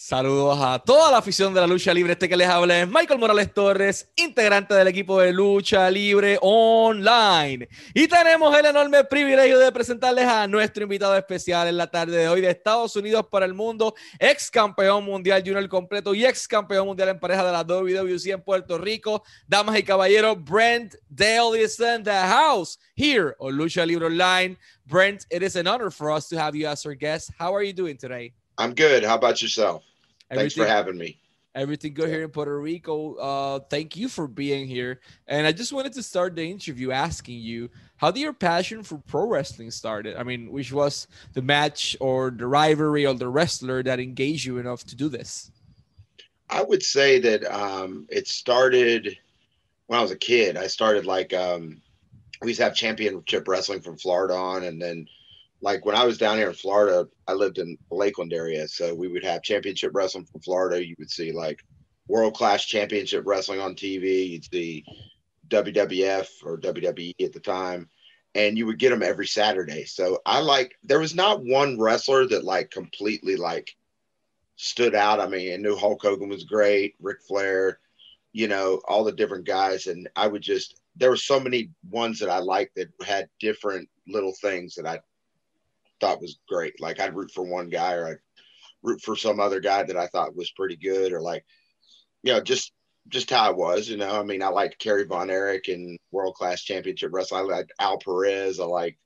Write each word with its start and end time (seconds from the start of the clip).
Saludos 0.00 0.56
a 0.62 0.78
toda 0.78 1.10
la 1.10 1.18
afición 1.18 1.52
de 1.52 1.60
la 1.60 1.66
lucha 1.66 1.92
libre. 1.92 2.12
Este 2.12 2.28
que 2.28 2.36
les 2.36 2.46
habla 2.46 2.82
es 2.82 2.88
Michael 2.88 3.18
Morales 3.18 3.52
Torres, 3.52 4.08
integrante 4.14 4.72
del 4.72 4.86
equipo 4.86 5.20
de 5.20 5.32
lucha 5.32 5.90
libre 5.90 6.38
online. 6.40 7.68
Y 7.92 8.06
tenemos 8.06 8.56
el 8.56 8.66
enorme 8.66 9.02
privilegio 9.02 9.58
de 9.58 9.72
presentarles 9.72 10.24
a 10.24 10.46
nuestro 10.46 10.84
invitado 10.84 11.16
especial 11.16 11.66
en 11.66 11.76
la 11.76 11.88
tarde 11.88 12.16
de 12.16 12.28
hoy 12.28 12.40
de 12.40 12.48
Estados 12.48 12.94
Unidos 12.94 13.26
para 13.28 13.44
el 13.44 13.54
mundo, 13.54 13.92
ex 14.20 14.52
campeón 14.52 15.04
mundial 15.04 15.42
junior 15.44 15.68
completo 15.68 16.14
y 16.14 16.24
ex 16.24 16.46
campeón 16.46 16.86
mundial 16.86 17.08
en 17.08 17.18
pareja 17.18 17.44
de 17.44 17.50
la 17.50 17.64
WWC 17.64 18.26
en 18.28 18.40
Puerto 18.40 18.78
Rico. 18.78 19.24
Damas 19.48 19.76
y 19.76 19.82
caballeros, 19.82 20.36
Brent 20.44 20.94
Dale 21.08 21.60
is 21.60 21.80
in 21.80 22.04
the 22.04 22.12
house 22.12 22.78
here 22.94 23.34
on 23.40 23.52
Lucha 23.58 23.84
Libre 23.84 24.06
Online. 24.06 24.56
Brent, 24.86 25.26
it 25.28 25.42
is 25.42 25.56
an 25.56 25.66
honor 25.66 25.90
for 25.90 26.12
us 26.12 26.28
to 26.28 26.38
have 26.38 26.54
you 26.54 26.68
as 26.68 26.86
our 26.86 26.94
guest. 26.94 27.32
How 27.36 27.52
are 27.52 27.64
you 27.64 27.72
doing 27.72 27.96
today? 27.96 28.37
I'm 28.58 28.74
good. 28.74 29.04
How 29.04 29.14
about 29.14 29.40
yourself? 29.40 29.84
Thanks 30.30 30.54
for 30.54 30.66
having 30.66 30.98
me. 30.98 31.18
Everything 31.54 31.94
good 31.94 32.08
here 32.08 32.22
in 32.22 32.30
Puerto 32.30 32.60
Rico. 32.60 33.14
Uh, 33.14 33.60
thank 33.70 33.96
you 33.96 34.08
for 34.08 34.28
being 34.28 34.66
here. 34.66 35.00
And 35.26 35.46
I 35.46 35.52
just 35.52 35.72
wanted 35.72 35.92
to 35.94 36.02
start 36.02 36.36
the 36.36 36.48
interview 36.48 36.90
asking 36.90 37.38
you 37.38 37.70
how 37.96 38.10
did 38.10 38.20
your 38.20 38.32
passion 38.32 38.82
for 38.82 38.98
pro 38.98 39.26
wrestling 39.26 39.70
started? 39.70 40.16
I 40.16 40.22
mean, 40.22 40.52
which 40.52 40.72
was 40.72 41.08
the 41.32 41.42
match 41.42 41.96
or 42.00 42.30
the 42.30 42.46
rivalry 42.46 43.06
or 43.06 43.14
the 43.14 43.28
wrestler 43.28 43.82
that 43.82 43.98
engaged 43.98 44.44
you 44.44 44.58
enough 44.58 44.84
to 44.84 44.96
do 44.96 45.08
this? 45.08 45.50
I 46.50 46.62
would 46.62 46.82
say 46.82 47.18
that 47.20 47.44
um, 47.44 48.06
it 48.08 48.28
started 48.28 49.16
when 49.86 49.98
I 49.98 50.02
was 50.02 50.12
a 50.12 50.16
kid. 50.16 50.56
I 50.56 50.66
started 50.66 51.06
like 51.06 51.32
um, 51.32 51.80
we 52.40 52.48
used 52.48 52.58
to 52.58 52.64
have 52.64 52.74
championship 52.74 53.48
wrestling 53.48 53.80
from 53.80 53.98
Florida 53.98 54.34
on, 54.34 54.64
and 54.64 54.80
then 54.80 55.08
like 55.60 55.84
when 55.84 55.96
I 55.96 56.04
was 56.04 56.18
down 56.18 56.36
here 56.36 56.48
in 56.48 56.54
Florida, 56.54 57.08
I 57.26 57.32
lived 57.32 57.58
in 57.58 57.76
the 57.90 57.96
Lakeland 57.96 58.32
area. 58.32 58.68
So 58.68 58.94
we 58.94 59.08
would 59.08 59.24
have 59.24 59.42
championship 59.42 59.90
wrestling 59.94 60.24
from 60.24 60.40
Florida. 60.40 60.84
You 60.84 60.94
would 60.98 61.10
see 61.10 61.32
like 61.32 61.64
world 62.06 62.34
class 62.34 62.64
championship 62.64 63.24
wrestling 63.26 63.60
on 63.60 63.74
TV. 63.74 64.30
You'd 64.30 64.50
see 64.50 64.84
WWF 65.48 66.28
or 66.44 66.58
WWE 66.58 67.14
at 67.24 67.32
the 67.32 67.40
time, 67.40 67.88
and 68.34 68.56
you 68.56 68.66
would 68.66 68.78
get 68.78 68.90
them 68.90 69.02
every 69.02 69.26
Saturday. 69.26 69.84
So 69.84 70.20
I 70.24 70.40
like, 70.40 70.76
there 70.84 71.00
was 71.00 71.14
not 71.14 71.44
one 71.44 71.78
wrestler 71.78 72.26
that 72.26 72.44
like 72.44 72.70
completely 72.70 73.36
like 73.36 73.74
stood 74.56 74.94
out. 74.94 75.20
I 75.20 75.28
mean, 75.28 75.52
I 75.52 75.56
knew 75.56 75.76
Hulk 75.76 76.02
Hogan 76.02 76.28
was 76.28 76.44
great, 76.44 76.94
Ric 77.00 77.18
Flair, 77.26 77.80
you 78.32 78.48
know, 78.48 78.80
all 78.86 79.04
the 79.04 79.12
different 79.12 79.46
guys. 79.46 79.86
And 79.86 80.08
I 80.14 80.26
would 80.28 80.42
just, 80.42 80.80
there 80.96 81.10
were 81.10 81.16
so 81.16 81.40
many 81.40 81.70
ones 81.90 82.18
that 82.20 82.28
I 82.28 82.38
liked 82.38 82.76
that 82.76 82.88
had 83.04 83.28
different 83.40 83.88
little 84.06 84.34
things 84.40 84.74
that 84.74 84.86
I 84.86 85.00
thought 86.00 86.20
was 86.20 86.38
great. 86.48 86.80
Like 86.80 87.00
I'd 87.00 87.14
root 87.14 87.30
for 87.32 87.44
one 87.44 87.68
guy 87.68 87.94
or 87.94 88.06
I'd 88.08 88.18
root 88.82 89.00
for 89.02 89.16
some 89.16 89.40
other 89.40 89.60
guy 89.60 89.82
that 89.82 89.96
I 89.96 90.06
thought 90.06 90.36
was 90.36 90.50
pretty 90.52 90.76
good 90.76 91.12
or 91.12 91.20
like, 91.20 91.44
you 92.22 92.32
know, 92.32 92.40
just 92.40 92.72
just 93.08 93.30
how 93.30 93.42
I 93.42 93.50
was, 93.50 93.88
you 93.88 93.96
know. 93.96 94.20
I 94.20 94.22
mean, 94.22 94.42
I 94.42 94.48
liked 94.48 94.78
Kerry 94.78 95.04
Von 95.04 95.30
Erich 95.30 95.68
and 95.68 95.98
world 96.10 96.34
class 96.34 96.62
championship 96.62 97.10
wrestling. 97.12 97.40
I 97.40 97.56
liked 97.56 97.72
Al 97.78 97.98
Perez. 97.98 98.60
I 98.60 98.64
like 98.64 98.98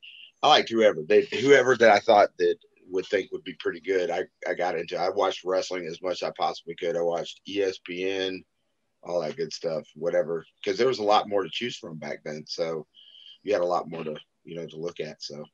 I 0.43 0.49
liked 0.49 0.71
whoever 0.71 1.03
they 1.03 1.23
whoever 1.41 1.77
that 1.77 1.91
I 1.91 2.01
thought 2.01 2.31
that 2.39 2.57
would 2.91 3.07
think 3.07 3.33
would 3.33 3.45
be 3.45 3.55
pretty 3.55 3.81
good. 3.81 4.11
I, 4.11 4.25
I 4.49 4.55
got 4.55 4.77
into 4.77 4.99
I 4.99 5.09
watched 5.11 5.45
wrestling 5.45 5.87
as 5.87 6.03
much 6.03 6.23
as 6.23 6.29
I 6.29 6.33
possibly 6.37 6.75
could. 6.75 6.97
I 6.97 7.03
watched 7.03 7.41
ESPN, 7.49 8.45
all 9.03 9.21
that 9.21 9.37
good 9.37 9.53
stuff, 9.53 9.87
whatever. 9.95 10.45
Because 10.63 10.79
there 10.79 10.89
was 10.89 10.99
a 10.99 11.05
lot 11.05 11.29
more 11.29 11.43
to 11.43 11.51
choose 11.51 11.77
from 11.77 11.99
back 11.99 12.23
then. 12.25 12.45
So 12.47 12.87
you 13.43 13.53
had 13.53 13.63
a 13.63 13.67
lot 13.67 13.89
more 13.89 14.05
to, 14.05 14.17
you 14.45 14.57
know, 14.57 14.67
to 14.67 14.77
look 14.77 15.01
at. 15.01 15.23
So 15.23 15.45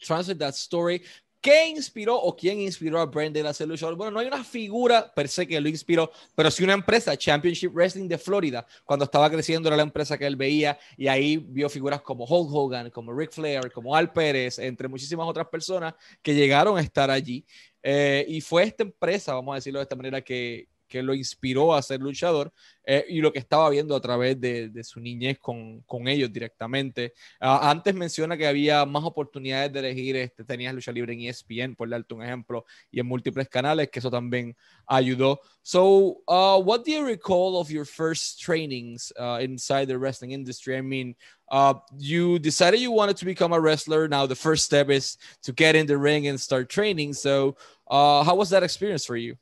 translate 0.00 0.38
that 0.38 0.54
story. 0.54 1.02
¿Qué 1.40 1.68
inspiró 1.68 2.16
o 2.16 2.34
quién 2.34 2.60
inspiró 2.60 3.00
a 3.00 3.06
Brandon 3.06 3.46
a 3.46 3.64
luchador? 3.66 3.94
Bueno, 3.94 4.10
no 4.10 4.18
hay 4.18 4.26
una 4.26 4.42
figura 4.42 5.12
per 5.14 5.28
se 5.28 5.46
que 5.46 5.60
lo 5.60 5.68
inspiró, 5.68 6.10
pero 6.34 6.50
sí 6.50 6.64
una 6.64 6.72
empresa, 6.72 7.16
Championship 7.16 7.72
Wrestling 7.72 8.08
de 8.08 8.18
Florida. 8.18 8.66
Cuando 8.84 9.04
estaba 9.04 9.30
creciendo 9.30 9.68
era 9.68 9.76
la 9.76 9.84
empresa 9.84 10.18
que 10.18 10.26
él 10.26 10.34
veía 10.34 10.76
y 10.96 11.06
ahí 11.06 11.36
vio 11.36 11.68
figuras 11.68 12.02
como 12.02 12.24
Hulk 12.24 12.52
Hogan, 12.52 12.90
como 12.90 13.12
Ric 13.12 13.30
Flair, 13.30 13.70
como 13.70 13.94
Al 13.94 14.12
Pérez, 14.12 14.58
entre 14.58 14.88
muchísimas 14.88 15.28
otras 15.28 15.46
personas 15.46 15.94
que 16.20 16.34
llegaron 16.34 16.78
a 16.78 16.80
estar 16.80 17.12
allí. 17.12 17.44
Eh, 17.80 18.24
y 18.26 18.40
fue 18.40 18.64
esta 18.64 18.82
empresa, 18.82 19.34
vamos 19.34 19.52
a 19.52 19.56
decirlo 19.56 19.78
de 19.78 19.84
esta 19.84 19.94
manera, 19.94 20.20
que, 20.22 20.66
que 20.86 21.02
lo 21.02 21.14
inspiró 21.14 21.74
a 21.74 21.82
ser 21.82 22.00
luchador 22.00 22.52
eh, 22.84 23.04
y 23.08 23.20
lo 23.20 23.32
que 23.32 23.38
estaba 23.38 23.68
viendo 23.70 23.96
a 23.96 24.00
través 24.00 24.40
de, 24.40 24.70
su 24.84 25.00
niñez 25.00 25.38
con, 25.40 25.80
con 25.82 26.06
ellos 26.06 26.32
directamente. 26.32 27.12
Uh, 27.40 27.58
antes 27.62 27.94
menciona 27.94 28.36
que 28.36 28.46
había 28.46 28.84
más 28.86 29.04
oportunidades 29.04 29.72
de 29.72 29.78
elegir, 29.80 30.16
este, 30.16 30.44
tenías 30.44 30.74
lucha 30.74 30.92
libre 30.92 31.12
en 31.12 31.22
ESPN, 31.22 31.74
por 31.74 31.88
darte 31.88 32.14
un 32.14 32.22
ejemplo, 32.22 32.64
y 32.90 33.00
en 33.00 33.06
múltiples 33.06 33.48
canales, 33.48 33.90
que 33.90 33.98
eso 33.98 34.10
también 34.10 34.56
ayudó. 34.86 35.40
So, 35.62 36.22
uh, 36.28 36.60
what 36.60 36.84
do 36.84 36.92
you 36.92 37.04
recall 37.04 37.58
of 37.58 37.70
your 37.70 37.84
first 37.84 38.40
trainings 38.40 39.12
uh, 39.18 39.38
inside 39.40 39.88
the 39.88 39.98
wrestling 39.98 40.30
industry? 40.30 40.76
I 40.76 40.80
mean, 40.80 41.16
uh, 41.50 41.74
you 41.98 42.38
decided 42.38 42.78
you 42.78 42.92
wanted 42.92 43.16
to 43.16 43.24
become 43.24 43.52
a 43.52 43.60
wrestler. 43.60 44.06
Now, 44.06 44.26
the 44.26 44.36
first 44.36 44.64
step 44.64 44.90
is 44.90 45.18
to 45.42 45.52
get 45.52 45.74
in 45.74 45.86
the 45.86 45.98
ring 45.98 46.28
and 46.28 46.40
start 46.40 46.68
training. 46.68 47.14
So, 47.14 47.56
uh, 47.88 48.22
how 48.22 48.36
was 48.36 48.50
that 48.50 48.62
experience 48.62 49.04
for 49.04 49.16
you? 49.16 49.36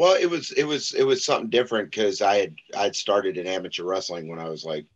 Well, 0.00 0.16
it 0.18 0.30
was 0.30 0.50
it 0.52 0.64
was 0.64 0.94
it 0.94 1.02
was 1.02 1.26
something 1.26 1.50
different 1.50 1.90
because 1.90 2.22
I 2.22 2.36
had 2.38 2.54
I'd 2.74 2.96
started 2.96 3.36
in 3.36 3.46
amateur 3.46 3.84
wrestling 3.84 4.28
when 4.28 4.38
I 4.38 4.48
was 4.48 4.64
like 4.64 4.86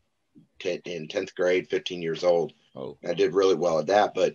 10, 0.61 0.81
in 0.87 1.09
tenth 1.09 1.35
grade, 1.35 1.69
fifteen 1.69 2.01
years 2.01 2.25
old. 2.25 2.55
Oh, 2.75 2.97
I 3.07 3.13
did 3.13 3.35
really 3.35 3.55
well 3.55 3.79
at 3.79 3.89
that, 3.89 4.15
but 4.15 4.35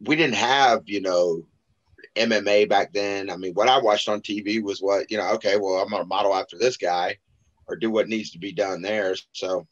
we 0.00 0.16
didn't 0.16 0.36
have 0.36 0.84
you 0.86 1.02
know 1.02 1.42
MMA 2.16 2.66
back 2.66 2.94
then. 2.94 3.28
I 3.28 3.36
mean, 3.36 3.52
what 3.52 3.68
I 3.68 3.78
watched 3.78 4.08
on 4.08 4.22
TV 4.22 4.62
was 4.62 4.80
what 4.80 5.10
you 5.10 5.18
know. 5.18 5.32
Okay, 5.32 5.58
well, 5.58 5.74
I'm 5.74 5.90
gonna 5.90 6.06
model 6.06 6.34
after 6.34 6.56
this 6.56 6.78
guy, 6.78 7.18
or 7.66 7.76
do 7.76 7.90
what 7.90 8.08
needs 8.08 8.30
to 8.30 8.38
be 8.38 8.52
done 8.52 8.80
there. 8.80 9.14
So 9.32 9.66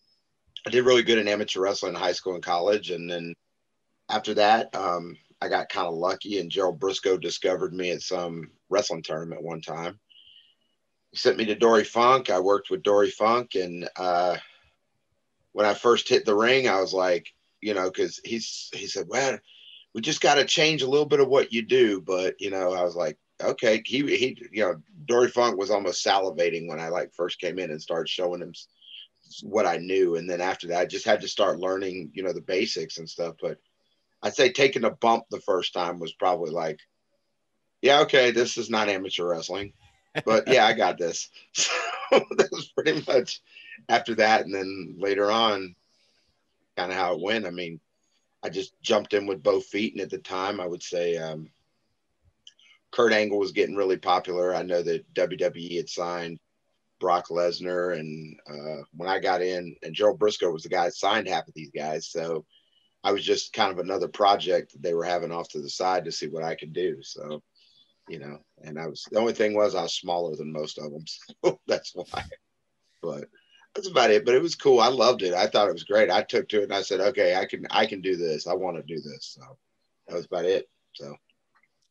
I 0.66 0.68
did 0.68 0.84
really 0.84 1.04
good 1.04 1.16
in 1.16 1.26
amateur 1.26 1.62
wrestling 1.62 1.94
in 1.94 2.00
high 2.00 2.12
school 2.12 2.34
and 2.34 2.42
college, 2.42 2.90
and 2.90 3.10
then 3.10 3.32
after 4.10 4.34
that, 4.34 4.74
um, 4.76 5.16
I 5.40 5.48
got 5.48 5.70
kind 5.70 5.86
of 5.86 5.94
lucky, 5.94 6.38
and 6.38 6.50
Gerald 6.50 6.78
Brisco 6.78 7.18
discovered 7.18 7.72
me 7.72 7.92
at 7.92 8.02
some 8.02 8.50
wrestling 8.68 9.02
tournament 9.02 9.42
one 9.42 9.62
time 9.62 9.98
sent 11.14 11.36
me 11.36 11.46
to 11.46 11.54
Dory 11.54 11.84
Funk. 11.84 12.30
I 12.30 12.40
worked 12.40 12.70
with 12.70 12.82
Dory 12.82 13.10
Funk, 13.10 13.54
and 13.54 13.88
uh, 13.96 14.36
when 15.52 15.66
I 15.66 15.74
first 15.74 16.08
hit 16.08 16.24
the 16.24 16.34
ring, 16.34 16.68
I 16.68 16.80
was 16.80 16.92
like, 16.92 17.32
you 17.60 17.74
know, 17.74 17.90
because 17.90 18.20
he's 18.24 18.70
he 18.72 18.86
said, 18.86 19.06
well, 19.08 19.38
we 19.94 20.00
just 20.00 20.20
got 20.20 20.36
to 20.36 20.44
change 20.44 20.82
a 20.82 20.88
little 20.88 21.06
bit 21.06 21.20
of 21.20 21.28
what 21.28 21.52
you 21.52 21.62
do, 21.62 22.00
but 22.00 22.40
you 22.40 22.50
know, 22.50 22.72
I 22.72 22.82
was 22.84 22.94
like, 22.94 23.18
okay, 23.42 23.82
he 23.84 24.16
he, 24.16 24.48
you 24.52 24.62
know, 24.62 24.76
Dory 25.06 25.28
Funk 25.28 25.58
was 25.58 25.70
almost 25.70 26.04
salivating 26.04 26.68
when 26.68 26.80
I 26.80 26.88
like 26.88 27.14
first 27.14 27.40
came 27.40 27.58
in 27.58 27.70
and 27.70 27.82
started 27.82 28.08
showing 28.08 28.42
him 28.42 28.52
what 29.42 29.66
I 29.66 29.78
knew, 29.78 30.16
and 30.16 30.28
then 30.28 30.40
after 30.40 30.68
that, 30.68 30.80
I 30.80 30.86
just 30.86 31.06
had 31.06 31.22
to 31.22 31.28
start 31.28 31.58
learning, 31.58 32.10
you 32.14 32.22
know, 32.22 32.32
the 32.32 32.40
basics 32.40 32.98
and 32.98 33.08
stuff. 33.08 33.36
But 33.40 33.58
I'd 34.22 34.34
say 34.34 34.52
taking 34.52 34.84
a 34.84 34.90
bump 34.90 35.24
the 35.30 35.40
first 35.40 35.72
time 35.72 35.98
was 35.98 36.12
probably 36.12 36.50
like, 36.50 36.80
yeah, 37.82 38.00
okay, 38.00 38.30
this 38.30 38.58
is 38.58 38.70
not 38.70 38.88
amateur 38.88 39.24
wrestling 39.24 39.72
but 40.24 40.48
yeah, 40.48 40.66
I 40.66 40.72
got 40.72 40.98
this. 40.98 41.28
So 42.10 42.20
that 42.38 42.50
was 42.50 42.68
pretty 42.68 43.04
much 43.06 43.42
after 43.90 44.14
that. 44.14 44.46
And 44.46 44.54
then 44.54 44.96
later 44.98 45.30
on, 45.30 45.76
kind 46.74 46.90
of 46.90 46.96
how 46.96 47.12
it 47.12 47.20
went. 47.20 47.44
I 47.44 47.50
mean, 47.50 47.80
I 48.42 48.48
just 48.48 48.80
jumped 48.80 49.12
in 49.12 49.26
with 49.26 49.42
both 49.42 49.66
feet. 49.66 49.92
And 49.92 50.00
at 50.00 50.08
the 50.08 50.16
time, 50.16 50.58
I 50.58 50.66
would 50.66 50.82
say 50.82 51.18
um, 51.18 51.50
Kurt 52.92 53.12
Angle 53.12 53.38
was 53.38 53.52
getting 53.52 53.76
really 53.76 53.98
popular. 53.98 54.54
I 54.54 54.62
know 54.62 54.82
that 54.82 55.12
WWE 55.12 55.76
had 55.76 55.88
signed 55.90 56.38
Brock 56.98 57.28
Lesnar. 57.28 57.98
And 57.98 58.38
uh, 58.48 58.84
when 58.96 59.08
I 59.08 59.18
got 59.18 59.42
in, 59.42 59.76
and 59.82 59.94
Gerald 59.94 60.18
Brisco 60.18 60.50
was 60.50 60.62
the 60.62 60.70
guy 60.70 60.84
that 60.84 60.94
signed 60.94 61.28
half 61.28 61.46
of 61.46 61.54
these 61.54 61.70
guys. 61.70 62.08
So 62.08 62.46
I 63.04 63.12
was 63.12 63.24
just 63.24 63.52
kind 63.52 63.72
of 63.72 63.80
another 63.80 64.08
project 64.08 64.72
that 64.72 64.82
they 64.82 64.94
were 64.94 65.04
having 65.04 65.32
off 65.32 65.48
to 65.50 65.60
the 65.60 65.68
side 65.68 66.04
to 66.04 66.12
see 66.12 66.28
what 66.28 66.44
I 66.44 66.54
could 66.54 66.72
do. 66.72 67.02
So 67.02 67.42
you 68.08 68.18
know, 68.18 68.38
and 68.62 68.78
I 68.78 68.86
was 68.86 69.06
the 69.10 69.18
only 69.18 69.32
thing 69.32 69.54
was 69.54 69.74
I 69.74 69.82
was 69.82 69.94
smaller 69.94 70.36
than 70.36 70.52
most 70.52 70.78
of 70.78 70.90
them, 70.90 71.04
so 71.44 71.60
that's 71.66 71.92
why. 71.94 72.24
But 73.02 73.28
that's 73.74 73.88
about 73.88 74.10
it. 74.10 74.24
But 74.24 74.34
it 74.34 74.42
was 74.42 74.54
cool. 74.54 74.80
I 74.80 74.88
loved 74.88 75.22
it. 75.22 75.34
I 75.34 75.46
thought 75.46 75.68
it 75.68 75.72
was 75.72 75.84
great. 75.84 76.10
I 76.10 76.22
took 76.22 76.48
to 76.48 76.60
it 76.60 76.64
and 76.64 76.74
I 76.74 76.82
said, 76.82 77.00
okay, 77.00 77.36
I 77.36 77.46
can 77.46 77.66
I 77.70 77.86
can 77.86 78.00
do 78.00 78.16
this. 78.16 78.46
I 78.46 78.54
want 78.54 78.76
to 78.76 78.82
do 78.82 79.00
this. 79.00 79.36
So 79.36 79.56
that 80.06 80.16
was 80.16 80.26
about 80.26 80.44
it. 80.44 80.68
So 80.94 81.14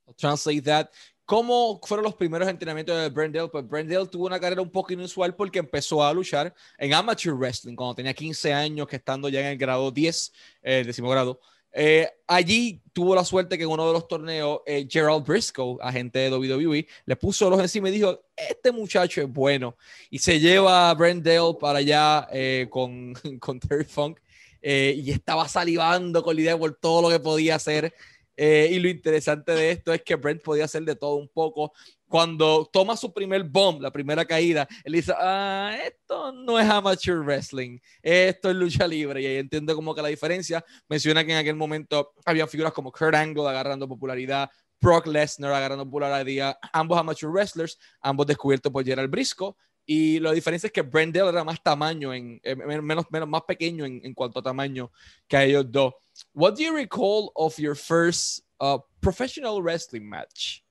I'll 0.08 0.16
translate 0.18 0.66
that. 0.66 0.90
¿Cómo 1.26 1.82
fueron 1.86 2.06
los 2.06 2.16
primeros 2.16 2.48
entrenamientos 2.48 2.96
de 2.96 3.10
Brendel? 3.10 3.50
Pues 3.50 3.68
Brendel 3.68 4.10
tuvo 4.10 4.28
una 4.28 4.40
carrera 4.40 4.62
un 4.62 4.72
poco 4.72 4.94
inusual 4.94 5.36
porque 5.36 5.60
empezó 5.60 6.02
a 6.02 6.14
luchar 6.14 6.56
en 6.78 6.94
amateur 6.94 7.34
wrestling 7.34 7.76
cuando 7.76 7.96
tenía 7.96 8.14
15 8.14 8.54
años, 8.54 8.88
que 8.88 8.96
estando 8.96 9.28
ya 9.28 9.42
en 9.42 9.48
el 9.48 9.58
grado 9.58 9.92
10, 9.92 10.32
eh, 10.62 10.84
décimo 10.86 11.10
grado. 11.10 11.42
Eh, 11.72 12.10
allí 12.26 12.82
tuvo 12.94 13.14
la 13.14 13.24
suerte 13.24 13.58
que 13.58 13.64
en 13.64 13.70
uno 13.70 13.86
de 13.88 13.94
los 13.94 14.08
torneos, 14.08 14.62
eh, 14.66 14.88
Gerald 14.90 15.26
Briscoe, 15.26 15.78
agente 15.82 16.20
de 16.20 16.32
WWE, 16.32 16.88
le 17.06 17.16
puso 17.16 17.50
los 17.50 17.60
encima 17.60 17.90
y 17.90 17.94
dijo: 17.94 18.24
Este 18.36 18.72
muchacho 18.72 19.22
es 19.22 19.32
bueno. 19.32 19.78
Y 20.10 20.20
se 20.20 20.40
lleva 20.40 20.90
a 20.90 20.94
Brent 20.94 21.24
Dale 21.24 21.56
para 21.60 21.80
allá 21.80 22.28
eh, 22.32 22.68
con, 22.70 23.14
con 23.40 23.60
Terry 23.60 23.86
Funk. 23.86 24.20
y 24.62 25.12
estaba 25.12 25.48
salivando 25.48 26.24
con 26.24 26.36
la 26.36 26.42
idea 26.42 26.58
por 26.58 26.74
todo 26.76 27.02
lo 27.04 27.10
que 27.10 27.20
podía 27.20 27.56
hacer. 27.56 27.94
Y 28.36 28.78
lo 28.80 28.88
interesante 28.90 29.52
de 29.54 29.72
esto 29.72 29.94
es 29.94 30.04
que 30.04 30.16
Brent 30.16 30.44
podía 30.44 30.66
hacer 30.66 30.84
de 30.84 30.96
todo 30.96 31.16
un 31.16 31.28
poco. 31.28 31.74
Cuando 32.08 32.70
toma 32.72 32.96
su 32.96 33.14
primer 33.14 33.44
bomb, 33.44 33.82
la 33.82 33.92
primera 33.92 34.24
caída, 34.24 34.68
él 34.84 34.94
dice, 34.94 35.14
ah, 35.18 35.78
esto 35.86 36.32
no 36.32 36.58
es 36.58 36.70
amateur 36.70 37.20
wrestling, 37.20 37.80
esto 38.02 38.50
es 38.50 38.56
lucha 38.56 38.88
libre. 38.88 39.22
Y 39.22 39.26
ahí 39.26 39.38
entiende 39.38 39.76
como 39.76 39.94
que 39.94 40.02
la 40.02 40.08
diferencia. 40.08 40.64
Menciona 40.88 41.26
que 41.26 41.34
en 41.34 41.38
aquel 41.40 41.56
momento 41.56 42.14
había 42.26 42.48
figuras 42.48 42.72
como 42.72 42.92
Kurt 42.92 43.16
Angle 43.16 43.50
agarrando 43.50 43.88
popularidad, 43.88 44.50
Brock 44.80 45.08
Lesnar 45.08 45.52
agarrando 45.52 45.84
popularidad, 45.86 46.58
ambos 46.72 46.98
amateur 46.98 47.30
wrestlers, 47.30 47.78
ambos 48.00 48.28
descubiertos 48.28 48.72
por 48.72 48.86
Gerald 48.86 49.12
Briscoe. 49.12 49.56
Y 49.90 50.20
la 50.20 50.34
diferencia 50.34 50.68
es 50.68 50.74
que 50.74 50.82
Brendel 50.82 51.28
era 51.30 51.46
más 51.46 51.64
tamaño, 51.64 52.14
en, 52.14 52.40
eh, 52.44 52.56
menos, 52.56 53.06
menos, 53.10 53.30
más 53.30 53.42
pequeño 53.44 53.86
en, 53.86 54.02
en, 54.04 54.14
cuanto 54.14 54.40
a 54.40 54.44
tamaño 54.44 54.92
que 55.28 55.38
a 55.38 55.46
ellos 55.46 55.66
dos. 55.70 55.94
What 56.34 56.56
do 56.56 56.64
you 56.64 56.76
recall 56.76 57.32
of 57.36 57.58
your 57.58 57.76
first 57.76 58.42
uh, 58.60 58.80
professional 59.00 59.62
wrestling 59.62 60.04
match? 60.04 60.62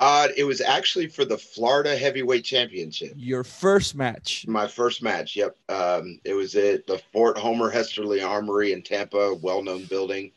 Uh, 0.00 0.28
it 0.34 0.44
was 0.44 0.62
actually 0.62 1.06
for 1.06 1.26
the 1.26 1.36
Florida 1.36 1.94
Heavyweight 1.94 2.42
Championship. 2.42 3.12
Your 3.16 3.44
first 3.44 3.94
match. 3.94 4.46
My 4.48 4.66
first 4.66 5.02
match. 5.02 5.36
Yep. 5.36 5.56
Um, 5.68 6.18
it 6.24 6.32
was 6.32 6.56
at 6.56 6.86
the 6.86 7.02
Fort 7.12 7.36
Homer 7.36 7.68
Hesterly 7.68 8.22
Armory 8.22 8.72
in 8.72 8.82
Tampa, 8.82 9.34
well-known 9.34 9.84
building 9.84 10.32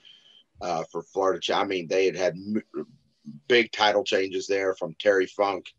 uh, 0.61 0.83
for 0.91 1.01
Florida. 1.01 1.39
I 1.55 1.63
mean, 1.63 1.87
they 1.87 2.05
had 2.05 2.15
had 2.17 2.33
m- 2.33 2.61
big 3.47 3.71
title 3.71 4.03
changes 4.03 4.47
there 4.47 4.75
from 4.75 4.95
Terry 4.99 5.27
Funk 5.27 5.73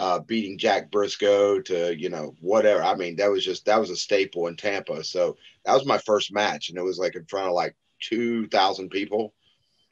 uh, 0.00 0.18
beating 0.20 0.56
Jack 0.56 0.90
Brisco 0.90 1.62
to 1.66 1.94
you 1.94 2.08
know 2.08 2.34
whatever. 2.40 2.82
I 2.82 2.94
mean, 2.94 3.16
that 3.16 3.30
was 3.30 3.44
just 3.44 3.66
that 3.66 3.78
was 3.78 3.90
a 3.90 3.96
staple 3.96 4.46
in 4.46 4.56
Tampa. 4.56 5.04
So 5.04 5.36
that 5.66 5.74
was 5.74 5.84
my 5.84 5.98
first 5.98 6.32
match, 6.32 6.70
and 6.70 6.78
it 6.78 6.82
was 6.82 6.98
like 6.98 7.16
in 7.16 7.26
front 7.26 7.48
of 7.48 7.52
like 7.52 7.76
two 8.00 8.46
thousand 8.48 8.88
people, 8.88 9.34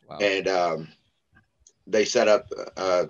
wow. 0.08 0.16
and 0.18 0.48
um, 0.48 0.88
they 1.88 2.04
set 2.04 2.28
up 2.28 2.52
uh, 2.76 3.06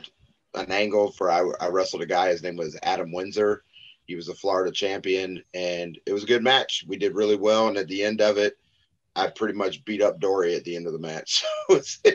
an 0.55 0.71
angle 0.71 1.11
for 1.13 1.31
I, 1.31 1.43
I 1.61 1.69
wrestled 1.69 2.03
a 2.03 2.07
guy. 2.07 2.29
His 2.29 2.43
name 2.43 2.57
was 2.57 2.79
Adam 2.83 3.13
Windsor. 3.13 3.65
He 4.07 4.15
was 4.15 4.29
a 4.29 4.35
Florida 4.35 4.73
champion, 4.73 5.43
and 5.53 5.99
it 6.07 6.13
was 6.13 6.25
a 6.25 6.29
good 6.29 6.43
match. 6.43 6.85
We 6.89 6.97
did 6.97 7.15
really 7.15 7.37
well, 7.37 7.69
and 7.69 7.77
at 7.77 7.89
the 7.89 8.03
end 8.03 8.23
of 8.23 8.39
it, 8.39 8.57
I 9.15 9.29
pretty 9.29 9.55
much 9.55 9.85
beat 9.85 10.01
up 10.01 10.21
Dory 10.21 10.55
at 10.55 10.65
the 10.65 10.77
end 10.77 10.87
of 10.87 10.93
the 10.93 10.99
match. 10.99 11.45
So 11.69 12.11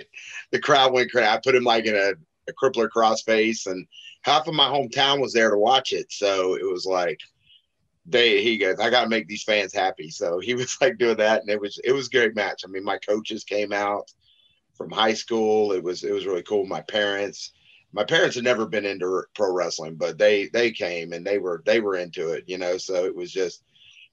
the 0.49 0.59
crowd 0.59 0.93
went 0.93 1.11
crazy. 1.11 1.27
I 1.27 1.39
put 1.43 1.53
him 1.53 1.63
like 1.63 1.85
in 1.85 1.95
a, 1.95 2.13
a 2.49 2.53
crippler 2.53 2.89
crossface, 2.89 3.67
and 3.67 3.85
half 4.23 4.47
of 4.47 4.55
my 4.55 4.67
hometown 4.67 5.21
was 5.21 5.33
there 5.33 5.51
to 5.51 5.57
watch 5.57 5.93
it. 5.93 6.11
So 6.11 6.55
it 6.55 6.65
was 6.69 6.85
like 6.85 7.19
they 8.05 8.41
he 8.41 8.57
goes, 8.57 8.79
I 8.79 8.89
gotta 8.89 9.09
make 9.09 9.27
these 9.27 9.43
fans 9.43 9.73
happy. 9.73 10.09
So 10.09 10.39
he 10.39 10.55
was 10.55 10.77
like 10.81 10.97
doing 10.97 11.17
that 11.17 11.41
and 11.41 11.49
it 11.49 11.59
was 11.59 11.79
it 11.83 11.91
was 11.91 12.07
a 12.07 12.11
great 12.11 12.35
match. 12.35 12.63
I 12.65 12.67
mean, 12.67 12.83
my 12.83 12.97
coaches 12.97 13.43
came 13.43 13.71
out 13.71 14.11
from 14.75 14.91
high 14.91 15.13
school. 15.13 15.71
It 15.73 15.83
was 15.83 16.03
it 16.03 16.13
was 16.13 16.25
really 16.25 16.43
cool. 16.43 16.65
My 16.65 16.81
parents 16.81 17.51
my 17.91 18.03
parents 18.03 18.35
had 18.35 18.43
never 18.43 18.65
been 18.65 18.85
into 18.85 19.23
pro 19.35 19.53
wrestling, 19.53 19.95
but 19.95 20.17
they 20.17 20.47
they 20.47 20.71
came 20.71 21.13
and 21.13 21.25
they 21.25 21.37
were 21.37 21.61
they 21.65 21.79
were 21.79 21.95
into 21.95 22.29
it, 22.29 22.43
you 22.47 22.57
know. 22.57 22.77
So 22.77 23.05
it 23.05 23.15
was 23.15 23.31
just 23.31 23.63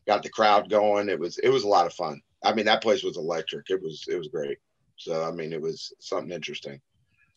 got 0.06 0.22
the 0.22 0.28
crowd 0.28 0.68
going. 0.70 1.08
It 1.08 1.18
was 1.18 1.38
it 1.38 1.48
was 1.48 1.64
a 1.64 1.68
lot 1.68 1.86
of 1.86 1.94
fun. 1.94 2.20
I 2.42 2.54
mean, 2.54 2.66
that 2.66 2.82
place 2.82 3.02
was 3.02 3.16
electric. 3.16 3.70
It 3.70 3.82
was 3.82 4.04
it 4.08 4.16
was 4.16 4.28
great. 4.28 4.58
So 4.96 5.24
I 5.24 5.30
mean, 5.30 5.52
it 5.52 5.60
was 5.60 5.92
something 5.98 6.32
interesting. 6.32 6.80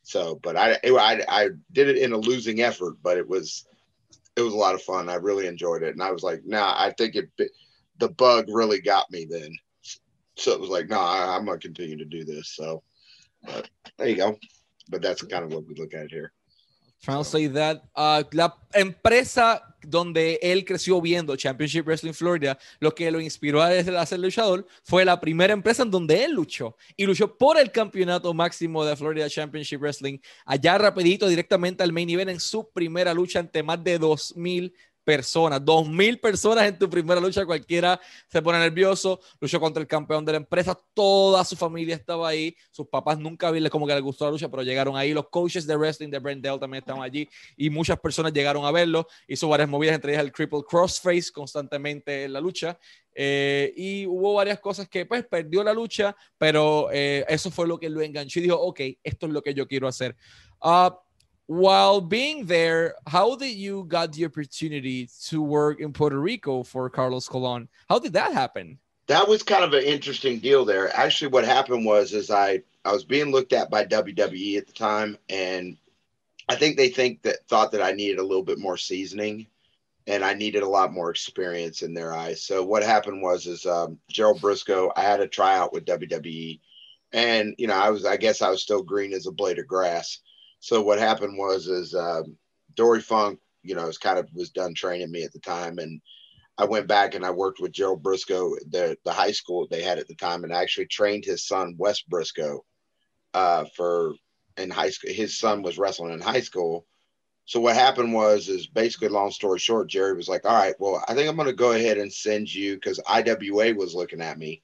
So, 0.04 0.40
but 0.44 0.58
I, 0.58 0.78
I, 0.84 1.24
I 1.28 1.50
did 1.72 1.88
it 1.88 1.98
in 1.98 2.12
a 2.12 2.18
losing 2.18 2.62
effort, 2.62 2.96
but 3.02 3.18
it 3.18 3.28
was, 3.28 3.66
it 4.36 4.42
was 4.42 4.54
a 4.54 4.58
lot 4.58 4.76
of 4.76 4.82
fun. 4.82 5.10
I 5.10 5.16
really 5.16 5.48
enjoyed 5.48 5.82
it. 5.82 5.94
And 5.94 6.04
I 6.04 6.12
was 6.12 6.24
like, 6.24 6.42
nah, 6.46 6.76
I 6.78 6.92
think 6.98 7.16
it, 7.16 7.30
the 8.00 8.10
bug 8.10 8.46
really 8.50 8.82
got 8.82 9.10
me 9.12 9.26
then. 9.30 9.56
So 10.36 10.52
it 10.52 10.60
was 10.60 10.70
like, 10.70 10.90
no, 10.90 10.98
nah, 10.98 11.38
I'm 11.38 11.46
to 11.46 11.58
continue 11.58 11.98
to 11.98 12.06
do 12.06 12.26
this. 12.26 12.50
So, 12.56 12.84
but 13.44 13.70
there 13.98 14.10
you 14.10 14.18
go. 14.18 14.38
But 14.90 15.02
that's 15.02 15.22
kind 15.24 15.44
of 15.44 15.54
what 15.54 15.66
we 15.68 15.76
look 15.76 15.94
at 15.94 16.10
here. 16.10 16.34
Translate 17.02 17.54
that. 17.54 17.84
Uh, 17.96 18.24
la 18.32 18.56
empresa 18.74 19.62
donde 19.82 20.40
él 20.42 20.64
creció 20.64 21.02
viendo 21.02 21.36
Championship 21.36 21.86
Wrestling 21.86 22.14
Florida, 22.14 22.58
lo 22.80 22.96
que 22.96 23.12
lo 23.12 23.20
inspiró 23.20 23.62
a 23.62 24.06
ser 24.06 24.20
luchador 24.20 24.66
fue 24.84 25.04
la 25.04 25.20
primera 25.20 25.52
empresa 25.52 25.84
en 25.84 25.92
donde 25.92 26.24
él 26.24 26.32
luchó 26.32 26.78
y 26.96 27.06
luchó 27.06 27.38
por 27.38 27.60
el 27.60 27.72
campeonato 27.72 28.34
máximo 28.34 28.86
de 28.86 28.96
Florida 28.96 29.30
Championship 29.30 29.82
Wrestling 29.82 30.20
allá 30.46 30.78
rapidito 30.78 31.28
directamente 31.28 31.84
al 31.84 31.92
main 31.92 32.10
event 32.10 32.30
en 32.30 32.40
su 32.40 32.70
primera 32.72 33.14
lucha 33.14 33.40
ante 33.40 33.62
más 33.62 33.84
de 33.84 34.00
2000 34.00 34.74
personas, 35.04 35.64
dos 35.64 35.88
mil 35.88 36.20
personas 36.20 36.66
en 36.66 36.78
tu 36.78 36.90
primera 36.90 37.20
lucha, 37.20 37.46
cualquiera 37.46 38.00
se 38.28 38.42
pone 38.42 38.60
nervioso, 38.60 39.20
luchó 39.40 39.60
contra 39.60 39.82
el 39.82 39.88
campeón 39.88 40.26
de 40.26 40.34
la 40.34 40.38
empresa, 40.38 40.78
toda 40.94 41.44
su 41.44 41.56
familia 41.56 41.96
estaba 41.96 42.28
ahí, 42.28 42.56
sus 42.72 42.88
papás 42.88 43.20
nunca 43.20 43.52
vi 43.52 43.68
como 43.70 43.88
que 43.88 43.94
les 43.94 44.04
gustó 44.04 44.26
la 44.26 44.32
lucha, 44.32 44.50
pero 44.50 44.64
llegaron 44.64 44.96
ahí, 44.96 45.14
los 45.14 45.30
coaches 45.30 45.68
de 45.68 45.76
wrestling 45.76 46.10
de 46.10 46.20
Brendel 46.20 46.60
también 46.60 46.84
estaban 46.84 47.02
allí 47.02 47.28
y 47.58 47.70
muchas 47.70 48.00
personas 48.00 48.34
llegaron 48.34 48.66
a 48.66 48.72
verlo, 48.72 49.08
hizo 49.28 49.48
varias 49.48 49.70
movidas, 49.70 49.96
entre 49.96 50.14
ellas 50.14 50.24
el 50.24 50.32
triple 50.32 50.62
crossface 50.68 51.32
constantemente 51.32 52.26
en 52.26 52.34
la 52.34 52.42
lucha 52.42 52.78
eh, 53.16 53.74
y 53.76 54.08
hubo 54.08 54.34
varias 54.34 54.60
cosas 54.60 54.88
que 54.88 55.06
pues 55.06 55.26
perdió 55.26 55.64
la 55.64 55.74
lucha, 55.74 56.16
pero 56.38 56.90
eh, 56.92 57.26
eso 57.28 57.52
fue 57.52 57.68
lo 57.68 57.80
que 57.80 57.90
lo 57.90 58.02
enganchó 58.02 58.40
y 58.40 58.44
dijo, 58.44 58.60
ok, 58.60 58.80
esto 59.04 59.28
es 59.28 59.32
lo 59.32 59.42
que 59.42 59.54
yo 59.54 59.68
quiero 59.68 59.88
hacer. 59.88 60.16
Uh, 60.62 60.90
while 61.48 62.00
being 62.00 62.46
there, 62.46 62.96
how 63.08 63.36
did 63.36 63.56
you 63.56 63.84
got 63.86 64.14
the 64.14 64.26
opportunity 64.26 65.10
to 65.26 65.42
work 65.42 65.80
in 65.80 65.92
Puerto 65.92 66.20
Rico 66.20 66.64
for 66.64 66.90
Carlos 66.90 67.28
Colon? 67.28 67.68
How 67.90 68.00
did 68.00 68.14
that 68.14 68.34
happen? 68.34 68.80
That 69.08 69.28
was 69.28 69.44
kind 69.44 69.64
of 69.64 69.74
an 69.74 69.84
interesting 69.84 70.40
deal 70.40 70.64
there. 70.64 70.96
Actually, 70.96 71.32
what 71.32 71.44
happened 71.44 71.86
was 71.86 72.14
is 72.14 72.32
I 72.32 72.62
I 72.86 72.94
was 72.94 73.04
being 73.04 73.32
looked 73.32 73.54
at 73.54 73.70
by 73.70 73.86
WWE 73.86 74.58
at 74.58 74.68
the 74.68 74.74
time, 74.74 75.18
and 75.30 75.78
I 76.48 76.56
think 76.56 76.78
they 76.78 76.90
think 76.90 77.22
that 77.24 77.46
thought 77.48 77.72
that 77.74 77.82
I 77.82 77.92
needed 77.92 78.20
a 78.20 78.24
little 78.24 78.44
bit 78.44 78.60
more 78.60 78.78
seasoning, 78.78 79.48
and 80.08 80.24
I 80.24 80.34
needed 80.34 80.64
a 80.64 80.70
lot 80.70 80.94
more 80.94 81.10
experience 81.10 81.82
in 81.82 81.94
their 81.94 82.14
eyes. 82.14 82.42
So 82.42 82.64
what 82.64 82.84
happened 82.84 83.22
was 83.22 83.46
is 83.46 83.66
um, 83.66 84.00
Gerald 84.10 84.42
Brisco. 84.42 84.92
I 84.96 85.02
had 85.02 85.20
a 85.20 85.28
tryout 85.28 85.74
with 85.74 85.86
WWE, 85.86 86.62
and 87.12 87.54
you 87.58 87.68
know 87.68 87.76
I 87.76 87.90
was 87.90 88.06
I 88.06 88.16
guess 88.16 88.42
I 88.42 88.50
was 88.50 88.62
still 88.62 88.82
green 88.82 89.12
as 89.12 89.28
a 89.28 89.32
blade 89.32 89.60
of 89.60 89.68
grass 89.68 90.20
so 90.64 90.82
what 90.82 90.98
happened 90.98 91.38
was 91.38 91.68
is 91.68 91.94
um, 91.94 92.38
Dory 92.76 93.02
Funk, 93.02 93.38
you 93.64 93.76
know, 93.76 93.86
was 93.86 93.98
kind 93.98 94.18
of 94.18 94.30
was 94.34 94.50
done 94.50 94.74
training 94.74 95.12
me 95.12 95.24
at 95.24 95.34
the 95.34 95.40
time, 95.40 95.78
and 95.78 96.00
I 96.58 96.64
went 96.64 96.88
back 96.88 97.16
and 97.16 97.26
I 97.26 97.32
worked 97.32 97.60
with 97.60 97.74
Gerald 97.74 98.02
Brisco, 98.02 98.56
the 98.70 98.96
the 99.04 99.12
high 99.12 99.34
school 99.34 99.68
they 99.70 99.82
had 99.84 100.00
at 100.00 100.08
the 100.08 100.16
time, 100.16 100.46
and 100.46 100.54
I 100.54 100.62
actually 100.62 100.86
trained 100.86 101.26
his 101.26 101.46
son 101.46 101.76
Wes 101.78 102.02
Brisco 102.10 102.60
uh, 103.34 103.66
for 103.76 104.14
in 104.56 104.70
high 104.70 104.92
school. 104.92 105.12
His 105.12 105.38
son 105.38 105.64
was 105.64 105.78
wrestling 105.78 106.14
in 106.14 106.22
high 106.22 106.40
school. 106.40 106.86
So 107.44 107.60
what 107.60 107.76
happened 107.76 108.14
was 108.14 108.48
is 108.48 108.66
basically 108.66 109.10
long 109.10 109.32
story 109.32 109.60
short, 109.60 109.90
Jerry 109.90 110.16
was 110.16 110.30
like, 110.30 110.46
"All 110.46 110.56
right, 110.56 110.76
well, 110.80 111.04
I 111.10 111.14
think 111.14 111.28
I'm 111.28 111.36
going 111.36 111.50
to 111.50 111.54
go 111.54 111.74
ahead 111.74 111.98
and 111.98 112.12
send 112.12 112.54
you 112.54 112.76
because 112.76 113.02
IWA 113.06 113.74
was 113.76 113.96
looking 113.96 114.22
at 114.22 114.38
me, 114.38 114.64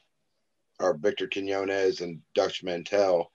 or 0.80 0.94
Victor 0.94 1.28
Quinones 1.28 2.00
and 2.00 2.22
Dutch 2.36 2.64
Mantell." 2.64 3.34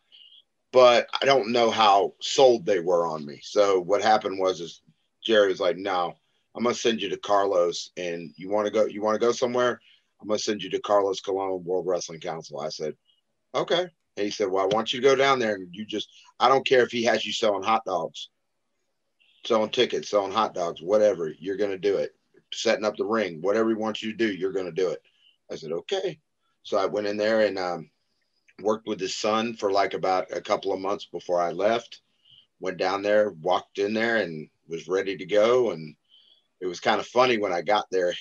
But 0.74 1.06
I 1.22 1.24
don't 1.24 1.52
know 1.52 1.70
how 1.70 2.14
sold 2.20 2.66
they 2.66 2.80
were 2.80 3.06
on 3.06 3.24
me. 3.24 3.38
So 3.44 3.78
what 3.78 4.02
happened 4.02 4.40
was 4.40 4.60
is 4.60 4.82
Jerry 5.24 5.46
was 5.46 5.60
like, 5.60 5.76
no, 5.76 6.14
I'm 6.56 6.64
gonna 6.64 6.74
send 6.74 7.00
you 7.00 7.08
to 7.10 7.16
Carlos 7.16 7.90
and 7.96 8.32
you 8.36 8.50
want 8.50 8.66
to 8.66 8.72
go, 8.72 8.84
you 8.86 9.00
want 9.00 9.14
to 9.14 9.24
go 9.24 9.30
somewhere? 9.30 9.80
I'm 10.20 10.26
gonna 10.26 10.40
send 10.40 10.64
you 10.64 10.70
to 10.70 10.80
Carlos 10.80 11.20
Colon 11.20 11.62
World 11.64 11.86
Wrestling 11.86 12.18
Council. 12.18 12.58
I 12.58 12.70
said, 12.70 12.94
okay. 13.54 13.86
And 14.16 14.24
he 14.24 14.30
said, 14.30 14.48
well, 14.50 14.64
I 14.64 14.74
want 14.74 14.92
you 14.92 15.00
to 15.00 15.06
go 15.06 15.14
down 15.14 15.38
there 15.38 15.54
and 15.54 15.68
you 15.70 15.84
just, 15.84 16.08
I 16.40 16.48
don't 16.48 16.66
care 16.66 16.82
if 16.82 16.90
he 16.90 17.04
has 17.04 17.24
you 17.24 17.32
selling 17.32 17.62
hot 17.62 17.84
dogs, 17.84 18.30
selling 19.46 19.70
tickets, 19.70 20.10
selling 20.10 20.32
hot 20.32 20.54
dogs, 20.54 20.82
whatever, 20.82 21.32
you're 21.38 21.56
going 21.56 21.70
to 21.70 21.78
do 21.78 21.96
it. 21.96 22.16
Setting 22.52 22.84
up 22.84 22.96
the 22.96 23.04
ring, 23.04 23.40
whatever 23.42 23.68
he 23.68 23.74
wants 23.74 24.02
you 24.02 24.12
to 24.12 24.16
do, 24.16 24.32
you're 24.32 24.52
going 24.52 24.66
to 24.66 24.72
do 24.72 24.90
it. 24.90 25.02
I 25.50 25.56
said, 25.56 25.72
okay. 25.72 26.20
So 26.62 26.78
I 26.78 26.86
went 26.86 27.08
in 27.08 27.16
there 27.16 27.40
and 27.40 27.58
um, 27.58 27.90
worked 28.60 28.86
with 28.86 29.00
his 29.00 29.16
son 29.16 29.54
for 29.54 29.70
like 29.70 29.94
about 29.94 30.30
a 30.32 30.40
couple 30.40 30.72
of 30.72 30.80
months 30.80 31.06
before 31.06 31.40
I 31.40 31.52
left. 31.52 32.00
Went 32.60 32.78
down 32.78 33.02
there, 33.02 33.30
walked 33.30 33.78
in 33.78 33.94
there, 33.94 34.16
and 34.16 34.48
was 34.68 34.88
ready 34.88 35.16
to 35.16 35.26
go. 35.26 35.72
And 35.72 35.96
it 36.60 36.66
was 36.66 36.80
kind 36.80 37.00
of 37.00 37.06
funny 37.06 37.38
when 37.38 37.52
I 37.52 37.62
got 37.62 37.86
there. 37.90 38.14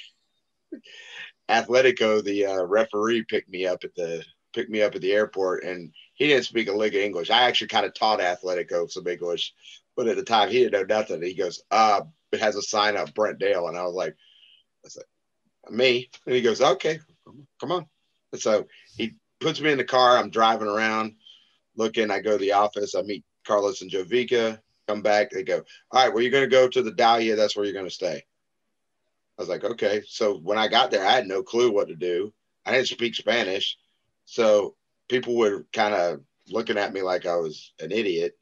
Atletico, 1.49 2.23
the 2.23 2.45
uh, 2.45 2.63
referee, 2.63 3.23
picked 3.23 3.49
me 3.49 3.65
up 3.65 3.83
at 3.83 3.95
the 3.95 4.23
picked 4.53 4.69
me 4.69 4.81
up 4.81 4.95
at 4.95 5.01
the 5.01 5.11
airport, 5.11 5.63
and 5.63 5.91
he 6.13 6.27
didn't 6.27 6.45
speak 6.45 6.69
a 6.69 6.73
lick 6.73 6.93
of 6.93 6.99
English. 6.99 7.29
I 7.29 7.43
actually 7.43 7.67
kind 7.67 7.85
of 7.85 7.93
taught 7.93 8.19
Atletico 8.19 8.89
some 8.89 9.07
English, 9.07 9.53
but 9.95 10.07
at 10.07 10.15
the 10.15 10.23
time 10.23 10.49
he 10.49 10.59
didn't 10.59 10.87
know 10.87 10.97
nothing. 10.97 11.21
He 11.21 11.33
goes, 11.33 11.63
"Uh, 11.71 12.01
it 12.31 12.39
has 12.39 12.55
a 12.55 12.61
sign 12.61 12.95
up, 12.95 13.13
Brent 13.13 13.39
Dail," 13.39 13.67
and 13.67 13.77
I 13.77 13.83
was 13.83 13.95
like, 13.95 14.15
"I 14.85 14.89
said, 14.89 15.03
me," 15.69 16.09
and 16.25 16.35
he 16.35 16.41
goes, 16.41 16.61
"Okay, 16.61 16.99
come 17.59 17.71
on." 17.71 17.87
And 18.31 18.41
so 18.41 18.67
he 18.95 19.15
puts 19.43 19.61
me 19.61 19.71
in 19.71 19.77
the 19.77 19.83
car. 19.83 20.17
I'm 20.17 20.29
driving 20.29 20.67
around 20.67 21.15
looking. 21.75 22.09
I 22.09 22.19
go 22.19 22.31
to 22.31 22.37
the 22.37 22.53
office. 22.53 22.95
I 22.95 23.01
meet 23.01 23.23
Carlos 23.45 23.81
and 23.81 23.91
Jovica. 23.91 24.59
Come 24.87 25.01
back. 25.01 25.29
They 25.29 25.43
go, 25.43 25.63
all 25.91 26.03
right, 26.03 26.13
well, 26.13 26.21
you're 26.21 26.31
going 26.31 26.49
to 26.49 26.55
go 26.55 26.67
to 26.67 26.81
the 26.81 26.91
Dahlia. 26.91 27.35
That's 27.35 27.55
where 27.55 27.65
you're 27.65 27.73
going 27.73 27.85
to 27.85 27.91
stay. 27.91 28.23
I 29.37 29.41
was 29.41 29.49
like, 29.49 29.63
okay. 29.63 30.03
So 30.07 30.37
when 30.37 30.57
I 30.57 30.67
got 30.67 30.91
there, 30.91 31.05
I 31.05 31.11
had 31.11 31.27
no 31.27 31.43
clue 31.43 31.71
what 31.71 31.87
to 31.87 31.95
do. 31.95 32.33
I 32.65 32.71
didn't 32.71 32.87
speak 32.87 33.15
Spanish. 33.15 33.77
So 34.25 34.75
people 35.09 35.35
were 35.35 35.65
kind 35.73 35.93
of 35.93 36.21
looking 36.47 36.77
at 36.77 36.93
me 36.93 37.01
like 37.01 37.25
I 37.25 37.35
was 37.35 37.73
an 37.79 37.91
idiot. 37.91 38.37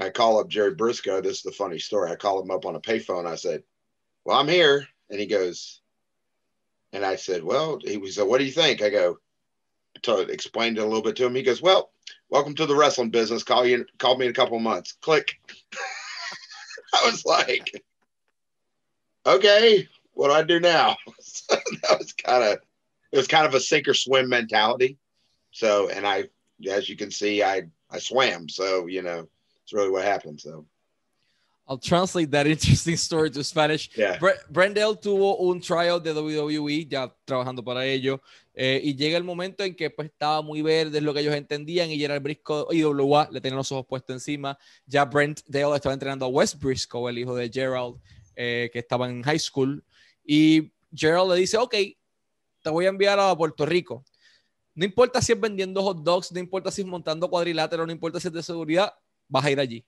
I 0.00 0.10
call 0.10 0.38
up 0.38 0.48
Jerry 0.48 0.74
Brisco. 0.74 1.22
This 1.22 1.38
is 1.38 1.42
the 1.42 1.52
funny 1.52 1.78
story. 1.78 2.10
I 2.10 2.16
call 2.16 2.42
him 2.42 2.50
up 2.50 2.66
on 2.66 2.76
a 2.76 2.80
payphone. 2.80 3.26
I 3.26 3.36
said, 3.36 3.62
Well, 4.24 4.38
I'm 4.38 4.48
here. 4.48 4.86
And 5.08 5.18
he 5.18 5.26
goes, 5.26 5.80
and 6.92 7.04
I 7.04 7.16
said, 7.16 7.42
Well, 7.42 7.78
he 7.82 8.10
said, 8.10 8.26
What 8.26 8.38
do 8.38 8.44
you 8.44 8.52
think? 8.52 8.82
I 8.82 8.90
go, 8.90 9.16
to 10.02 10.20
explained 10.20 10.78
it 10.78 10.82
a 10.82 10.86
little 10.86 11.02
bit 11.02 11.16
to 11.16 11.26
him. 11.26 11.34
He 11.34 11.42
goes, 11.42 11.62
Well, 11.62 11.90
welcome 12.30 12.54
to 12.56 12.66
the 12.66 12.74
wrestling 12.74 13.10
business. 13.10 13.42
Call 13.42 13.66
you 13.66 13.86
call 13.98 14.16
me 14.16 14.26
in 14.26 14.30
a 14.30 14.34
couple 14.34 14.58
months. 14.58 14.92
Click. 15.00 15.34
I 16.94 17.10
was 17.10 17.24
like, 17.24 17.82
Okay, 19.26 19.88
what 20.12 20.28
do 20.28 20.34
I 20.34 20.42
do 20.42 20.60
now? 20.60 20.96
so 21.20 21.56
that 21.82 21.98
was 21.98 22.12
kind 22.12 22.44
of 22.44 22.58
it 23.12 23.16
was 23.16 23.28
kind 23.28 23.46
of 23.46 23.54
a 23.54 23.60
sink 23.60 23.88
or 23.88 23.94
swim 23.94 24.28
mentality. 24.28 24.98
So 25.50 25.88
and 25.88 26.06
I 26.06 26.24
as 26.70 26.88
you 26.88 26.96
can 26.96 27.10
see, 27.10 27.42
I 27.42 27.68
I 27.90 27.98
swam. 27.98 28.48
So, 28.48 28.86
you 28.86 29.02
know, 29.02 29.28
it's 29.62 29.72
really 29.72 29.90
what 29.90 30.04
happened. 30.04 30.40
So 30.40 30.66
I'll 31.68 31.78
translate 31.78 32.30
that 32.30 32.46
interesting 32.46 32.96
story 32.96 33.30
to 33.30 33.42
Spanish. 33.42 33.90
Yeah. 33.96 34.18
Brendel 34.48 34.96
tuvo 34.96 35.36
un 35.38 35.60
tryout 35.60 36.02
de 36.04 36.12
WWE, 36.12 36.86
ya 36.88 37.12
trabajando 37.24 37.64
para 37.64 37.84
ello, 37.84 38.22
eh, 38.54 38.80
y 38.82 38.94
llega 38.94 39.16
el 39.16 39.24
momento 39.24 39.64
en 39.64 39.74
que 39.74 39.90
pues 39.90 40.08
estaba 40.08 40.42
muy 40.42 40.62
verde, 40.62 40.98
es 40.98 41.04
lo 41.04 41.12
que 41.12 41.20
ellos 41.20 41.34
entendían, 41.34 41.90
y 41.90 41.98
Gerald 41.98 42.22
Briscoe, 42.22 42.66
IWA, 42.70 43.28
le 43.32 43.40
tenían 43.40 43.56
los 43.56 43.72
ojos 43.72 43.86
puestos 43.86 44.14
encima. 44.14 44.56
Ya 44.86 45.04
Brent 45.04 45.40
Dale 45.46 45.74
estaba 45.74 45.92
entrenando 45.92 46.24
a 46.24 46.28
Wes 46.28 46.58
Briscoe, 46.58 47.10
el 47.10 47.18
hijo 47.18 47.34
de 47.34 47.50
Gerald, 47.50 47.96
eh, 48.36 48.70
que 48.72 48.78
estaba 48.78 49.08
en 49.08 49.22
high 49.22 49.38
school, 49.38 49.82
y 50.24 50.72
Gerald 50.94 51.32
le 51.32 51.40
dice, 51.40 51.56
ok, 51.56 51.74
te 52.62 52.70
voy 52.70 52.86
a 52.86 52.88
enviar 52.88 53.18
a 53.18 53.36
Puerto 53.36 53.66
Rico. 53.66 54.04
No 54.74 54.84
importa 54.84 55.22
si 55.22 55.32
es 55.32 55.40
vendiendo 55.40 55.82
hot 55.82 56.02
dogs, 56.02 56.30
no 56.30 56.38
importa 56.38 56.70
si 56.70 56.82
es 56.82 56.86
montando 56.86 57.28
cuadrilátero, 57.28 57.86
no 57.86 57.92
importa 57.92 58.20
si 58.20 58.28
es 58.28 58.34
de 58.34 58.42
seguridad, 58.42 58.92
vas 59.26 59.44
a 59.44 59.50
ir 59.50 59.58
allí, 59.58 59.84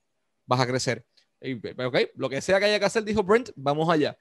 vas 0.47 0.61
a 0.61 0.67
crecer. 0.67 1.05
Ok, 1.40 1.97
lo 2.16 2.28
que 2.28 2.40
sea 2.40 2.59
que 2.59 2.66
haya 2.66 2.78
que 2.78 2.85
hacer, 2.85 3.04
dijo 3.04 3.23
Brent, 3.23 3.50
vamos 3.54 3.88
allá. 3.88 4.16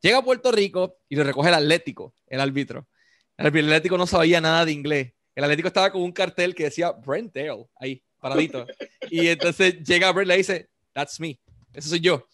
Llega 0.00 0.18
a 0.18 0.22
Puerto 0.22 0.50
Rico 0.50 0.98
y 1.08 1.16
le 1.16 1.24
recoge 1.24 1.48
el 1.48 1.54
Atlético, 1.54 2.14
el 2.26 2.40
árbitro. 2.40 2.88
El 3.36 3.46
Atlético 3.46 3.98
no 3.98 4.06
sabía 4.06 4.40
nada 4.40 4.64
de 4.64 4.72
inglés. 4.72 5.12
El 5.34 5.44
Atlético 5.44 5.68
estaba 5.68 5.90
con 5.90 6.02
un 6.02 6.12
cartel 6.12 6.54
que 6.54 6.64
decía 6.64 6.90
Brent 6.92 7.34
Dale, 7.34 7.66
ahí, 7.76 8.02
paradito. 8.18 8.66
Y 9.10 9.28
entonces 9.28 9.82
llega 9.82 10.12
Brent 10.12 10.28
le 10.28 10.36
dice, 10.36 10.70
That's 10.92 11.20
me, 11.20 11.40
ese 11.72 11.88
soy 11.88 12.00
yo. 12.00 12.26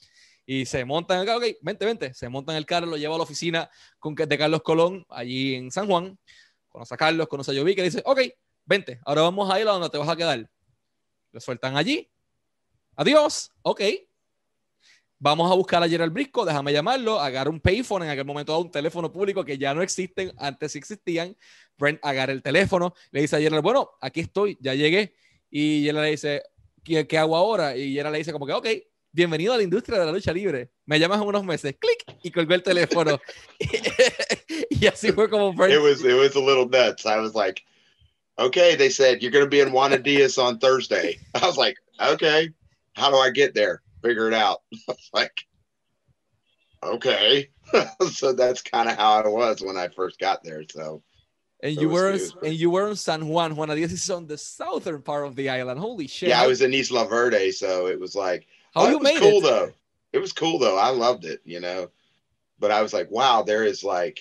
Y 0.46 0.64
se 0.64 0.84
montan, 0.84 1.28
ok, 1.28 1.44
vente, 1.60 1.84
vente. 1.84 2.14
Se 2.14 2.28
montan 2.28 2.56
el 2.56 2.64
carro, 2.64 2.86
lo 2.86 2.96
lleva 2.96 3.14
a 3.14 3.18
la 3.18 3.24
oficina 3.24 3.70
con, 3.98 4.14
de 4.14 4.38
Carlos 4.38 4.62
Colón, 4.62 5.04
allí 5.10 5.54
en 5.54 5.70
San 5.70 5.86
Juan. 5.86 6.18
Conoce 6.68 6.94
a 6.94 6.96
Carlos, 6.96 7.28
conoce 7.28 7.52
a 7.52 7.54
Jovi, 7.54 7.74
que 7.74 7.82
dice, 7.82 8.02
ok, 8.04 8.20
vente, 8.64 8.98
ahora 9.04 9.22
vamos 9.22 9.50
a 9.50 9.60
ir 9.60 9.68
a 9.68 9.72
donde 9.72 9.90
te 9.90 9.98
vas 9.98 10.08
a 10.08 10.16
quedar. 10.16 10.48
Lo 11.32 11.40
sueltan 11.40 11.76
allí. 11.76 12.10
Adiós, 12.96 13.50
ok, 13.62 13.80
Vamos 15.20 15.50
a 15.50 15.54
buscar 15.56 15.82
a 15.82 15.88
Gerald 15.88 16.12
Brisco, 16.12 16.44
déjame 16.44 16.72
llamarlo, 16.72 17.18
agarra 17.18 17.50
un 17.50 17.58
payphone, 17.58 18.04
en 18.04 18.10
aquel 18.10 18.24
momento 18.24 18.56
un 18.56 18.70
teléfono 18.70 19.10
público 19.10 19.44
que 19.44 19.58
ya 19.58 19.74
no 19.74 19.82
existen, 19.82 20.32
antes 20.38 20.70
sí 20.72 20.78
existían. 20.78 21.36
Brent 21.76 21.98
agarra 22.02 22.32
el 22.32 22.40
teléfono, 22.40 22.94
le 23.10 23.22
dice 23.22 23.34
a 23.34 23.40
Gerald, 23.40 23.64
bueno, 23.64 23.90
aquí 24.00 24.20
estoy, 24.20 24.56
ya 24.60 24.74
llegué. 24.74 25.14
Y 25.50 25.82
Gerald 25.84 26.04
le 26.04 26.10
dice, 26.12 26.42
¿qué, 26.84 27.08
qué 27.08 27.18
hago 27.18 27.36
ahora? 27.36 27.76
Y 27.76 27.94
Gerald 27.94 28.12
le 28.12 28.18
dice 28.18 28.32
como 28.32 28.46
que, 28.46 28.52
ok, 28.52 28.68
bienvenido 29.10 29.54
a 29.54 29.56
la 29.56 29.64
industria 29.64 29.98
de 29.98 30.06
la 30.06 30.12
lucha 30.12 30.32
libre. 30.32 30.70
Me 30.86 31.00
llamas 31.00 31.20
en 31.20 31.26
unos 31.26 31.44
meses, 31.44 31.74
clic, 31.80 32.16
y 32.22 32.30
colgó 32.30 32.54
el 32.54 32.62
teléfono. 32.62 33.18
y 34.70 34.86
así 34.86 35.10
fue 35.10 35.28
como 35.28 35.52
Brent. 35.52 35.74
It 35.74 35.80
was, 35.80 36.04
it 36.04 36.14
was 36.14 36.36
a 36.36 36.40
little 36.40 36.68
nuts. 36.68 37.04
I 37.04 37.18
was 37.18 37.34
like, 37.34 37.64
okay, 38.38 38.76
they 38.76 38.88
said, 38.88 39.20
you're 39.20 39.32
going 39.32 39.44
to 39.44 39.50
be 39.50 39.60
in 39.60 39.72
Juana 39.72 39.98
Diaz 39.98 40.38
on 40.38 40.60
Thursday. 40.60 41.18
I 41.34 41.44
was 41.44 41.56
like, 41.56 41.76
okay, 42.00 42.50
how 42.94 43.10
do 43.10 43.16
I 43.16 43.30
get 43.30 43.52
there? 43.54 43.82
Figure 44.08 44.28
it 44.28 44.34
out. 44.34 44.62
like, 45.12 45.44
okay. 46.82 47.50
so 48.10 48.32
that's 48.32 48.62
kind 48.62 48.88
of 48.88 48.96
how 48.96 49.22
I 49.22 49.28
was 49.28 49.60
when 49.60 49.76
I 49.76 49.88
first 49.88 50.18
got 50.18 50.42
there. 50.42 50.62
So, 50.70 51.02
and 51.62 51.74
you 51.74 51.88
were 51.88 52.12
was, 52.12 52.34
and 52.42 52.54
you 52.54 52.70
were 52.70 52.88
in 52.88 52.96
San 52.96 53.28
Juan. 53.28 53.56
Juan 53.56 53.68
Diaz 53.68 53.92
is 53.92 54.10
on 54.10 54.26
the 54.26 54.38
southern 54.38 55.02
part 55.02 55.26
of 55.26 55.36
the 55.36 55.48
island. 55.50 55.80
Holy 55.80 56.06
shit! 56.06 56.30
Yeah, 56.30 56.40
I 56.40 56.46
was 56.46 56.62
in 56.62 56.72
Isla 56.72 57.06
Verde, 57.06 57.50
so 57.50 57.88
it 57.88 57.98
was 57.98 58.14
like 58.14 58.46
how 58.74 58.82
oh, 58.82 58.90
you 58.90 59.00
made 59.00 59.18
cool, 59.18 59.38
it. 59.38 59.42
Though 59.42 59.72
it 60.12 60.18
was 60.18 60.32
cool 60.32 60.58
though. 60.58 60.78
I 60.78 60.90
loved 60.90 61.24
it, 61.24 61.40
you 61.44 61.60
know. 61.60 61.90
But 62.58 62.70
I 62.70 62.82
was 62.82 62.92
like, 62.92 63.10
wow, 63.10 63.42
there 63.42 63.64
is 63.64 63.84
like 63.84 64.18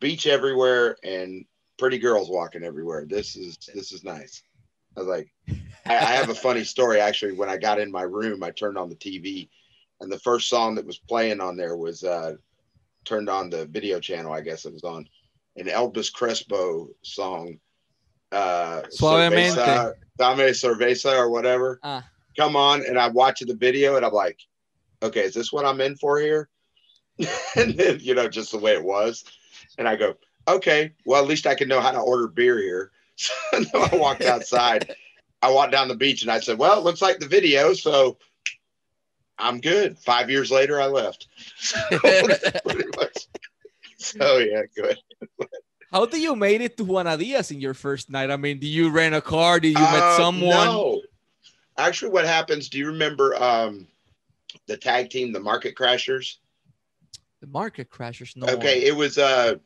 beach 0.00 0.26
everywhere 0.26 0.96
and 1.02 1.44
pretty 1.78 1.98
girls 1.98 2.30
walking 2.30 2.64
everywhere. 2.64 3.04
This 3.06 3.36
is 3.36 3.58
this 3.74 3.92
is 3.92 4.04
nice. 4.04 4.42
I 4.96 5.00
was 5.00 5.08
like, 5.08 5.32
I, 5.86 5.96
I, 5.96 6.12
have 6.12 6.28
a 6.28 6.34
funny 6.34 6.64
story 6.64 7.00
actually. 7.00 7.32
When 7.32 7.48
I 7.48 7.56
got 7.56 7.80
in 7.80 7.90
my 7.90 8.02
room, 8.02 8.42
I 8.42 8.50
turned 8.50 8.78
on 8.78 8.88
the 8.88 8.96
TV, 8.96 9.48
and 10.00 10.10
the 10.10 10.18
first 10.18 10.48
song 10.48 10.74
that 10.76 10.86
was 10.86 10.98
playing 10.98 11.40
on 11.40 11.56
there 11.56 11.76
was 11.76 12.04
uh, 12.04 12.34
turned 13.04 13.28
on 13.28 13.50
the 13.50 13.66
video 13.66 14.00
channel. 14.00 14.32
I 14.32 14.40
guess 14.40 14.64
it 14.64 14.72
was 14.72 14.84
on 14.84 15.08
an 15.56 15.66
Elvis 15.66 16.12
Crespo 16.12 16.88
song. 17.02 17.58
Uh, 18.30 18.82
Suavemente. 18.90 19.54
Cerveza, 19.54 19.94
Dame 20.18 20.52
Cerveza 20.52 21.16
or 21.16 21.30
whatever. 21.30 21.78
Uh. 21.82 22.02
Come 22.36 22.56
on, 22.56 22.84
and 22.86 22.98
I'm 22.98 23.12
watching 23.12 23.48
the 23.48 23.54
video, 23.54 23.96
and 23.96 24.06
I'm 24.06 24.12
like, 24.12 24.38
okay, 25.02 25.20
is 25.20 25.34
this 25.34 25.52
what 25.52 25.66
I'm 25.66 25.80
in 25.82 25.96
for 25.96 26.18
here? 26.18 26.48
and 27.56 27.74
then 27.74 27.98
you 28.00 28.14
know, 28.14 28.28
just 28.28 28.52
the 28.52 28.58
way 28.58 28.72
it 28.72 28.82
was, 28.82 29.24
and 29.76 29.86
I 29.86 29.96
go, 29.96 30.14
okay, 30.48 30.92
well 31.04 31.22
at 31.22 31.28
least 31.28 31.46
I 31.46 31.54
can 31.54 31.68
know 31.68 31.80
how 31.80 31.90
to 31.90 31.98
order 31.98 32.28
beer 32.28 32.58
here. 32.58 32.90
So 33.52 33.66
I 33.74 33.96
walked 33.96 34.22
outside. 34.22 34.96
I 35.42 35.50
walked 35.50 35.72
down 35.72 35.88
the 35.88 35.96
beach 35.96 36.22
and 36.22 36.30
I 36.30 36.40
said, 36.40 36.58
Well, 36.58 36.78
it 36.78 36.84
looks 36.84 37.02
like 37.02 37.18
the 37.18 37.26
video. 37.26 37.74
So 37.74 38.16
I'm 39.38 39.60
good. 39.60 39.98
Five 39.98 40.30
years 40.30 40.50
later, 40.50 40.80
I 40.80 40.86
left. 40.86 41.26
so, 43.96 44.38
yeah, 44.38 44.62
good. 44.74 44.96
How 45.90 46.06
did 46.06 46.22
you 46.22 46.36
made 46.36 46.60
it 46.62 46.76
to 46.76 46.84
Juana 46.84 47.18
Diaz 47.18 47.50
in 47.50 47.60
your 47.60 47.74
first 47.74 48.08
night? 48.08 48.30
I 48.30 48.36
mean, 48.36 48.60
did 48.60 48.68
you 48.68 48.90
rent 48.90 49.14
a 49.14 49.20
car? 49.20 49.60
Did 49.60 49.76
you 49.78 49.84
uh, 49.84 49.92
met 49.92 50.16
someone? 50.16 50.66
No. 50.66 51.02
Actually, 51.76 52.12
what 52.12 52.24
happens? 52.24 52.68
Do 52.68 52.78
you 52.78 52.86
remember 52.86 53.34
um, 53.34 53.88
the 54.66 54.76
tag 54.76 55.10
team, 55.10 55.32
the 55.32 55.40
Market 55.40 55.74
Crashers? 55.74 56.36
The 57.40 57.46
Market 57.48 57.90
Crashers. 57.90 58.36
No. 58.36 58.46
Okay, 58.46 58.84
it 58.84 58.94
was 58.94 59.18
uh, 59.18 59.56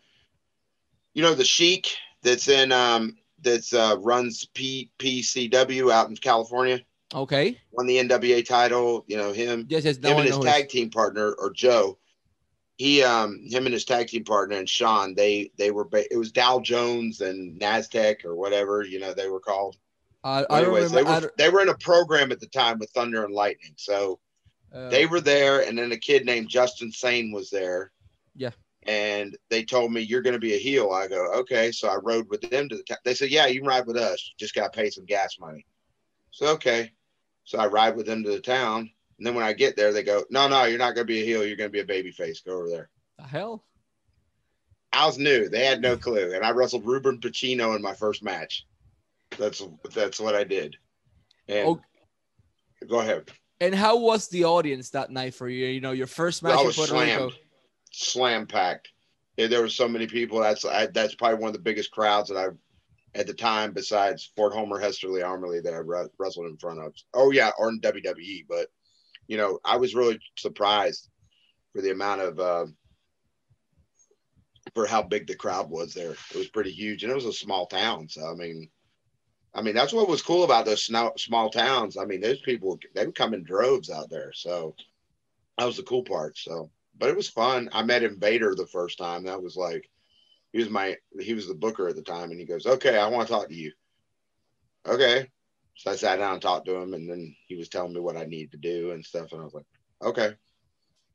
you 1.16 1.23
know, 1.23 1.35
the 1.35 1.45
Sheik 1.45 1.97
that's 2.23 2.49
in 2.49 2.73
um 2.73 3.16
that's 3.47 3.73
uh, 3.73 3.97
runs 4.00 4.45
P- 4.53 4.91
PCW 4.99 5.91
out 5.91 6.11
in 6.11 6.17
California. 6.17 6.81
Okay. 7.15 7.59
Won 7.73 7.87
the 7.87 7.97
NWA 7.97 8.45
title. 8.45 9.05
You 9.07 9.17
know 9.17 9.33
him. 9.33 9.67
Yes, 9.71 9.85
yes. 9.85 9.97
Him 9.97 10.19
and 10.19 10.26
his 10.26 10.38
tag 10.38 10.69
team 10.69 10.91
partner 10.91 11.33
or 11.33 11.50
Joe. 11.53 11.99
He, 12.76 13.03
um, 13.03 13.41
him 13.47 13.65
and 13.65 13.73
his 13.73 13.87
tag 13.87 14.09
team 14.09 14.25
partner 14.25 14.59
and 14.59 14.69
Sean. 14.69 15.15
They, 15.15 15.50
they 15.57 15.71
were. 15.71 15.85
Ba- 15.85 16.12
it 16.12 16.19
was 16.19 16.31
Dow 16.31 16.61
Jones 16.61 17.23
and 17.23 17.59
Nasdaq 17.59 18.25
or 18.25 18.35
whatever 18.35 18.83
you 18.83 18.99
know 18.99 19.15
they 19.15 19.29
were 19.31 19.41
called. 19.41 19.76
Uh, 20.25 20.45
Anyways, 20.50 20.91
they 20.91 21.05
were 21.05 21.33
they 21.38 21.49
were 21.49 21.62
in 21.62 21.69
a 21.69 21.79
program 21.79 22.33
at 22.33 22.41
the 22.41 22.49
time 22.49 22.79
with 22.79 22.91
Thunder 22.91 23.25
and 23.25 23.33
Lightning. 23.33 23.75
So 23.76 24.19
uh, 24.75 24.88
they 24.88 25.07
were 25.07 25.21
there, 25.21 25.61
and 25.61 25.79
then 25.79 25.93
a 25.93 25.97
kid 25.97 26.26
named 26.26 26.49
Justin 26.49 26.91
Sane 26.91 27.31
was 27.33 27.49
there. 27.49 27.93
Yeah 28.35 28.50
and 28.87 29.37
they 29.50 29.64
told 29.64 29.93
me 29.93 30.00
you're 30.00 30.23
going 30.23 30.35
to 30.35 30.40
be 30.40 30.55
a 30.55 30.59
heel. 30.59 30.93
I 30.93 31.09
go, 31.09 31.33
okay. 31.35 31.73
So 31.73 31.88
I 31.88 31.97
rode 31.97 32.28
with 32.28 32.40
them 32.43 32.69
to 32.69 32.76
the 32.76 32.83
town. 32.83 32.99
They 33.05 33.14
said, 33.14 33.31
yeah, 33.31 33.47
you 33.47 33.61
can 33.61 33.69
ride 33.69 33.87
with 33.87 33.97
us. 33.97 34.31
You 34.31 34.45
just 34.45 34.55
got 34.55 34.73
to 34.73 34.78
pay 34.78 34.90
some 34.90 35.05
gas 35.05 35.37
money. 35.40 35.66
So 36.31 36.49
okay. 36.49 36.93
So 37.45 37.59
I 37.59 37.66
ride 37.66 37.97
with 37.97 38.07
them 38.07 38.25
to 38.25 38.31
the 38.31 38.40
town, 38.40 38.90
and 39.19 39.26
then 39.26 39.35
when 39.35 39.45
I 39.45 39.52
get 39.52 39.76
there, 39.76 39.93
they 39.93 40.02
go, 40.02 40.25
no, 40.31 40.49
no, 40.49 40.64
you're 40.64 40.78
not 40.78 40.95
going 40.95 41.07
to 41.07 41.12
be 41.12 41.23
a 41.23 41.25
heel. 41.25 41.47
You're 41.47 41.57
going 41.57 41.71
to 41.71 41.73
be 41.73 41.81
a 41.81 41.85
baby 41.85 42.11
face. 42.11 42.40
Go 42.40 42.59
over 42.59 42.69
there. 42.69 42.90
The 43.19 43.25
hell. 43.25 43.64
I 44.93 45.07
was 45.07 45.19
new. 45.19 45.49
They 45.49 45.64
had 45.64 45.81
no 45.81 45.97
clue, 45.97 46.35
and 46.35 46.45
I 46.45 46.50
wrestled 46.50 46.87
Ruben 46.87 47.21
Pacino 47.21 47.76
in 47.76 47.83
my 47.83 47.95
first 47.95 48.23
match. 48.23 48.66
That's 49.38 49.62
that's 49.95 50.19
what 50.19 50.35
I 50.35 50.45
did. 50.45 50.76
And 51.49 51.69
okay. 51.69 51.83
go 52.88 53.00
ahead. 53.00 53.31
And 53.61 53.75
how 53.75 53.99
was 53.99 54.28
the 54.28 54.45
audience 54.45 54.90
that 54.90 55.11
night 55.11 55.35
for 55.35 55.49
you? 55.49 55.66
You 55.66 55.81
know, 55.81 55.93
your 55.93 56.07
first 56.07 56.43
match 56.43 56.59
I 56.59 56.62
was 56.62 56.76
slammed. 56.76 57.23
Rico 57.23 57.35
slam 57.97 58.47
packed. 58.47 58.88
There 59.37 59.61
were 59.61 59.69
so 59.69 59.88
many 59.88 60.07
people. 60.07 60.41
That's 60.41 60.65
I, 60.65 60.87
that's 60.87 61.15
probably 61.15 61.38
one 61.38 61.49
of 61.49 61.55
the 61.55 61.62
biggest 61.62 61.91
crowds 61.91 62.29
that 62.29 62.38
I've 62.38 62.57
at 63.15 63.26
the 63.26 63.35
time, 63.35 63.73
besides 63.73 64.31
Fort 64.37 64.53
Homer, 64.53 64.79
Hesterly, 64.79 65.23
Armory, 65.23 65.61
that 65.61 65.73
I 65.73 65.79
wrestled 66.19 66.47
in 66.47 66.59
front 66.59 66.81
of. 66.81 66.95
Oh 67.15 67.31
yeah, 67.31 67.50
or 67.59 67.71
in 67.71 67.81
WWE. 67.81 68.47
But 68.49 68.69
you 69.26 69.37
know, 69.37 69.59
I 69.65 69.76
was 69.76 69.95
really 69.95 70.19
surprised 70.37 71.09
for 71.75 71.83
the 71.83 71.91
amount 71.91 72.21
of 72.21 72.38
uh, 72.38 72.67
for 74.75 74.87
how 74.87 75.03
big 75.03 75.26
the 75.26 75.35
crowd 75.35 75.71
was 75.71 75.95
there. 75.95 76.12
It 76.12 76.37
was 76.37 76.49
pretty 76.49 76.73
huge, 76.73 77.03
and 77.03 77.12
it 77.12 77.17
was 77.17 77.26
a 77.26 77.33
small 77.33 77.67
town. 77.67 78.09
So 78.09 78.31
I 78.31 78.35
mean, 78.35 78.69
I 79.55 79.62
mean 79.62 79.75
that's 79.75 79.93
what 79.93 80.09
was 80.09 80.23
cool 80.23 80.45
about 80.45 80.67
those 80.67 80.85
small 80.85 81.50
towns. 81.50 81.97
I 81.97 82.05
mean, 82.05 82.21
those 82.21 82.41
people 82.41 82.79
they 82.95 83.07
would 83.07 83.15
come 83.15 83.35
in 83.35 83.43
droves 83.43 83.91
out 83.91 84.11
there. 84.11 84.33
So 84.35 84.75
that 85.59 85.65
was 85.65 85.76
the 85.76 85.83
cool 85.83 86.03
part. 86.03 86.37
So 86.38 86.71
but 86.99 87.09
it 87.09 87.17
was 87.17 87.29
fun. 87.29 87.69
I 87.73 87.83
met 87.83 88.03
Invader 88.03 88.55
the 88.55 88.67
first 88.67 88.99
time. 88.99 89.25
That 89.25 89.43
was 89.43 89.57
like, 89.57 89.88
he 90.53 90.59
was 90.59 90.71
my, 90.71 90.97
he 91.21 91.35
was 91.35 91.49
the 91.49 91.55
booker 91.55 91.88
at 91.88 91.97
the 91.97 92.03
time, 92.03 92.31
and 92.31 92.41
he 92.41 92.47
goes, 92.47 92.67
"Okay, 92.67 92.99
I 92.99 93.09
want 93.09 93.29
to 93.29 93.33
talk 93.35 93.49
to 93.49 93.55
you." 93.55 93.73
okay. 94.87 95.29
So 95.75 95.91
I 95.91 95.97
sat 95.97 96.17
down 96.17 96.35
and 96.35 96.43
talked 96.43 96.67
to 96.67 96.76
him, 96.76 96.95
and 96.95 97.09
then 97.09 97.35
he 97.47 97.57
was 97.57 97.69
telling 97.69 97.93
me 97.93 98.00
what 98.00 98.17
I 98.17 98.25
needed 98.25 98.53
to 98.53 98.59
do 98.59 98.93
and 98.93 99.05
stuff. 99.05 99.33
And 99.33 99.43
I 99.43 99.45
was 99.45 99.55
like, 99.55 99.67
okay. 100.03 100.35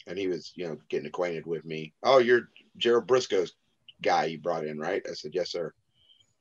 And 0.07 0.17
he 0.17 0.27
was, 0.27 0.51
you 0.55 0.67
know, 0.67 0.77
getting 0.89 1.07
acquainted 1.07 1.47
with 1.47 1.65
me. 1.65 1.93
Oh, 2.03 2.19
you're 2.19 2.49
Gerald 2.77 3.07
Brisco's 3.07 3.53
guy 4.01 4.25
you 4.25 4.39
brought 4.39 4.65
in, 4.65 4.79
right? 4.79 5.01
I 5.09 5.13
said, 5.13 5.31
yes, 5.33 5.51
sir. 5.51 5.73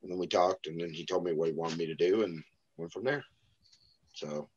And 0.02 0.10
then 0.10 0.18
we 0.18 0.26
talked, 0.26 0.66
and 0.66 0.80
then 0.80 0.92
he 0.92 1.04
told 1.04 1.24
me 1.24 1.32
what 1.32 1.48
he 1.48 1.54
wanted 1.54 1.78
me 1.78 1.86
to 1.86 1.94
do, 1.94 2.22
and 2.22 2.42
went 2.76 2.92
from 2.92 3.04
there. 3.04 3.24
So 4.14 4.48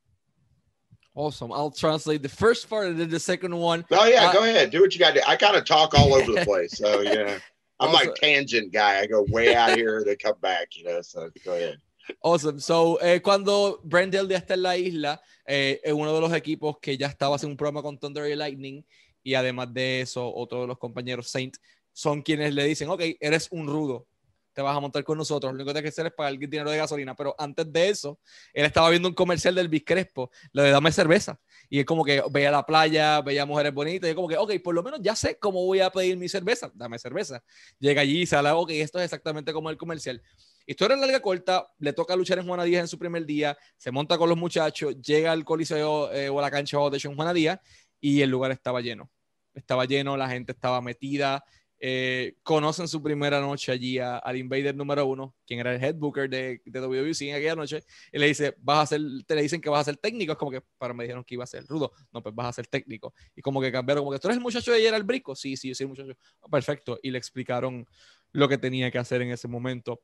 Awesome. 1.15 1.51
I'll 1.51 1.71
translate 1.71 2.23
the 2.23 2.29
first 2.29 2.69
part 2.69 2.87
and 2.87 2.99
then 2.99 3.09
the 3.09 3.19
second 3.19 3.55
one. 3.55 3.85
Oh 3.91 4.05
yeah, 4.05 4.25
uh, 4.25 4.33
go 4.33 4.43
ahead. 4.43 4.71
Do 4.71 4.81
what 4.81 4.93
you 4.93 4.99
got 4.99 5.13
to 5.13 5.19
do. 5.19 5.25
I 5.27 5.35
kind 5.35 5.55
of 5.55 5.65
talk 5.65 5.93
all 5.93 6.13
over 6.13 6.31
the 6.31 6.43
place. 6.45 6.77
So 6.77 7.01
yeah. 7.01 7.37
I'm 7.79 7.91
like 7.91 8.15
tangent 8.15 8.71
guy. 8.71 8.99
I 8.99 9.07
go 9.07 9.25
way 9.29 9.55
out 9.55 9.75
here 9.75 10.03
to 10.03 10.15
come 10.15 10.35
back, 10.41 10.75
you 10.75 10.85
know. 10.85 11.01
So 11.01 11.29
go 11.43 11.53
ahead. 11.53 11.77
Awesome. 12.21 12.59
So, 12.59 12.97
eh, 12.97 13.19
cuando 13.19 13.79
Brendel 13.83 14.27
ya 14.27 14.37
está 14.37 14.55
en 14.55 14.63
la 14.63 14.77
isla, 14.77 15.21
eh, 15.45 15.79
es 15.83 15.93
uno 15.93 16.13
de 16.13 16.21
los 16.21 16.33
equipos 16.33 16.77
que 16.81 16.97
ya 16.97 17.07
estaba 17.07 17.35
haciendo 17.35 17.53
un 17.53 17.57
programa 17.57 17.81
con 17.81 17.97
Thunder 17.97 18.29
y 18.29 18.35
Lightning, 18.35 18.83
y 19.23 19.35
además 19.35 19.73
de 19.73 20.01
eso, 20.01 20.33
otro 20.33 20.61
de 20.61 20.67
los 20.67 20.77
compañeros 20.77 21.29
Saint 21.29 21.55
son 21.93 22.21
quienes 22.21 22.53
le 22.53 22.65
dicen, 22.65 22.89
ok, 22.89 23.01
eres 23.19 23.47
un 23.51 23.67
rudo, 23.67 24.07
te 24.53 24.61
vas 24.61 24.75
a 24.75 24.79
montar 24.79 25.03
con 25.03 25.17
nosotros. 25.17 25.51
Lo 25.51 25.55
único 25.55 25.67
que 25.67 25.73
tienes 25.73 25.91
que 25.91 25.93
hacer 25.93 26.07
es 26.07 26.13
pagar 26.13 26.33
el 26.33 26.39
dinero 26.39 26.69
de 26.69 26.77
gasolina. 26.77 27.15
Pero 27.15 27.35
antes 27.37 27.71
de 27.71 27.89
eso, 27.89 28.19
él 28.53 28.65
estaba 28.65 28.89
viendo 28.89 29.09
un 29.09 29.15
comercial 29.15 29.55
del 29.55 29.67
Biscrespo, 29.67 30.31
lo 30.51 30.63
de 30.63 30.71
dame 30.71 30.91
cerveza. 30.91 31.39
Y 31.69 31.79
es 31.79 31.85
como 31.85 32.03
que 32.03 32.23
veía 32.31 32.51
la 32.51 32.65
playa, 32.65 33.21
veía 33.21 33.45
mujeres 33.45 33.73
bonitas, 33.73 34.07
y 34.07 34.11
es 34.11 34.15
como 34.15 34.27
que, 34.27 34.37
ok, 34.37 34.53
por 34.63 34.75
lo 34.75 34.83
menos 34.83 34.99
ya 35.01 35.15
sé 35.15 35.37
cómo 35.39 35.65
voy 35.65 35.79
a 35.79 35.89
pedir 35.89 36.17
mi 36.17 36.29
cerveza, 36.29 36.71
dame 36.75 36.99
cerveza. 36.99 37.43
Llega 37.79 38.01
allí 38.01 38.21
y 38.21 38.25
sale, 38.25 38.51
ok, 38.51 38.69
esto 38.71 38.99
es 38.99 39.05
exactamente 39.05 39.51
como 39.53 39.69
el 39.69 39.77
comercial. 39.77 40.21
Historia 40.65 40.95
larga 40.95 41.19
corta, 41.19 41.67
le 41.79 41.91
toca 41.91 42.15
luchar 42.15 42.39
en 42.39 42.47
Juana 42.47 42.63
Díaz 42.63 42.81
en 42.81 42.87
su 42.87 42.97
primer 42.97 43.25
día, 43.25 43.57
se 43.75 43.91
monta 43.91 44.17
con 44.17 44.29
los 44.29 44.37
muchachos, 44.37 44.95
llega 45.01 45.31
al 45.31 45.43
coliseo 45.43 46.11
eh, 46.13 46.29
o 46.29 46.39
a 46.39 46.41
la 46.41 46.51
cancha 46.51 46.77
de 46.89 46.99
Juana 46.99 47.33
Díaz 47.33 47.59
y 47.99 48.21
el 48.21 48.29
lugar 48.29 48.51
estaba 48.51 48.79
lleno. 48.79 49.09
Estaba 49.53 49.85
lleno, 49.85 50.15
la 50.15 50.29
gente 50.29 50.53
estaba 50.53 50.81
metida, 50.81 51.43
eh, 51.85 52.37
conocen 52.43 52.87
su 52.87 53.03
primera 53.03 53.41
noche 53.41 53.69
allí 53.69 53.99
al 53.99 54.37
Invader 54.37 54.73
número 54.73 55.05
uno, 55.05 55.35
quien 55.45 55.59
era 55.59 55.75
el 55.75 55.83
head 55.83 55.95
booker 55.95 56.29
de, 56.29 56.61
de 56.63 56.79
WWC 56.79 57.23
en 57.23 57.35
aquella 57.35 57.57
noche, 57.57 57.83
y 58.09 58.19
le 58.19 58.27
dice, 58.27 58.55
vas 58.59 58.83
a 58.83 58.95
ser, 58.95 59.01
te 59.27 59.35
le 59.35 59.41
dicen 59.41 59.59
que 59.59 59.69
vas 59.69 59.81
a 59.81 59.91
ser 59.91 59.97
técnico, 59.97 60.31
es 60.31 60.37
como 60.37 60.49
que, 60.49 60.61
para 60.77 60.93
me 60.93 61.03
dijeron 61.03 61.25
que 61.25 61.33
iba 61.33 61.43
a 61.43 61.47
ser 61.47 61.65
rudo, 61.65 61.91
no, 62.13 62.23
pues 62.23 62.33
vas 62.33 62.47
a 62.47 62.53
ser 62.53 62.67
técnico, 62.67 63.13
y 63.35 63.41
como 63.41 63.59
que 63.59 63.69
cambiaron, 63.69 64.05
como 64.05 64.13
que 64.13 64.19
tú 64.19 64.29
eres 64.29 64.37
el 64.37 64.43
muchacho 64.43 64.71
de 64.71 64.77
ayer 64.77 64.93
al 64.93 65.03
brico, 65.03 65.35
sí, 65.35 65.57
sí, 65.57 65.73
yo 65.73 65.83
el 65.83 65.89
muchacho, 65.89 66.13
oh, 66.39 66.49
perfecto, 66.49 66.97
y 67.03 67.11
le 67.11 67.17
explicaron 67.17 67.85
lo 68.31 68.47
que 68.47 68.57
tenía 68.57 68.89
que 68.89 68.99
hacer 68.99 69.21
en 69.21 69.31
ese 69.31 69.49
momento. 69.49 69.99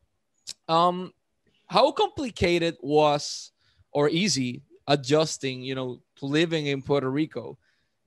Um, 0.67 1.09
how 1.69 1.93
complicated 1.93 2.75
was 2.81 3.53
or 3.89 4.09
easy 4.09 4.63
adjusting, 4.85 5.63
you 5.63 5.75
know, 5.75 6.03
to 6.15 6.25
living 6.25 6.67
in 6.67 6.81
Puerto 6.81 7.09
Rico? 7.09 7.57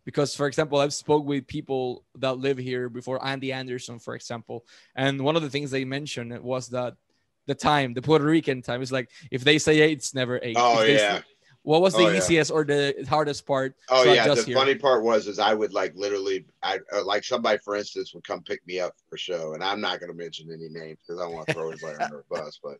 Because 0.05 0.35
for 0.35 0.47
example 0.47 0.79
i've 0.79 0.93
spoke 0.93 1.25
with 1.25 1.47
people 1.47 2.05
that 2.17 2.39
live 2.39 2.59
here 2.59 2.89
before 2.89 3.25
andy 3.25 3.53
anderson 3.53 3.99
for 3.99 4.15
example 4.15 4.65
and 4.95 5.21
one 5.21 5.37
of 5.37 5.43
the 5.43 5.51
things 5.51 5.71
they 5.71 5.85
mentioned 5.85 6.39
was 6.41 6.69
that 6.69 6.95
the 7.47 7.55
time 7.55 7.95
the 7.95 8.03
puerto 8.03 8.25
rican 8.25 8.63
time 8.63 8.83
is 8.83 8.93
like 8.93 9.11
if 9.31 9.45
they 9.45 9.59
say 9.59 9.81
eight 9.81 9.99
it's 9.99 10.15
never 10.15 10.39
eight 10.43 10.57
oh 10.59 10.83
yeah 10.83 11.19
say, 11.19 11.25
what 11.65 11.81
was 11.81 11.95
the 11.95 12.03
oh, 12.03 12.13
easiest 12.13 12.51
yeah. 12.51 12.57
or 12.57 12.65
the 12.65 13.07
hardest 13.09 13.47
part? 13.47 13.77
Oh 13.89 14.03
yeah 14.03 14.27
the 14.27 14.43
here? 14.43 14.57
funny 14.57 14.75
part 14.75 15.05
was 15.05 15.29
is 15.29 15.39
i 15.39 15.55
would 15.55 15.73
like 15.73 15.93
literally 15.95 16.45
i 16.63 16.79
uh, 16.93 17.05
like 17.05 17.25
somebody 17.25 17.59
for 17.59 17.77
instance 17.77 18.13
would 18.15 18.27
come 18.27 18.43
pick 18.43 18.67
me 18.67 18.81
up 18.81 18.95
for 19.09 19.15
a 19.15 19.19
show 19.19 19.55
and 19.55 19.63
i'm 19.63 19.81
not 19.81 20.01
going 20.01 20.11
to 20.11 20.19
mention 20.19 20.51
any 20.53 20.69
names 20.69 20.99
because 21.07 21.21
i 21.21 21.25
don't 21.25 21.35
want 21.35 21.47
to 21.47 21.55
throw 21.55 21.69
like 21.69 22.01
under 22.01 22.21
a 22.21 22.25
bus 22.35 22.59
but 22.63 22.79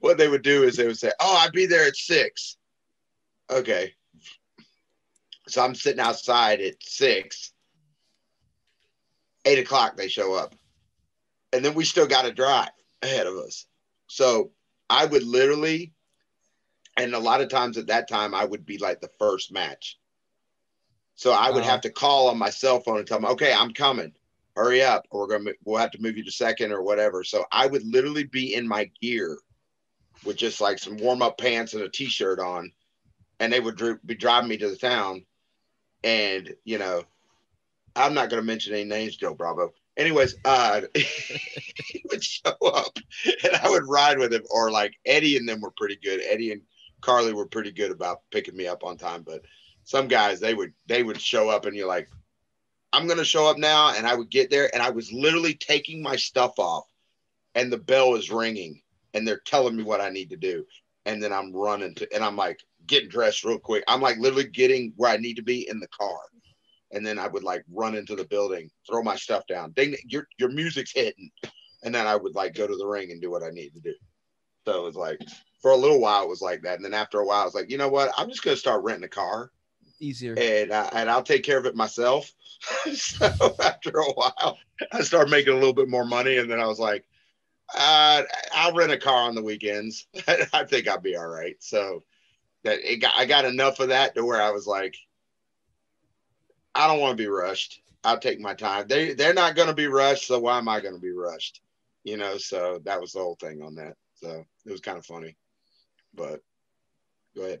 what 0.00 0.16
they 0.16 0.28
would 0.28 0.42
do 0.42 0.62
is 0.62 0.76
they 0.76 0.86
would 0.86 0.98
say 0.98 1.12
oh 1.20 1.36
i'd 1.40 1.52
be 1.52 1.66
there 1.66 1.86
at 1.86 1.96
six. 1.96 2.56
Okay 3.50 3.92
so 5.48 5.62
I'm 5.62 5.74
sitting 5.74 6.00
outside 6.00 6.60
at 6.60 6.82
six. 6.82 7.52
Eight 9.44 9.58
o'clock, 9.58 9.96
they 9.96 10.08
show 10.08 10.34
up. 10.34 10.54
And 11.52 11.64
then 11.64 11.74
we 11.74 11.84
still 11.84 12.06
got 12.06 12.24
a 12.24 12.32
drive 12.32 12.70
ahead 13.02 13.26
of 13.26 13.36
us. 13.36 13.66
So 14.06 14.52
I 14.88 15.04
would 15.04 15.24
literally, 15.24 15.92
and 16.96 17.14
a 17.14 17.18
lot 17.18 17.40
of 17.40 17.48
times 17.48 17.76
at 17.76 17.88
that 17.88 18.08
time, 18.08 18.34
I 18.34 18.44
would 18.44 18.64
be 18.64 18.78
like 18.78 19.00
the 19.00 19.10
first 19.18 19.52
match. 19.52 19.98
So 21.16 21.32
I 21.32 21.50
would 21.50 21.62
uh-huh. 21.62 21.70
have 21.70 21.80
to 21.82 21.90
call 21.90 22.28
on 22.28 22.38
my 22.38 22.50
cell 22.50 22.80
phone 22.80 22.98
and 22.98 23.06
tell 23.06 23.20
them, 23.20 23.30
okay, 23.32 23.52
I'm 23.52 23.72
coming. 23.72 24.12
Hurry 24.54 24.82
up, 24.82 25.06
or 25.10 25.20
we're 25.20 25.38
gonna 25.38 25.52
we'll 25.64 25.80
have 25.80 25.92
to 25.92 26.02
move 26.02 26.18
you 26.18 26.24
to 26.24 26.30
second 26.30 26.72
or 26.72 26.82
whatever. 26.82 27.24
So 27.24 27.46
I 27.50 27.66
would 27.66 27.86
literally 27.86 28.24
be 28.24 28.54
in 28.54 28.68
my 28.68 28.90
gear 29.00 29.38
with 30.24 30.36
just 30.36 30.60
like 30.60 30.78
some 30.78 30.98
warm 30.98 31.22
up 31.22 31.38
pants 31.38 31.72
and 31.72 31.82
a 31.82 31.88
t 31.88 32.04
shirt 32.04 32.38
on, 32.38 32.70
and 33.40 33.50
they 33.50 33.60
would 33.60 33.80
be 34.04 34.14
driving 34.14 34.50
me 34.50 34.58
to 34.58 34.68
the 34.68 34.76
town 34.76 35.24
and 36.04 36.54
you 36.64 36.78
know, 36.78 37.04
I'm 37.96 38.14
not 38.14 38.30
going 38.30 38.40
to 38.40 38.46
mention 38.46 38.74
any 38.74 38.84
names, 38.84 39.16
Joe 39.16 39.34
Bravo. 39.34 39.72
Anyways, 39.96 40.36
uh, 40.44 40.82
he 40.94 42.04
would 42.10 42.24
show 42.24 42.54
up, 42.64 42.96
and 43.44 43.56
I 43.56 43.68
would 43.68 43.86
ride 43.88 44.18
with 44.18 44.32
him. 44.32 44.44
Or 44.50 44.70
like 44.70 44.94
Eddie 45.04 45.36
and 45.36 45.48
them 45.48 45.60
were 45.60 45.72
pretty 45.76 45.98
good. 46.02 46.20
Eddie 46.28 46.52
and 46.52 46.62
Carly 47.00 47.34
were 47.34 47.46
pretty 47.46 47.72
good 47.72 47.90
about 47.90 48.22
picking 48.30 48.56
me 48.56 48.66
up 48.66 48.84
on 48.84 48.96
time, 48.96 49.22
but 49.22 49.42
some 49.84 50.08
guys 50.08 50.40
they 50.40 50.54
would 50.54 50.72
they 50.86 51.02
would 51.02 51.20
show 51.20 51.50
up, 51.50 51.66
and 51.66 51.76
you're 51.76 51.88
like, 51.88 52.08
I'm 52.92 53.06
going 53.06 53.18
to 53.18 53.24
show 53.24 53.46
up 53.46 53.58
now, 53.58 53.94
and 53.94 54.06
I 54.06 54.14
would 54.14 54.30
get 54.30 54.50
there, 54.50 54.70
and 54.72 54.82
I 54.82 54.90
was 54.90 55.12
literally 55.12 55.54
taking 55.54 56.02
my 56.02 56.16
stuff 56.16 56.58
off, 56.58 56.84
and 57.54 57.70
the 57.70 57.78
bell 57.78 58.14
is 58.14 58.30
ringing, 58.30 58.80
and 59.12 59.26
they're 59.26 59.42
telling 59.44 59.76
me 59.76 59.82
what 59.82 60.00
I 60.00 60.08
need 60.08 60.30
to 60.30 60.36
do, 60.36 60.64
and 61.04 61.22
then 61.22 61.32
I'm 61.32 61.52
running 61.52 61.94
to, 61.96 62.14
and 62.14 62.24
I'm 62.24 62.36
like, 62.36 62.60
getting 62.86 63.08
dressed 63.08 63.44
real 63.44 63.58
quick. 63.58 63.84
I'm 63.88 64.00
like 64.00 64.18
literally 64.18 64.48
getting 64.48 64.92
where 64.96 65.10
I 65.10 65.16
need 65.16 65.34
to 65.34 65.42
be 65.42 65.68
in 65.68 65.80
the 65.80 65.88
car. 65.88 66.18
And 66.92 67.06
then 67.06 67.18
I 67.18 67.26
would 67.26 67.42
like 67.42 67.64
run 67.72 67.94
into 67.94 68.14
the 68.14 68.24
building, 68.24 68.70
throw 68.86 69.02
my 69.02 69.16
stuff 69.16 69.46
down. 69.46 69.72
Ding, 69.72 69.96
your 70.04 70.26
your 70.38 70.50
music's 70.50 70.92
hitting. 70.92 71.30
And 71.84 71.94
then 71.94 72.06
I 72.06 72.16
would 72.16 72.34
like 72.34 72.54
go 72.54 72.66
to 72.66 72.76
the 72.76 72.86
ring 72.86 73.10
and 73.10 73.20
do 73.20 73.30
what 73.30 73.42
I 73.42 73.50
need 73.50 73.74
to 73.74 73.80
do. 73.80 73.94
So 74.66 74.80
it 74.80 74.84
was 74.84 74.96
like 74.96 75.18
for 75.60 75.70
a 75.70 75.76
little 75.76 76.00
while 76.00 76.22
it 76.22 76.28
was 76.28 76.42
like 76.42 76.62
that. 76.62 76.76
And 76.76 76.84
then 76.84 76.94
after 76.94 77.20
a 77.20 77.26
while 77.26 77.42
I 77.42 77.44
was 77.44 77.54
like, 77.54 77.70
you 77.70 77.78
know 77.78 77.88
what? 77.88 78.12
I'm 78.16 78.28
just 78.28 78.42
gonna 78.42 78.56
start 78.56 78.84
renting 78.84 79.04
a 79.04 79.08
car. 79.08 79.50
Easier. 80.00 80.34
And 80.36 80.72
I, 80.72 80.88
and 80.92 81.10
I'll 81.10 81.22
take 81.22 81.44
care 81.44 81.58
of 81.58 81.66
it 81.66 81.76
myself. 81.76 82.30
so 82.94 83.56
after 83.62 83.98
a 83.98 84.12
while, 84.12 84.58
I 84.92 85.02
started 85.02 85.30
making 85.30 85.52
a 85.52 85.56
little 85.56 85.72
bit 85.72 85.88
more 85.88 86.04
money, 86.04 86.38
and 86.38 86.50
then 86.50 86.60
I 86.60 86.66
was 86.66 86.78
like, 86.78 87.04
uh, 87.74 88.22
I'll 88.52 88.74
rent 88.74 88.92
a 88.92 88.98
car 88.98 89.28
on 89.28 89.34
the 89.34 89.42
weekends. 89.42 90.06
I 90.52 90.64
think 90.64 90.88
I'll 90.88 91.00
be 91.00 91.16
all 91.16 91.28
right. 91.28 91.56
So 91.60 92.02
that 92.64 92.78
it 92.82 92.96
got 92.96 93.12
I 93.18 93.26
got 93.26 93.44
enough 93.44 93.80
of 93.80 93.88
that 93.88 94.14
to 94.14 94.24
where 94.24 94.40
I 94.40 94.50
was 94.50 94.66
like, 94.66 94.96
I 96.74 96.86
don't 96.86 97.00
want 97.00 97.16
to 97.16 97.22
be 97.22 97.28
rushed. 97.28 97.80
I'll 98.04 98.18
take 98.18 98.40
my 98.40 98.54
time. 98.54 98.86
They 98.88 99.14
they're 99.14 99.34
not 99.34 99.56
going 99.56 99.68
to 99.68 99.74
be 99.74 99.86
rushed, 99.86 100.26
so 100.26 100.38
why 100.38 100.58
am 100.58 100.68
I 100.68 100.80
going 100.80 100.94
to 100.94 101.00
be 101.00 101.12
rushed? 101.12 101.60
You 102.04 102.16
know, 102.16 102.36
so 102.36 102.80
that 102.84 103.00
was 103.00 103.12
the 103.12 103.20
whole 103.20 103.36
thing 103.36 103.62
on 103.62 103.74
that. 103.76 103.94
So 104.14 104.44
it 104.66 104.72
was 104.72 104.80
kind 104.80 104.98
of 104.98 105.06
funny, 105.06 105.36
but 106.14 106.40
go 107.36 107.44
ahead. 107.44 107.60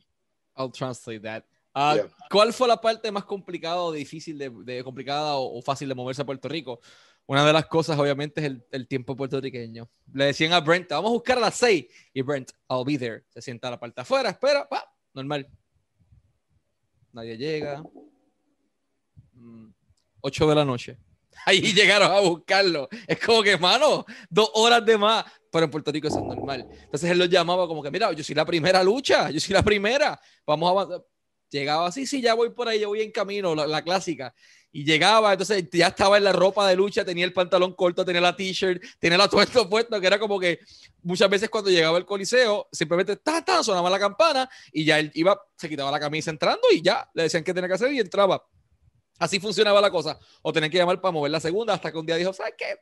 I'll 0.56 0.70
translate 0.70 1.22
that. 1.22 1.44
Uh, 1.74 1.94
yeah. 1.96 2.08
¿Cuál 2.30 2.52
fue 2.52 2.68
la 2.68 2.80
parte 2.80 3.10
más 3.10 3.24
complicada 3.24 3.76
o 3.76 3.92
difícil 3.92 4.36
de, 4.36 4.50
de 4.50 4.84
complicada 4.84 5.36
o, 5.36 5.58
o, 5.58 5.62
fácil 5.62 5.88
de 5.88 5.94
moverse 5.94 6.20
a 6.20 6.26
Puerto 6.26 6.48
Rico? 6.48 6.80
Una 7.26 7.46
de 7.46 7.52
las 7.52 7.66
cosas, 7.66 7.98
obviamente, 7.98 8.40
es 8.40 8.46
el, 8.48 8.66
el, 8.72 8.86
tiempo 8.88 9.16
puertorriqueño. 9.16 9.88
Le 10.12 10.26
decían 10.26 10.52
a 10.52 10.60
Brent, 10.60 10.90
vamos 10.90 11.10
a 11.10 11.12
buscar 11.14 11.38
a 11.38 11.40
las 11.40 11.54
6. 11.54 11.86
Y 12.12 12.22
Brent, 12.22 12.50
I'll 12.68 12.84
be 12.84 12.98
there. 12.98 13.24
Se 13.28 13.40
sienta 13.40 13.68
a 13.68 13.70
la 13.70 13.80
parte 13.80 14.00
afuera, 14.00 14.30
espera, 14.30 14.68
pa, 14.68 14.91
normal. 15.14 15.48
Nadie 17.12 17.36
llega. 17.36 17.82
8 20.20 20.44
mm, 20.44 20.48
de 20.48 20.54
la 20.54 20.64
noche. 20.64 20.98
Ahí 21.46 21.60
llegaron 21.60 22.10
a 22.10 22.20
buscarlo. 22.20 22.88
Es 23.06 23.18
como 23.18 23.42
que, 23.42 23.56
mano, 23.56 24.04
dos 24.30 24.50
horas 24.54 24.84
de 24.84 24.96
más. 24.98 25.24
Pero 25.50 25.66
en 25.66 25.70
Puerto 25.70 25.92
Rico 25.92 26.08
eso 26.08 26.18
es 26.18 26.24
normal. 26.24 26.66
Entonces 26.70 27.10
él 27.10 27.18
lo 27.18 27.26
llamaba 27.26 27.66
como 27.66 27.82
que, 27.82 27.90
mira, 27.90 28.10
yo 28.12 28.24
soy 28.24 28.34
la 28.34 28.46
primera 28.46 28.82
lucha, 28.82 29.30
yo 29.30 29.38
soy 29.38 29.54
la 29.54 29.62
primera. 29.62 30.18
Vamos 30.46 30.68
a 30.68 30.70
avanzar. 30.70 31.04
Llegaba 31.50 31.86
así, 31.86 32.06
sí, 32.06 32.22
ya 32.22 32.32
voy 32.32 32.48
por 32.48 32.66
ahí, 32.66 32.80
yo 32.80 32.88
voy 32.88 33.02
en 33.02 33.12
camino, 33.12 33.54
la 33.54 33.82
clásica 33.82 34.34
y 34.72 34.84
llegaba, 34.84 35.32
entonces 35.32 35.68
ya 35.70 35.88
estaba 35.88 36.16
en 36.16 36.24
la 36.24 36.32
ropa 36.32 36.66
de 36.66 36.74
lucha, 36.74 37.04
tenía 37.04 37.26
el 37.26 37.32
pantalón 37.32 37.74
corto, 37.74 38.04
tenía 38.04 38.22
la 38.22 38.34
t-shirt, 38.34 38.82
tenía 38.98 39.18
la 39.18 39.28
tuerto 39.28 39.68
puesto, 39.68 40.00
que 40.00 40.06
era 40.06 40.18
como 40.18 40.40
que 40.40 40.60
muchas 41.02 41.28
veces 41.28 41.50
cuando 41.50 41.70
llegaba 41.70 41.98
el 41.98 42.06
coliseo, 42.06 42.68
simplemente 42.72 43.16
ta, 43.16 43.62
sonaba 43.62 43.90
la 43.90 43.98
campana 43.98 44.48
y 44.72 44.84
ya 44.84 44.98
él 44.98 45.10
iba, 45.14 45.38
se 45.56 45.68
quitaba 45.68 45.90
la 45.90 46.00
camisa 46.00 46.30
entrando 46.30 46.62
y 46.72 46.80
ya 46.80 47.08
le 47.12 47.24
decían 47.24 47.44
qué 47.44 47.52
tenía 47.52 47.68
que 47.68 47.74
hacer 47.74 47.92
y 47.92 48.00
entraba. 48.00 48.42
Así 49.18 49.38
funcionaba 49.38 49.80
la 49.80 49.90
cosa. 49.90 50.18
O 50.40 50.52
tenía 50.52 50.70
que 50.70 50.78
llamar 50.78 51.00
para 51.00 51.12
mover 51.12 51.30
la 51.30 51.38
segunda 51.38 51.74
hasta 51.74 51.92
que 51.92 51.98
un 51.98 52.06
día 52.06 52.16
dijo, 52.16 52.32
¿sabes 52.32 52.54
qué? 52.56 52.78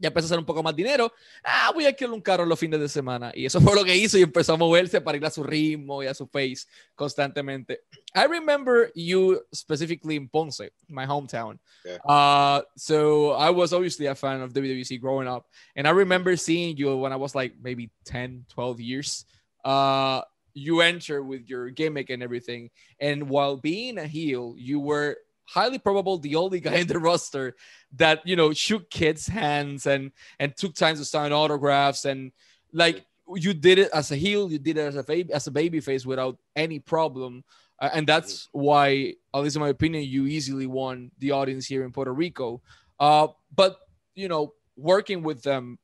Ya 0.00 0.08
empezó 0.08 0.24
a 0.24 0.28
hacer 0.28 0.38
un 0.38 0.44
poco 0.44 0.62
más 0.62 0.74
dinero. 0.74 1.12
Ah, 1.44 1.70
voy 1.72 1.84
a 1.84 1.88
alquilar 1.88 2.12
un 2.12 2.20
carro 2.20 2.44
los 2.44 2.58
fines 2.58 2.80
de 2.80 2.88
semana. 2.88 3.30
Y 3.34 3.46
eso 3.46 3.60
fue 3.60 3.74
lo 3.74 3.84
que 3.84 3.94
hizo 3.94 4.18
y 4.18 4.22
empezó 4.22 4.54
a 4.54 4.56
moverse 4.56 5.00
para 5.00 5.16
ir 5.16 5.24
a 5.24 5.30
su 5.30 5.44
ritmo 5.44 6.02
y 6.02 6.06
a 6.06 6.14
su 6.14 6.26
pace 6.26 6.66
constantemente. 6.94 7.82
I 8.14 8.26
remember 8.26 8.90
you 8.94 9.40
specifically 9.52 10.16
in 10.16 10.28
Ponce, 10.28 10.72
my 10.88 11.06
hometown. 11.06 11.58
Yeah. 11.84 11.98
Uh, 12.04 12.62
so 12.76 13.32
I 13.32 13.50
was 13.50 13.72
obviously 13.72 14.06
a 14.06 14.14
fan 14.14 14.40
of 14.40 14.52
WWC 14.52 15.00
growing 15.00 15.28
up. 15.28 15.46
And 15.76 15.86
I 15.86 15.90
remember 15.90 16.36
seeing 16.36 16.76
you 16.76 16.96
when 16.96 17.12
I 17.12 17.16
was 17.16 17.34
like 17.34 17.54
maybe 17.62 17.90
10, 18.06 18.46
12 18.48 18.80
years 18.80 19.26
uh, 19.64 20.22
you 20.54 20.80
enter 20.80 21.22
with 21.22 21.48
your 21.48 21.70
gimmick 21.70 22.10
and 22.10 22.22
everything. 22.22 22.70
And 23.00 23.28
while 23.28 23.56
being 23.56 23.98
a 23.98 24.06
heel, 24.06 24.54
you 24.56 24.80
were 24.80 25.16
highly 25.50 25.78
probable 25.78 26.18
the 26.18 26.36
only 26.36 26.60
guy 26.60 26.76
in 26.76 26.86
the 26.86 26.98
roster 26.98 27.56
that 27.96 28.24
you 28.24 28.36
know 28.36 28.52
shook 28.52 28.88
kids' 28.90 29.26
hands 29.26 29.86
and 29.86 30.12
and 30.38 30.56
took 30.56 30.74
time 30.74 30.96
to 30.96 31.04
sign 31.04 31.32
autographs 31.32 32.04
and 32.04 32.32
like 32.72 33.04
you 33.36 33.54
did 33.54 33.78
it 33.78 33.90
as 33.92 34.10
a 34.10 34.16
heel, 34.16 34.50
you 34.50 34.58
did 34.58 34.76
it 34.76 34.80
as 34.80 34.96
a 34.96 35.02
baby 35.02 35.32
as 35.32 35.46
a 35.46 35.50
baby 35.50 35.80
face 35.80 36.06
without 36.06 36.38
any 36.56 36.78
problem. 36.78 37.44
Uh, 37.78 37.90
and 37.94 38.06
that's 38.06 38.48
why, 38.52 39.14
at 39.34 39.42
least 39.42 39.56
in 39.56 39.62
my 39.62 39.68
opinion, 39.68 40.04
you 40.04 40.26
easily 40.26 40.66
won 40.66 41.10
the 41.18 41.30
audience 41.30 41.66
here 41.66 41.84
in 41.84 41.92
Puerto 41.92 42.12
Rico. 42.12 42.60
Uh, 42.98 43.28
but 43.54 43.78
you 44.14 44.28
know, 44.28 44.54
working 44.76 45.22
with 45.22 45.42
them 45.42 45.78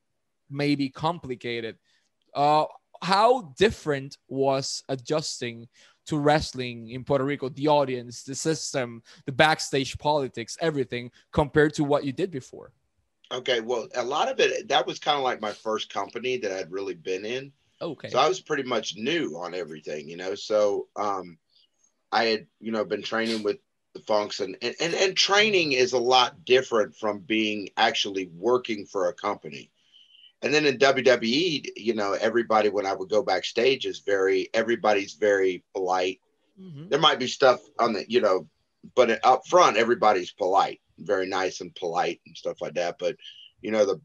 may 0.49 0.75
be 0.75 0.89
complicated. 0.89 1.77
Uh, 2.33 2.65
how 3.01 3.53
different 3.57 4.17
was 4.27 4.83
adjusting 4.89 5.67
to 6.07 6.17
wrestling 6.17 6.89
in 6.89 7.03
Puerto 7.03 7.23
Rico, 7.23 7.49
the 7.49 7.67
audience, 7.67 8.23
the 8.23 8.35
system, 8.35 9.03
the 9.25 9.31
backstage 9.31 9.97
politics, 9.97 10.57
everything 10.61 11.11
compared 11.31 11.73
to 11.75 11.83
what 11.83 12.03
you 12.03 12.11
did 12.11 12.31
before? 12.31 12.71
Okay, 13.31 13.59
well, 13.59 13.87
a 13.95 14.03
lot 14.03 14.29
of 14.29 14.39
it 14.39 14.69
that 14.69 14.87
was 14.87 14.99
kind 14.99 15.17
of 15.17 15.23
like 15.23 15.41
my 15.41 15.51
first 15.51 15.93
company 15.93 16.37
that 16.37 16.51
I'd 16.51 16.71
really 16.71 16.93
been 16.93 17.25
in. 17.25 17.51
Okay. 17.81 18.09
So 18.09 18.19
I 18.19 18.27
was 18.27 18.39
pretty 18.39 18.63
much 18.63 18.95
new 18.95 19.37
on 19.37 19.53
everything, 19.53 20.09
you 20.09 20.17
know. 20.17 20.33
So 20.33 20.87
um 20.95 21.37
I 22.11 22.25
had, 22.25 22.47
you 22.59 22.71
know, 22.71 22.85
been 22.85 23.03
training 23.03 23.43
with 23.43 23.57
the 23.93 23.99
Funks 24.01 24.39
and 24.39 24.57
and 24.61 24.75
and, 24.79 24.93
and 24.93 25.17
training 25.17 25.73
is 25.73 25.93
a 25.93 25.99
lot 25.99 26.45
different 26.45 26.95
from 26.95 27.19
being 27.19 27.69
actually 27.75 28.29
working 28.33 28.85
for 28.85 29.09
a 29.09 29.13
company. 29.13 29.71
And 30.41 30.53
then 30.53 30.65
in 30.65 30.77
WWE, 30.77 31.69
you 31.75 31.95
know, 31.95 32.13
everybody 32.13 32.69
when 32.69 32.85
I 32.85 32.93
would 32.93 33.09
go 33.09 33.23
backstage 33.23 33.85
is 33.85 33.99
very 33.99 34.49
everybody's 34.53 35.13
very 35.13 35.63
polite. 35.73 36.19
Mm-hmm. 36.59 36.89
There 36.89 36.99
might 36.99 37.19
be 37.19 37.27
stuff 37.27 37.59
on 37.79 37.93
the, 37.93 38.05
you 38.07 38.21
know, 38.21 38.47
but 38.95 39.19
up 39.25 39.47
front 39.47 39.77
everybody's 39.77 40.31
polite, 40.31 40.79
very 40.99 41.27
nice 41.27 41.61
and 41.61 41.73
polite 41.75 42.21
and 42.27 42.37
stuff 42.37 42.61
like 42.61 42.75
that. 42.75 42.97
But 42.99 43.15
you 43.61 43.71
know, 43.71 43.85
the 43.85 44.01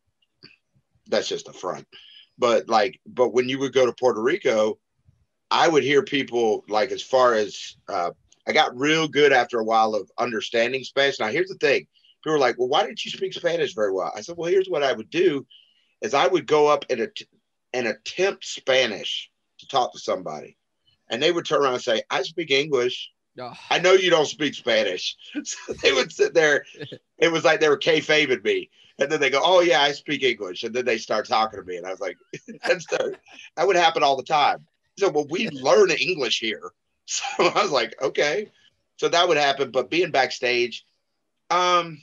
that's 1.09 1.29
just 1.29 1.47
the 1.47 1.53
front. 1.53 1.87
But 2.39 2.69
like, 2.69 2.99
but 3.07 3.35
when 3.35 3.49
you 3.49 3.59
would 3.59 3.75
go 3.75 3.85
to 3.85 3.93
Puerto 3.93 4.23
Rico, 4.23 4.79
I 5.51 5.69
would 5.69 5.83
hear 5.83 6.03
people 6.03 6.65
like 6.69 6.93
as 6.93 7.03
far 7.03 7.35
as 7.35 7.77
uh, 7.89 8.13
I 8.47 8.53
got 8.53 8.77
real 8.77 9.07
good 9.07 9.35
after 9.35 9.61
a 9.61 9.65
while 9.65 9.95
of 9.95 10.11
understanding 10.17 10.83
Spanish. 10.83 11.21
Now 11.21 11.29
here's 11.29 11.51
the 11.51 11.57
thing: 11.57 11.87
people 12.25 12.33
were 12.33 12.39
like, 12.39 12.59
"Well, 12.59 12.69
why 12.69 12.85
didn't 12.85 13.05
you 13.05 13.11
speak 13.11 13.35
Spanish 13.35 13.75
very 13.75 13.93
well?" 13.93 14.11
I 14.17 14.23
said, 14.23 14.37
"Well, 14.39 14.51
here's 14.51 14.69
what 14.69 14.83
I 14.83 14.95
would 14.95 15.11
do 15.11 15.47
is 16.03 16.15
I 16.15 16.27
would 16.27 16.47
go 16.47 16.67
up 16.69 16.85
and, 16.91 17.01
att- 17.01 17.23
and 17.73 17.87
attempt 17.87 18.45
Spanish 18.45 19.31
to 19.59 19.69
talk 19.69 19.93
to 19.93 19.99
somebody. 19.99 20.57
And 21.09 21.23
they 21.23 21.33
would 21.33 21.47
turn 21.47 21.63
around 21.63 21.75
and 21.75 21.83
say, 21.83 22.03
I 22.11 22.23
speak 22.23 22.51
English. 22.51 23.11
Oh. 23.39 23.53
I 23.71 23.79
know 23.79 23.93
you 23.93 24.11
don't 24.11 24.27
speak 24.27 24.55
Spanish. 24.55 25.17
So 25.45 25.73
they 25.83 25.93
would 25.93 26.13
sit 26.13 26.35
there. 26.35 26.65
it 27.19 27.33
was 27.33 27.45
like 27.45 27.61
they 27.61 27.69
were 27.69 27.79
kayfabing 27.79 28.45
me. 28.45 28.71
And 28.99 29.11
then 29.11 29.21
they 29.21 29.31
go, 29.31 29.41
Oh, 29.43 29.61
yeah, 29.61 29.81
I 29.81 29.93
speak 29.93 30.23
English. 30.23 30.65
And 30.65 30.75
then 30.75 30.85
they 30.85 30.99
start 30.99 31.27
talking 31.27 31.59
to 31.61 31.65
me. 31.65 31.77
And 31.77 31.87
I 31.87 31.91
was 31.91 32.01
like, 32.01 32.19
That's 32.67 32.87
the, 32.87 33.17
that 33.57 33.67
would 33.67 33.77
happen 33.77 34.03
all 34.03 34.17
the 34.17 34.23
time. 34.23 34.67
So, 34.99 35.09
well, 35.09 35.27
we 35.31 35.49
learn 35.53 35.91
English 35.91 36.41
here. 36.41 36.73
So 37.07 37.25
I 37.39 37.63
was 37.63 37.71
like, 37.73 37.95
Okay. 38.03 38.51
So 38.99 39.09
that 39.09 39.27
would 39.29 39.37
happen. 39.39 39.71
But 39.71 39.91
being 39.91 40.11
backstage, 40.11 40.85
um, 41.51 42.03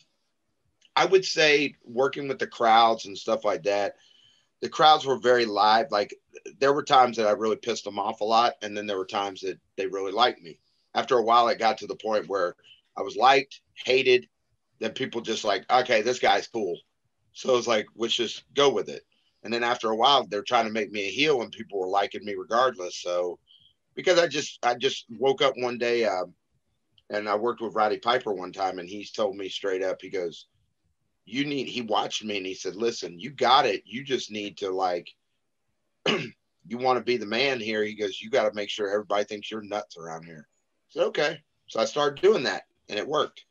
I 1.00 1.06
would 1.06 1.24
say 1.24 1.76
working 1.86 2.28
with 2.28 2.40
the 2.40 2.48
crowds 2.48 3.06
and 3.06 3.18
stuff 3.18 3.46
like 3.46 3.64
that, 3.64 3.96
the 4.60 4.68
crowds 4.68 5.06
were 5.06 5.18
very 5.18 5.46
live. 5.46 5.86
Like 5.92 6.14
there 6.60 6.74
were 6.74 6.84
times 6.84 7.16
that 7.16 7.28
I 7.28 7.32
really 7.32 7.56
pissed 7.56 7.86
them 7.86 7.98
off 7.98 8.20
a 8.20 8.26
lot, 8.26 8.56
and 8.62 8.76
then 8.76 8.86
there 8.86 8.98
were 8.98 9.06
times 9.06 9.40
that 9.42 9.58
they 9.78 9.88
really 9.88 10.12
liked 10.12 10.42
me. 10.42 10.60
After 10.94 11.18
a 11.18 11.24
while, 11.24 11.48
it 11.48 11.58
got 11.58 11.78
to 11.78 11.88
the 11.88 11.96
point 11.96 12.28
where 12.28 12.58
I 12.98 13.02
was 13.02 13.16
liked, 13.16 13.62
hated. 13.86 14.28
Then 14.80 14.92
people 14.92 15.22
just 15.22 15.46
like, 15.46 15.64
okay, 15.72 16.02
this 16.02 16.20
guy's 16.20 16.50
cool. 16.50 16.78
So 17.32 17.56
it's 17.56 17.68
like, 17.68 17.88
let's 17.96 18.14
just 18.14 18.44
go 18.54 18.70
with 18.70 18.90
it. 18.90 19.06
And 19.44 19.54
then 19.54 19.64
after 19.64 19.90
a 19.90 19.96
while, 19.96 20.28
they're 20.28 20.42
trying 20.42 20.66
to 20.66 20.74
make 20.74 20.92
me 20.92 21.08
a 21.08 21.12
heel, 21.12 21.42
and 21.42 21.52
people 21.54 21.80
were 21.80 21.88
liking 21.88 22.26
me 22.26 22.36
regardless. 22.36 22.98
So 22.98 23.40
because 23.96 24.20
I 24.20 24.28
just 24.28 24.60
I 24.64 24.76
just 24.76 25.06
woke 25.18 25.42
up 25.42 25.54
one 25.56 25.78
day, 25.78 26.04
um, 26.04 26.34
and 27.10 27.30
I 27.30 27.36
worked 27.36 27.62
with 27.62 27.74
Roddy 27.74 28.00
Piper 28.00 28.34
one 28.34 28.52
time, 28.52 28.80
and 28.80 28.90
he's 28.90 29.12
told 29.12 29.38
me 29.38 29.48
straight 29.48 29.82
up, 29.82 30.02
he 30.02 30.10
goes, 30.10 30.48
you 31.30 31.46
need 31.46 31.68
he 31.68 31.82
watched 31.82 32.24
me 32.24 32.38
and 32.38 32.46
he 32.46 32.54
said 32.54 32.76
listen 32.76 33.20
you 33.20 33.30
got 33.30 33.66
it. 33.66 33.84
You 33.86 34.04
just 34.04 34.32
need 34.32 34.58
to 34.58 34.72
like 34.72 35.10
you 36.08 36.78
want 36.78 36.98
to 36.98 37.04
be 37.04 37.18
the 37.18 37.26
man 37.26 37.60
here. 37.60 37.84
He 37.84 37.96
goes 37.96 38.22
you 38.22 38.30
got 38.30 38.50
to 38.50 38.56
make 38.56 38.70
sure 38.70 38.90
everybody 38.90 39.24
thinks 39.24 39.52
you're 39.52 39.62
nuts 39.62 39.98
around 39.98 40.26
here. 40.26 40.48
I 40.48 40.88
said 40.90 41.04
okay. 41.08 41.42
So 41.68 41.80
i 41.80 41.86
started 41.86 42.22
doing 42.22 42.44
that 42.44 42.64
and 42.90 42.98
it 42.98 43.08
worked. 43.08 43.46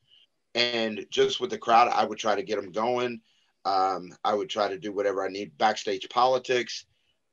And 0.54 1.06
just 1.10 1.40
with 1.40 1.50
the 1.50 1.58
crowd 1.58 1.88
i 1.88 2.04
would 2.04 2.18
try 2.18 2.34
to 2.34 2.42
get 2.42 2.60
them 2.60 2.72
going. 2.72 3.20
Um, 3.64 4.12
i 4.24 4.34
would 4.34 4.48
try 4.48 4.68
to 4.68 4.78
do 4.78 4.92
whatever 4.92 5.24
i 5.24 5.28
need 5.28 5.56
backstage 5.58 6.08
politics. 6.08 6.84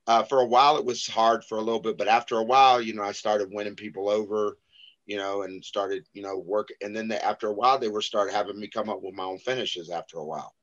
Uh, 0.08 0.22
for 0.22 0.42
a 0.42 0.46
while 0.46 0.78
it 0.78 0.86
was 0.86 1.08
hard 1.08 1.44
for 1.44 1.58
a 1.58 1.62
little 1.62 1.80
bit 1.80 1.98
but 1.98 2.08
after 2.08 2.38
a 2.38 2.44
while 2.44 2.80
you 2.80 2.94
know 2.94 3.02
i 3.02 3.12
started 3.12 3.52
winning 3.52 3.76
people 3.76 4.08
over 4.08 4.60
you 5.06 5.18
know, 5.18 5.44
and 5.44 5.64
started, 5.64 6.06
you 6.14 6.22
know, 6.22 6.38
work. 6.38 6.70
And 6.82 6.96
then 6.96 7.08
they, 7.08 7.18
after 7.18 7.48
a 7.48 7.54
while, 7.54 7.78
they 7.78 7.90
were 7.90 8.02
started 8.02 8.34
having 8.34 8.60
me 8.60 8.68
come 8.68 8.90
up 8.90 9.02
with 9.02 9.14
my 9.14 9.24
own 9.24 9.38
finishes 9.40 9.90
after 9.90 10.18
a 10.18 10.26
while, 10.26 10.54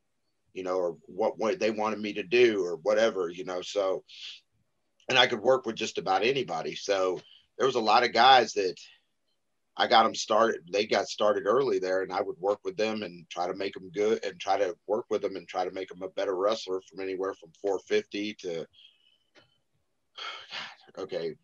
you 0.52 0.62
know, 0.62 0.76
or 0.76 0.96
what, 1.06 1.38
what 1.38 1.60
they 1.60 1.70
wanted 1.70 2.00
me 2.00 2.12
to 2.14 2.22
do 2.22 2.64
or 2.64 2.76
whatever, 2.76 3.28
you 3.28 3.44
know. 3.44 3.62
So, 3.62 4.02
and 5.08 5.18
I 5.18 5.26
could 5.26 5.40
work 5.40 5.66
with 5.66 5.76
just 5.76 5.98
about 5.98 6.24
anybody. 6.24 6.74
So 6.74 7.20
there 7.56 7.66
was 7.66 7.76
a 7.76 7.80
lot 7.80 8.04
of 8.04 8.12
guys 8.12 8.54
that 8.54 8.74
I 9.76 9.86
got 9.86 10.02
them 10.02 10.14
started. 10.14 10.60
They 10.70 10.86
got 10.86 11.08
started 11.08 11.46
early 11.46 11.78
there, 11.78 12.02
and 12.02 12.12
I 12.12 12.20
would 12.20 12.38
work 12.38 12.60
with 12.64 12.76
them 12.76 13.02
and 13.02 13.28
try 13.30 13.46
to 13.46 13.54
make 13.54 13.74
them 13.74 13.90
good 13.90 14.24
and 14.24 14.38
try 14.38 14.58
to 14.58 14.74
work 14.86 15.06
with 15.08 15.22
them 15.22 15.36
and 15.36 15.48
try 15.48 15.64
to 15.64 15.70
make 15.70 15.88
them 15.88 16.02
a 16.02 16.08
better 16.08 16.36
wrestler 16.36 16.80
from 16.82 17.00
anywhere 17.00 17.34
from 17.34 17.52
450 17.60 18.34
to, 18.40 18.66
okay, 20.98 21.34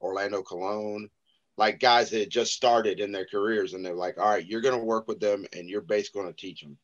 Orlando 0.00 0.42
Colon 0.42 1.10
like 1.56 1.80
guys 1.80 2.10
that 2.10 2.28
just 2.28 2.52
started 2.52 3.00
in 3.00 3.12
their 3.12 3.26
careers 3.26 3.72
and 3.72 3.84
they're 3.84 3.94
like, 3.94 4.18
all 4.18 4.28
right, 4.28 4.46
you're 4.46 4.60
going 4.60 4.78
to 4.78 4.84
work 4.84 5.08
with 5.08 5.20
them 5.20 5.46
and 5.54 5.68
you're 5.68 5.80
basically 5.80 6.22
going 6.22 6.32
to 6.32 6.40
teach 6.40 6.60
them. 6.60 6.76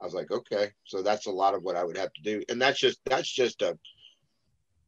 I 0.00 0.04
was 0.04 0.14
like, 0.14 0.30
okay, 0.30 0.70
so 0.84 1.02
that's 1.02 1.26
a 1.26 1.30
lot 1.30 1.54
of 1.54 1.62
what 1.62 1.76
I 1.76 1.84
would 1.84 1.96
have 1.96 2.12
to 2.14 2.22
do. 2.22 2.42
And 2.48 2.60
that's 2.60 2.78
just, 2.78 3.00
that's 3.04 3.30
just 3.30 3.62
a, 3.62 3.78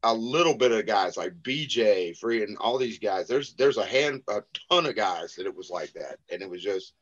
a 0.02 0.12
little 0.12 0.56
bit 0.56 0.72
of 0.72 0.86
guys 0.86 1.16
like 1.16 1.34
BJ 1.42 2.16
free 2.16 2.42
and 2.42 2.56
all 2.58 2.78
these 2.78 2.98
guys. 2.98 3.28
There's, 3.28 3.54
there's 3.54 3.78
a 3.78 3.84
hand, 3.84 4.22
a 4.28 4.42
ton 4.70 4.86
of 4.86 4.96
guys 4.96 5.34
that 5.36 5.46
it 5.46 5.56
was 5.56 5.70
like 5.70 5.92
that. 5.92 6.16
And 6.30 6.42
it 6.42 6.48
was 6.48 6.62
just, 6.62 6.94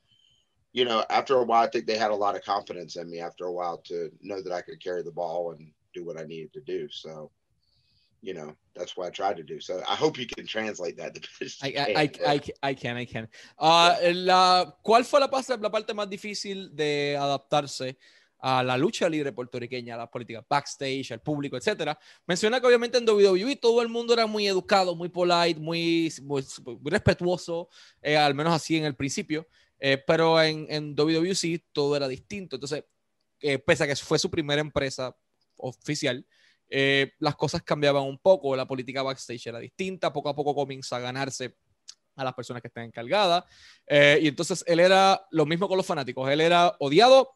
you 0.73 0.85
know, 0.85 1.05
after 1.11 1.37
a 1.37 1.45
while, 1.45 1.65
I 1.65 1.71
think 1.71 1.87
they 1.87 1.99
had 1.99 2.11
a 2.11 2.17
lot 2.17 2.37
of 2.37 2.45
confidence 2.45 2.97
in 2.97 3.11
me 3.11 3.21
after 3.21 3.47
a 3.47 3.53
while 3.53 3.79
to 3.87 4.11
know 4.21 4.41
that 4.41 4.53
I 4.53 4.61
could 4.61 4.83
carry 4.83 5.03
the 5.03 5.11
ball 5.11 5.53
and 5.53 5.73
do 5.95 6.05
what 6.05 6.21
I 6.21 6.25
needed 6.25 6.53
to 6.53 6.61
do. 6.61 6.89
So, 6.91 7.31
you 8.23 8.35
know 8.35 8.55
that's 8.75 8.97
what 8.97 9.07
I 9.07 9.11
tried 9.11 9.37
to 9.37 9.43
do. 9.43 9.61
So 9.61 9.83
I 9.89 9.95
hope 9.95 10.19
you 10.19 10.27
can 10.27 10.47
translate 10.47 10.97
that. 10.97 11.17
I, 11.63 11.69
I, 11.69 12.11
I, 12.27 12.41
I, 12.63 12.75
can, 12.75 12.97
I 12.97 13.05
can. 13.05 13.29
Uh, 13.59 13.97
la, 14.13 14.77
¿Cuál 14.83 15.05
fue 15.05 15.21
la 15.21 15.29
parte, 15.29 15.57
la 15.59 15.71
parte 15.71 15.95
más 15.95 16.09
difícil 16.09 16.75
de 16.75 17.17
adaptarse 17.19 17.97
a 18.43 18.63
la 18.63 18.79
lucha 18.79 19.09
libre 19.09 19.33
puertorriqueña, 19.33 19.95
a 19.95 19.99
la 19.99 20.11
política 20.11 20.45
backstage, 20.49 21.13
al 21.13 21.21
público, 21.21 21.57
etcétera? 21.57 21.99
Menciona 22.27 22.61
que 22.61 22.67
obviamente 22.67 22.99
en 22.99 23.09
WWE 23.09 23.57
todo 23.57 23.83
el 23.83 23.89
mundo 23.89 24.15
era 24.15 24.27
muy 24.27 24.47
educado, 24.47 24.95
muy 24.95 25.09
polite, 25.09 25.61
muy, 25.61 26.13
muy, 26.23 26.43
respetuoso, 26.85 27.69
eh, 28.01 28.17
al 28.17 28.35
menos 28.35 28.55
así 28.55 28.77
en 28.77 28.85
el 28.85 28.97
principio, 28.97 29.47
eh, 29.79 30.03
pero 30.07 30.41
en, 30.43 30.67
en 30.71 30.95
WWC 30.95 31.65
todo 31.73 31.97
era 31.97 32.09
distinto. 32.09 32.57
Entonces, 32.57 32.85
eh, 33.41 33.59
pese 33.59 33.85
a 33.85 33.87
que 33.87 33.97
fue 33.97 34.19
su 34.19 34.31
primera 34.31 34.61
empresa 34.61 35.17
oficial, 35.57 36.27
eh, 36.73 37.13
las 37.19 37.35
cosas 37.35 37.63
cambiaban 37.63 38.05
un 38.05 38.19
poco, 38.19 38.55
la 38.55 38.67
política 38.67 39.03
backstage 39.03 39.49
era 39.49 39.59
distinta, 39.59 40.13
poco 40.13 40.29
a 40.29 40.37
poco 40.37 40.55
comienza 40.55 40.97
a 40.97 41.01
ganarse 41.01 41.57
a 42.15 42.23
las 42.23 42.33
personas 42.33 42.63
que 42.63 42.69
están 42.69 42.85
encargadas. 42.85 43.45
Eh, 43.87 44.21
y 44.23 44.29
entonces 44.29 44.63
él 44.67 44.79
era 44.79 45.21
lo 45.33 45.47
mismo 45.47 45.67
con 45.67 45.77
los 45.77 45.87
fanáticos, 45.87 46.31
él 46.31 46.41
era 46.41 46.77
odiado, 46.79 47.33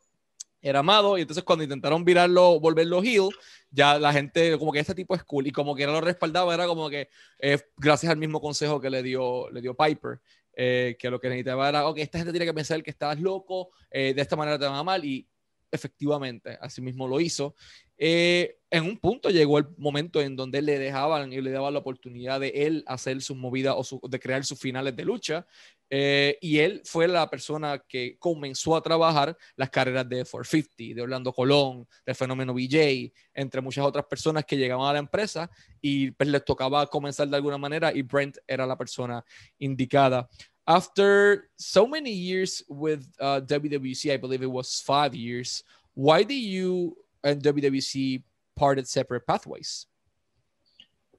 era 0.63 0.79
amado, 0.79 1.19
y 1.19 1.23
entonces 1.23 1.43
cuando 1.43 1.65
intentaron 1.65 2.05
virarlo, 2.05 2.61
volverlo 2.61 3.03
heel, 3.03 3.29
ya 3.71 3.99
la 3.99 4.13
gente, 4.13 4.57
como 4.57 4.73
que 4.73 4.79
este 4.79 4.95
tipo 4.95 5.15
es 5.15 5.25
cool, 5.25 5.49
y 5.49 5.51
como 5.53 5.75
que 5.75 5.83
era 5.83 5.93
lo 5.93 6.01
respaldaba, 6.01 6.55
era 6.55 6.67
como 6.67 6.89
que 6.89 7.09
eh, 7.41 7.59
gracias 7.77 8.13
al 8.13 8.19
mismo 8.19 8.41
consejo 8.41 8.81
que 8.81 8.89
le 8.89 9.03
dio, 9.03 9.51
le 9.51 9.61
dio 9.61 9.77
Piper. 9.77 10.21
que 10.55 11.11
lo 11.11 11.21
que 11.21 11.29
necesitaba 11.29 11.69
era, 11.69 11.89
ok, 11.89 11.99
esta 11.99 12.19
gente 12.19 12.33
tiene 12.33 12.47
que 12.47 12.55
pensar 12.55 12.81
que 12.83 12.91
estás 12.93 13.21
loco, 13.21 13.71
de 13.91 14.15
esta 14.17 14.37
manera 14.37 14.59
te 14.59 14.65
van 14.65 14.77
a 14.77 14.85
mal, 14.85 15.05
y 15.05 15.27
efectivamente, 15.75 16.59
así 16.61 16.81
mismo 16.81 17.07
lo 17.09 17.21
hizo. 17.21 17.55
Eh, 17.97 18.59
en 18.71 18.85
un 18.85 18.99
punto 18.99 19.31
llegó 19.31 19.59
el 19.59 19.67
momento 19.77 20.21
en 20.21 20.35
donde 20.35 20.61
le 20.61 20.79
dejaban 20.79 21.33
y 21.33 21.41
le 21.41 21.51
daban 21.53 21.75
la 21.75 21.79
oportunidad 21.79 22.41
de 22.41 22.49
él 22.49 22.85
hacer 22.87 23.23
sus 23.23 23.37
movidas 23.37 23.77
o 23.79 24.09
de 24.09 24.19
crear 24.19 24.45
sus 24.45 24.59
finales 24.59 24.97
de 24.97 25.05
lucha. 25.05 25.47
Eh, 25.91 26.39
y 26.41 26.59
él 26.59 26.83
fue 26.85 27.07
la 27.07 27.29
persona 27.31 27.79
que 27.87 28.17
comenzó 28.19 28.75
a 28.75 28.83
trabajar 28.83 29.37
las 29.55 29.71
carreras 29.71 30.09
de 30.09 30.25
450, 30.25 30.95
de 30.97 31.03
Orlando 31.03 31.33
Colón, 31.33 31.87
del 32.05 32.15
fenómeno 32.17 32.53
BJ, 32.55 33.13
entre 33.33 33.61
muchas 33.61 33.85
otras 33.85 34.07
personas 34.07 34.45
que 34.45 34.57
llegaban 34.57 34.89
a 34.89 34.95
la 34.95 34.99
empresa 34.99 35.49
y 35.81 36.11
pues 36.11 36.29
les 36.29 36.45
tocaba 36.45 36.87
comenzar 36.89 37.29
de 37.29 37.37
alguna 37.37 37.59
manera 37.59 37.93
y 37.95 38.03
Brent 38.03 38.39
era 38.47 38.67
la 38.67 38.77
persona 38.77 39.25
indicada. 39.59 40.29
After 40.67 41.51
so 41.59 41.87
many 41.87 42.11
years 42.11 42.63
with 42.69 43.07
uh, 43.21 43.41
WWC, 43.43 44.13
I 44.13 44.17
believe 44.17 44.43
it 44.43 44.51
was 44.51 44.81
five 44.81 45.15
years, 45.15 45.63
why 45.95 46.23
did 46.23 46.35
you 46.37 46.97
and 47.23 47.43
WWC 47.43 48.23
parted 48.57 48.89
separate 48.89 49.27
pathways? 49.27 49.87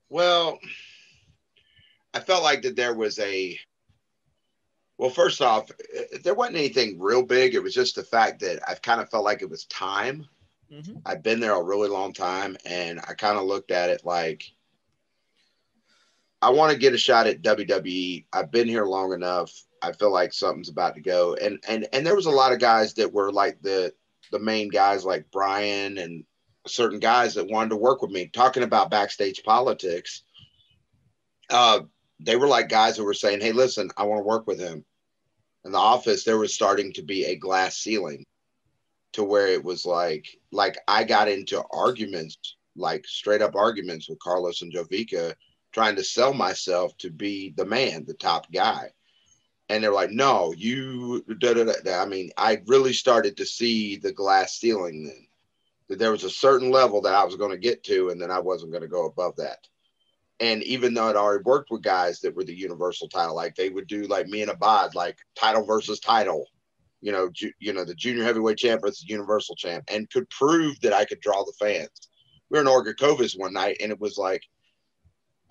Well, 0.09 0.59
I 2.13 2.19
felt 2.19 2.43
like 2.43 2.61
that 2.61 2.75
there 2.75 2.93
was 2.93 3.19
a 3.19 3.59
well, 4.97 5.09
first 5.09 5.41
off, 5.41 5.69
there 6.23 6.33
wasn't 6.33 6.55
anything 6.55 6.99
real 6.99 7.21
big. 7.21 7.53
It 7.53 7.61
was 7.61 7.73
just 7.73 7.95
the 7.95 8.03
fact 8.03 8.39
that 8.39 8.59
I 8.67 8.75
kind 8.75 9.01
of 9.01 9.09
felt 9.09 9.25
like 9.25 9.41
it 9.41 9.49
was 9.49 9.65
time. 9.65 10.25
Mm-hmm. 10.71 10.99
I've 11.05 11.21
been 11.21 11.41
there 11.41 11.53
a 11.53 11.61
really 11.61 11.89
long 11.89 12.13
time, 12.13 12.55
and 12.65 13.01
I 13.01 13.13
kind 13.13 13.37
of 13.37 13.43
looked 13.43 13.71
at 13.71 13.89
it 13.89 14.05
like 14.05 14.49
I 16.45 16.49
want 16.49 16.71
to 16.71 16.77
get 16.77 16.93
a 16.93 16.97
shot 16.97 17.25
at 17.25 17.41
WWE. 17.41 18.27
I've 18.31 18.51
been 18.51 18.67
here 18.67 18.85
long 18.85 19.13
enough. 19.13 19.51
I 19.81 19.93
feel 19.93 20.11
like 20.11 20.31
something's 20.31 20.69
about 20.69 20.93
to 20.93 21.01
go, 21.01 21.33
and 21.33 21.57
and 21.67 21.87
and 21.91 22.05
there 22.05 22.15
was 22.15 22.27
a 22.27 22.31
lot 22.31 22.53
of 22.53 22.59
guys 22.59 22.93
that 22.93 23.11
were 23.11 23.31
like 23.31 23.59
the 23.63 23.91
the 24.31 24.37
main 24.37 24.69
guys, 24.69 25.03
like 25.03 25.25
Brian 25.31 25.97
and 25.97 26.23
certain 26.67 26.99
guys 26.99 27.33
that 27.33 27.49
wanted 27.49 27.69
to 27.69 27.77
work 27.77 28.03
with 28.03 28.11
me. 28.11 28.27
Talking 28.27 28.61
about 28.61 28.91
backstage 28.91 29.41
politics, 29.43 30.21
uh, 31.49 31.79
they 32.19 32.35
were 32.35 32.47
like 32.47 32.69
guys 32.69 32.95
who 32.95 33.05
were 33.05 33.15
saying, 33.15 33.41
Hey, 33.41 33.51
listen, 33.51 33.89
I 33.97 34.03
want 34.03 34.19
to 34.19 34.27
work 34.27 34.45
with 34.45 34.59
him. 34.59 34.85
In 35.63 35.71
the 35.71 35.79
office, 35.79 36.25
there 36.25 36.37
was 36.37 36.53
starting 36.53 36.93
to 36.93 37.01
be 37.01 37.25
a 37.25 37.37
glass 37.37 37.77
ceiling 37.77 38.23
to 39.13 39.23
where 39.23 39.47
it 39.47 39.63
was 39.63 39.83
like, 39.83 40.27
like 40.51 40.77
I 40.87 41.05
got 41.05 41.27
into 41.27 41.63
arguments, 41.71 42.37
like 42.75 43.07
straight 43.07 43.41
up 43.41 43.55
arguments 43.55 44.07
with 44.07 44.19
Carlos 44.19 44.61
and 44.61 44.71
Jovica, 44.71 45.33
trying 45.75 45.95
to 45.97 46.03
sell 46.03 46.33
myself 46.33 46.97
to 46.97 47.11
be 47.11 47.53
the 47.55 47.65
man, 47.65 48.05
the 48.05 48.15
top 48.15 48.51
guy. 48.51 48.89
And 49.69 49.83
they're 49.83 49.93
like, 49.93 50.09
no, 50.09 50.53
you, 50.57 51.23
da, 51.39 51.53
da, 51.53 51.65
da. 51.83 52.01
I 52.01 52.05
mean, 52.05 52.31
I 52.37 52.61
really 52.65 52.93
started 52.93 53.37
to 53.37 53.45
see 53.45 53.97
the 53.97 54.11
glass 54.11 54.57
ceiling 54.57 55.05
then. 55.05 55.27
That 55.87 55.99
there 55.99 56.11
was 56.11 56.23
a 56.23 56.31
certain 56.31 56.71
level 56.71 57.01
that 57.01 57.13
I 57.13 57.23
was 57.23 57.35
going 57.35 57.51
to 57.51 57.57
get 57.57 57.83
to, 57.83 58.09
and 58.09 58.19
then 58.19 58.31
I 58.31 58.39
wasn't 58.39 58.71
going 58.71 58.81
to 58.81 58.87
go 58.87 59.05
above 59.05 59.35
that 59.35 59.59
and 60.39 60.63
even 60.63 60.93
though 60.93 61.09
I'd 61.09 61.15
already 61.15 61.43
worked 61.43 61.71
with 61.71 61.81
guys 61.81 62.19
that 62.21 62.35
were 62.35 62.43
the 62.43 62.57
universal 62.57 63.07
title, 63.07 63.35
like 63.35 63.55
they 63.55 63.69
would 63.69 63.87
do 63.87 64.03
like 64.03 64.27
me 64.27 64.41
and 64.41 64.51
Abad, 64.51 64.93
like 64.93 65.17
title 65.35 65.65
versus 65.65 65.99
title, 65.99 66.47
you 67.01 67.11
know, 67.11 67.29
ju- 67.29 67.53
you 67.59 67.73
know, 67.73 67.85
the 67.85 67.95
junior 67.95 68.23
heavyweight 68.23 68.57
champ 68.57 68.81
versus 68.81 69.05
universal 69.07 69.55
champ, 69.55 69.85
and 69.87 70.09
could 70.09 70.29
prove 70.29 70.79
that 70.81 70.93
I 70.93 71.05
could 71.05 71.21
draw 71.21 71.43
the 71.43 71.53
fans. 71.59 72.09
We 72.49 72.57
were 72.57 72.61
in 72.61 72.67
Orocovis 72.67 73.39
one 73.39 73.53
night, 73.53 73.77
and 73.81 73.91
it 73.91 73.99
was 73.99 74.17
like 74.17 74.43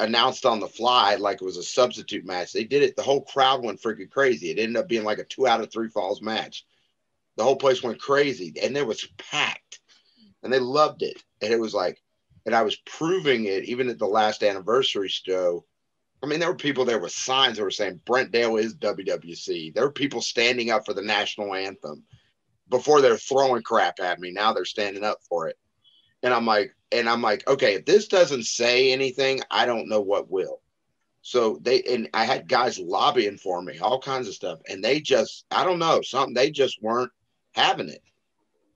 announced 0.01 0.47
on 0.47 0.61
the 0.61 0.69
fly, 0.69 1.17
like 1.17 1.41
it 1.41 1.45
was 1.45 1.57
a 1.57 1.63
substitute 1.63 2.25
match. 2.25 2.53
They 2.53 2.65
did 2.65 2.83
it; 2.83 2.97
the 2.97 3.03
whole 3.03 3.23
crowd 3.23 3.63
went 3.63 3.81
freaking 3.81 4.11
crazy. 4.11 4.51
It 4.51 4.59
ended 4.59 4.77
up 4.77 4.89
being 4.89 5.05
like 5.05 5.19
a 5.19 5.25
two 5.25 5.47
out 5.47 5.61
of 5.61 5.73
three 5.73 5.89
falls 5.89 6.23
match. 6.23 6.65
The 7.37 7.45
whole 7.45 7.57
place 7.57 7.83
went 7.83 8.01
crazy, 8.01 8.53
and 8.63 8.77
it 8.77 8.87
was 8.87 9.09
packed, 9.19 9.81
and 10.43 10.53
they 10.53 10.59
loved 10.59 11.03
it. 11.03 11.23
And 11.43 11.53
it 11.53 11.61
was 11.61 11.75
like 11.75 12.01
and 12.47 12.55
I 12.55 12.63
was 12.63 12.77
proving 12.77 13.47
it 13.47 13.65
even 13.65 13.89
at 13.89 13.99
the 13.99 14.07
last 14.07 14.43
anniversary 14.43 15.09
show. 15.09 15.65
I 16.23 16.27
mean, 16.27 16.41
there 16.41 16.51
were 16.51 16.57
people 16.57 16.85
there 16.85 16.99
with 16.99 17.13
signs 17.13 17.57
that 17.57 17.65
were 17.65 17.71
saying 17.71 18.01
Brent 18.05 18.31
Dail 18.31 18.57
is 18.57 18.75
WWC. 18.77 19.75
There 19.75 19.85
were 19.85 19.93
people 19.93 20.23
standing 20.23 20.71
up 20.71 20.85
for 20.85 20.95
the 20.95 21.03
national 21.03 21.55
anthem 21.55 22.05
before 22.69 23.01
they're 23.01 23.17
throwing 23.17 23.63
crap 23.63 24.01
at 24.01 24.21
me. 24.21 24.31
Now 24.31 24.53
they're 24.53 24.65
standing 24.65 25.05
up 25.05 25.19
for 25.29 25.49
it. 25.49 25.59
And 26.25 26.35
I'm 26.35 26.47
like, 26.47 26.75
and 26.91 27.09
I'm 27.09 27.23
like, 27.23 27.47
okay, 27.47 27.75
if 27.75 27.85
this 27.85 28.09
doesn't 28.09 28.45
say 28.45 28.91
anything, 28.93 29.41
I 29.51 29.67
don't 29.67 29.89
know 29.89 30.01
what 30.01 30.31
will. 30.31 30.61
So 31.23 31.59
they 31.63 31.83
and 31.83 32.09
I 32.13 32.25
had 32.25 32.49
guys 32.49 32.79
lobbying 32.79 33.39
for 33.39 33.63
me, 33.63 33.79
all 33.79 34.01
kinds 34.01 34.27
of 34.27 34.35
stuff, 34.35 34.59
and 34.69 34.83
they 34.83 35.01
just, 35.01 35.47
I 35.51 35.65
don't 35.65 35.79
know, 35.79 36.03
something 36.03 36.35
they 36.35 36.51
just 36.51 36.83
weren't 36.83 37.13
having 37.53 37.89
it. 37.89 38.03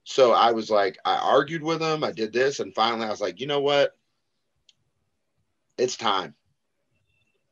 So 0.04 0.32
I 0.32 0.52
was 0.52 0.70
like, 0.70 0.98
I 1.04 1.16
argued 1.16 1.62
with 1.62 1.80
them, 1.80 2.02
I 2.02 2.12
did 2.12 2.32
this. 2.32 2.60
And 2.60 2.74
finally, 2.74 3.06
I 3.06 3.10
was 3.10 3.20
like, 3.20 3.40
you 3.40 3.46
know 3.46 3.60
what? 3.60 3.96
It's 5.76 5.96
time. 5.96 6.34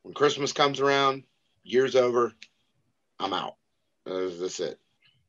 When 0.03 0.15
Christmas 0.15 0.53
comes 0.53 0.81
around, 0.81 1.25
year's 1.65 1.97
over, 1.97 2.33
I'm 3.19 3.35
out. 3.35 3.57
That's 4.07 4.61
it. 4.61 4.79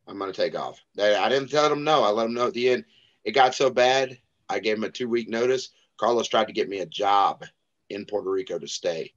I'm 0.07 0.17
going 0.17 0.31
to 0.31 0.41
take 0.41 0.57
off. 0.57 0.79
I 0.97 1.27
didn't 1.27 1.49
tell 1.49 1.67
them 1.67 1.83
no. 1.83 2.03
I 2.03 2.11
let 2.11 2.23
them 2.23 2.33
know 2.33 2.47
at 2.47 2.53
the 2.53 2.69
end. 2.69 2.85
It 3.25 3.31
got 3.31 3.55
so 3.55 3.69
bad, 3.69 4.17
I 4.49 4.59
gave 4.59 4.77
him 4.77 4.83
a 4.83 4.89
two 4.89 5.09
week 5.09 5.29
notice. 5.29 5.69
Carlos 5.97 6.27
tried 6.27 6.47
to 6.47 6.53
get 6.53 6.69
me 6.69 6.79
a 6.79 6.85
job 6.85 7.43
in 7.89 8.05
Puerto 8.05 8.29
Rico 8.29 8.59
to 8.59 8.67
stay, 8.67 9.13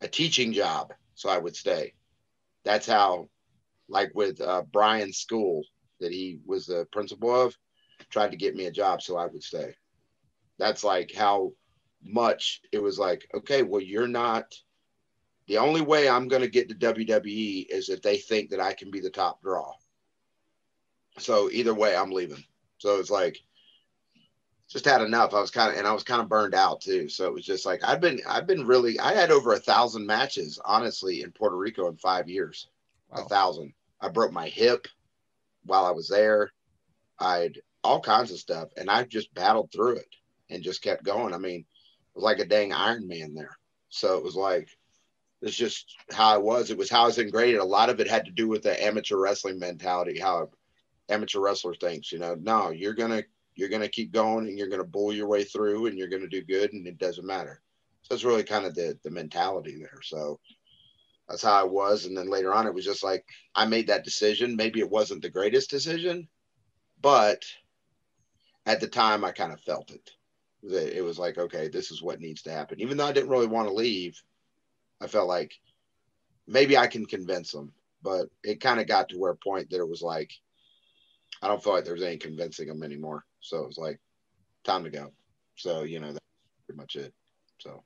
a 0.00 0.08
teaching 0.08 0.52
job, 0.52 0.92
so 1.14 1.28
I 1.28 1.38
would 1.38 1.56
stay. 1.56 1.94
That's 2.64 2.86
how, 2.86 3.28
like 3.88 4.12
with 4.14 4.40
uh, 4.40 4.62
Brian's 4.70 5.18
school, 5.18 5.64
that 6.00 6.12
he 6.12 6.38
was 6.44 6.66
the 6.66 6.86
principal 6.92 7.34
of 7.34 7.56
tried 8.10 8.30
to 8.30 8.36
get 8.36 8.54
me 8.54 8.66
a 8.66 8.70
job 8.70 9.02
so 9.02 9.16
I 9.16 9.26
would 9.26 9.42
stay. 9.42 9.74
That's 10.58 10.84
like 10.84 11.12
how 11.12 11.52
much 12.02 12.60
it 12.72 12.82
was 12.82 12.98
like, 12.98 13.28
okay, 13.34 13.62
well, 13.62 13.80
you're 13.80 14.08
not 14.08 14.54
the 15.46 15.58
only 15.58 15.80
way 15.80 16.08
I'm 16.08 16.28
going 16.28 16.42
to 16.42 16.48
get 16.48 16.68
to 16.68 16.74
WWE 16.74 17.66
is 17.68 17.88
if 17.88 18.02
they 18.02 18.16
think 18.16 18.50
that 18.50 18.60
I 18.60 18.72
can 18.72 18.90
be 18.90 19.00
the 19.00 19.10
top 19.10 19.42
draw. 19.42 19.72
So 21.18 21.50
either 21.50 21.74
way, 21.74 21.94
I'm 21.94 22.10
leaving. 22.10 22.44
So 22.78 22.98
it's 22.98 23.10
like, 23.10 23.38
just 24.68 24.84
had 24.84 25.02
enough. 25.02 25.34
I 25.34 25.40
was 25.40 25.50
kind 25.50 25.72
of, 25.72 25.78
and 25.78 25.86
I 25.86 25.92
was 25.92 26.02
kind 26.02 26.20
of 26.20 26.28
burned 26.28 26.54
out 26.54 26.80
too. 26.80 27.08
So 27.08 27.26
it 27.26 27.34
was 27.34 27.44
just 27.44 27.66
like, 27.66 27.84
I've 27.84 28.00
been, 28.00 28.20
I've 28.28 28.46
been 28.46 28.66
really, 28.66 28.98
I 28.98 29.12
had 29.14 29.30
over 29.30 29.52
a 29.52 29.58
thousand 29.58 30.06
matches, 30.06 30.58
honestly, 30.64 31.22
in 31.22 31.32
Puerto 31.32 31.56
Rico 31.56 31.88
in 31.88 31.96
five 31.96 32.28
years. 32.28 32.68
Wow. 33.10 33.24
A 33.24 33.28
thousand. 33.28 33.74
I 34.00 34.08
broke 34.08 34.32
my 34.32 34.48
hip 34.48 34.86
while 35.64 35.84
I 35.84 35.90
was 35.90 36.08
there. 36.08 36.50
I'd 37.18 37.60
all 37.84 38.00
kinds 38.00 38.32
of 38.32 38.38
stuff, 38.38 38.70
and 38.76 38.90
I 38.90 39.04
just 39.04 39.32
battled 39.34 39.70
through 39.70 39.96
it 39.96 40.08
and 40.50 40.62
just 40.62 40.82
kept 40.82 41.04
going. 41.04 41.34
I 41.34 41.38
mean, 41.38 41.60
it 41.60 42.14
was 42.14 42.24
like 42.24 42.38
a 42.38 42.46
dang 42.46 42.72
Iron 42.72 43.06
Man 43.06 43.34
there. 43.34 43.56
So 43.90 44.16
it 44.16 44.24
was 44.24 44.34
like 44.34 44.68
it's 45.42 45.54
just 45.54 45.94
how 46.10 46.34
I 46.34 46.38
was. 46.38 46.70
It 46.70 46.78
was 46.78 46.90
how 46.90 47.02
I 47.02 47.06
was 47.06 47.18
ingrained. 47.18 47.58
A 47.58 47.64
lot 47.64 47.90
of 47.90 48.00
it 48.00 48.08
had 48.08 48.24
to 48.24 48.30
do 48.30 48.48
with 48.48 48.62
the 48.62 48.82
amateur 48.82 49.16
wrestling 49.16 49.58
mentality, 49.58 50.18
how 50.18 50.50
amateur 51.08 51.40
wrestler 51.40 51.74
thinks. 51.74 52.10
You 52.10 52.18
know, 52.18 52.34
no, 52.34 52.70
you're 52.70 52.94
gonna 52.94 53.22
you're 53.56 53.68
gonna 53.68 53.88
keep 53.88 54.12
going 54.12 54.46
and 54.46 54.58
you're 54.58 54.68
gonna 54.68 54.84
bull 54.84 55.12
your 55.12 55.28
way 55.28 55.44
through 55.44 55.86
and 55.86 55.98
you're 55.98 56.08
gonna 56.08 56.28
do 56.28 56.42
good 56.42 56.72
and 56.72 56.86
it 56.86 56.98
doesn't 56.98 57.26
matter. 57.26 57.60
So 58.02 58.14
it's 58.14 58.24
really 58.24 58.44
kind 58.44 58.66
of 58.66 58.74
the 58.74 58.98
the 59.02 59.10
mentality 59.10 59.76
there. 59.78 60.00
So 60.02 60.40
that's 61.28 61.42
how 61.42 61.52
I 61.52 61.64
was. 61.64 62.04
And 62.04 62.16
then 62.16 62.28
later 62.28 62.52
on, 62.52 62.66
it 62.66 62.74
was 62.74 62.84
just 62.84 63.02
like 63.02 63.24
I 63.54 63.64
made 63.66 63.86
that 63.86 64.04
decision. 64.04 64.56
Maybe 64.56 64.80
it 64.80 64.90
wasn't 64.90 65.22
the 65.22 65.30
greatest 65.30 65.70
decision, 65.70 66.28
but 67.00 67.44
at 68.66 68.80
the 68.80 68.88
time, 68.88 69.24
I 69.24 69.32
kind 69.32 69.52
of 69.52 69.60
felt 69.60 69.90
it. 69.90 70.10
It 70.62 71.04
was 71.04 71.18
like, 71.18 71.36
okay, 71.36 71.68
this 71.68 71.90
is 71.90 72.02
what 72.02 72.20
needs 72.20 72.42
to 72.42 72.50
happen. 72.50 72.80
Even 72.80 72.96
though 72.96 73.06
I 73.06 73.12
didn't 73.12 73.28
really 73.28 73.46
want 73.46 73.68
to 73.68 73.74
leave, 73.74 74.20
I 75.00 75.06
felt 75.06 75.28
like 75.28 75.52
maybe 76.46 76.76
I 76.76 76.86
can 76.86 77.04
convince 77.04 77.52
them. 77.52 77.72
But 78.02 78.28
it 78.42 78.60
kind 78.60 78.80
of 78.80 78.86
got 78.86 79.10
to 79.10 79.18
where 79.18 79.32
a 79.32 79.36
point 79.36 79.70
that 79.70 79.80
it 79.80 79.88
was 79.88 80.02
like, 80.02 80.30
I 81.42 81.48
don't 81.48 81.62
feel 81.62 81.72
like 81.72 81.84
there's 81.84 82.02
any 82.02 82.16
convincing 82.16 82.68
them 82.68 82.82
anymore. 82.82 83.24
So 83.40 83.62
it 83.62 83.66
was 83.66 83.78
like, 83.78 84.00
time 84.64 84.84
to 84.84 84.90
go. 84.90 85.12
So, 85.56 85.82
you 85.82 86.00
know, 86.00 86.12
that's 86.12 86.24
pretty 86.66 86.76
much 86.76 86.96
it. 86.96 87.14
So. 87.58 87.84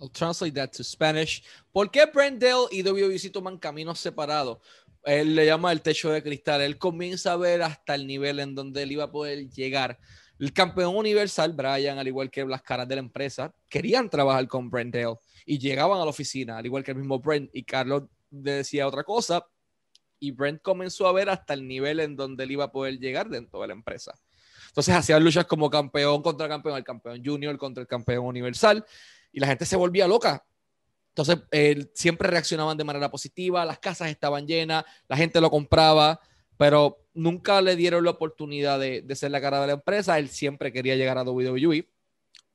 I'll 0.00 0.08
translate 0.08 0.54
that 0.54 0.72
to 0.74 0.84
Spanish. 0.84 1.42
¿Por 1.72 1.90
qué 1.90 2.06
Brendel 2.12 2.66
y 2.70 2.82
WBC 2.82 3.30
toman 3.30 3.58
caminos 3.58 4.00
separados? 4.00 4.58
Él 5.04 5.34
le 5.34 5.46
llama 5.46 5.72
el 5.72 5.80
techo 5.80 6.10
de 6.10 6.22
cristal. 6.22 6.60
Él 6.60 6.78
comienza 6.78 7.32
a 7.32 7.36
ver 7.36 7.62
hasta 7.62 7.94
el 7.94 8.06
nivel 8.06 8.40
en 8.40 8.54
donde 8.54 8.82
él 8.82 8.92
iba 8.92 9.04
a 9.04 9.10
poder 9.10 9.48
llegar. 9.50 9.98
El 10.38 10.52
campeón 10.52 10.96
universal, 10.96 11.52
Brian, 11.52 11.98
al 11.98 12.08
igual 12.08 12.30
que 12.30 12.44
las 12.44 12.62
caras 12.62 12.88
de 12.88 12.96
la 12.96 13.00
empresa, 13.00 13.54
querían 13.68 14.10
trabajar 14.10 14.46
con 14.48 14.70
Brendel 14.70 15.14
y 15.46 15.58
llegaban 15.58 16.00
a 16.00 16.04
la 16.04 16.10
oficina, 16.10 16.58
al 16.58 16.66
igual 16.66 16.82
que 16.82 16.90
el 16.90 16.98
mismo 16.98 17.20
Brent. 17.20 17.50
Y 17.52 17.62
Carlos 17.62 18.04
decía 18.28 18.88
otra 18.88 19.04
cosa. 19.04 19.46
Y 20.22 20.30
Brent 20.30 20.62
comenzó 20.62 21.08
a 21.08 21.12
ver 21.12 21.28
hasta 21.28 21.52
el 21.52 21.66
nivel 21.66 21.98
en 21.98 22.14
donde 22.14 22.44
él 22.44 22.52
iba 22.52 22.62
a 22.62 22.70
poder 22.70 22.96
llegar 23.00 23.28
dentro 23.28 23.60
de 23.60 23.66
la 23.66 23.72
empresa. 23.72 24.14
Entonces 24.68 24.94
hacían 24.94 25.24
luchas 25.24 25.46
como 25.46 25.68
campeón 25.68 26.22
contra 26.22 26.48
campeón, 26.48 26.76
el 26.76 26.84
campeón 26.84 27.20
junior 27.24 27.58
contra 27.58 27.80
el 27.80 27.88
campeón 27.88 28.26
universal 28.26 28.86
y 29.32 29.40
la 29.40 29.48
gente 29.48 29.66
se 29.66 29.74
volvía 29.74 30.06
loca. 30.06 30.46
Entonces, 31.08 31.38
siempre 31.92 32.28
reaccionaban 32.28 32.78
de 32.78 32.84
manera 32.84 33.10
positiva, 33.10 33.64
las 33.64 33.80
casas 33.80 34.10
estaban 34.10 34.46
llenas, 34.46 34.84
la 35.08 35.16
gente 35.16 35.40
lo 35.40 35.50
compraba, 35.50 36.20
pero 36.56 37.04
nunca 37.14 37.60
le 37.60 37.74
dieron 37.74 38.04
la 38.04 38.12
oportunidad 38.12 38.78
de, 38.78 39.02
de, 39.02 39.16
ser 39.16 39.32
la 39.32 39.40
cara 39.40 39.60
de 39.60 39.66
la 39.66 39.72
empresa. 39.72 40.20
Él 40.20 40.28
siempre 40.28 40.72
quería 40.72 40.94
llegar 40.94 41.18
a 41.18 41.24
WWE 41.24 41.88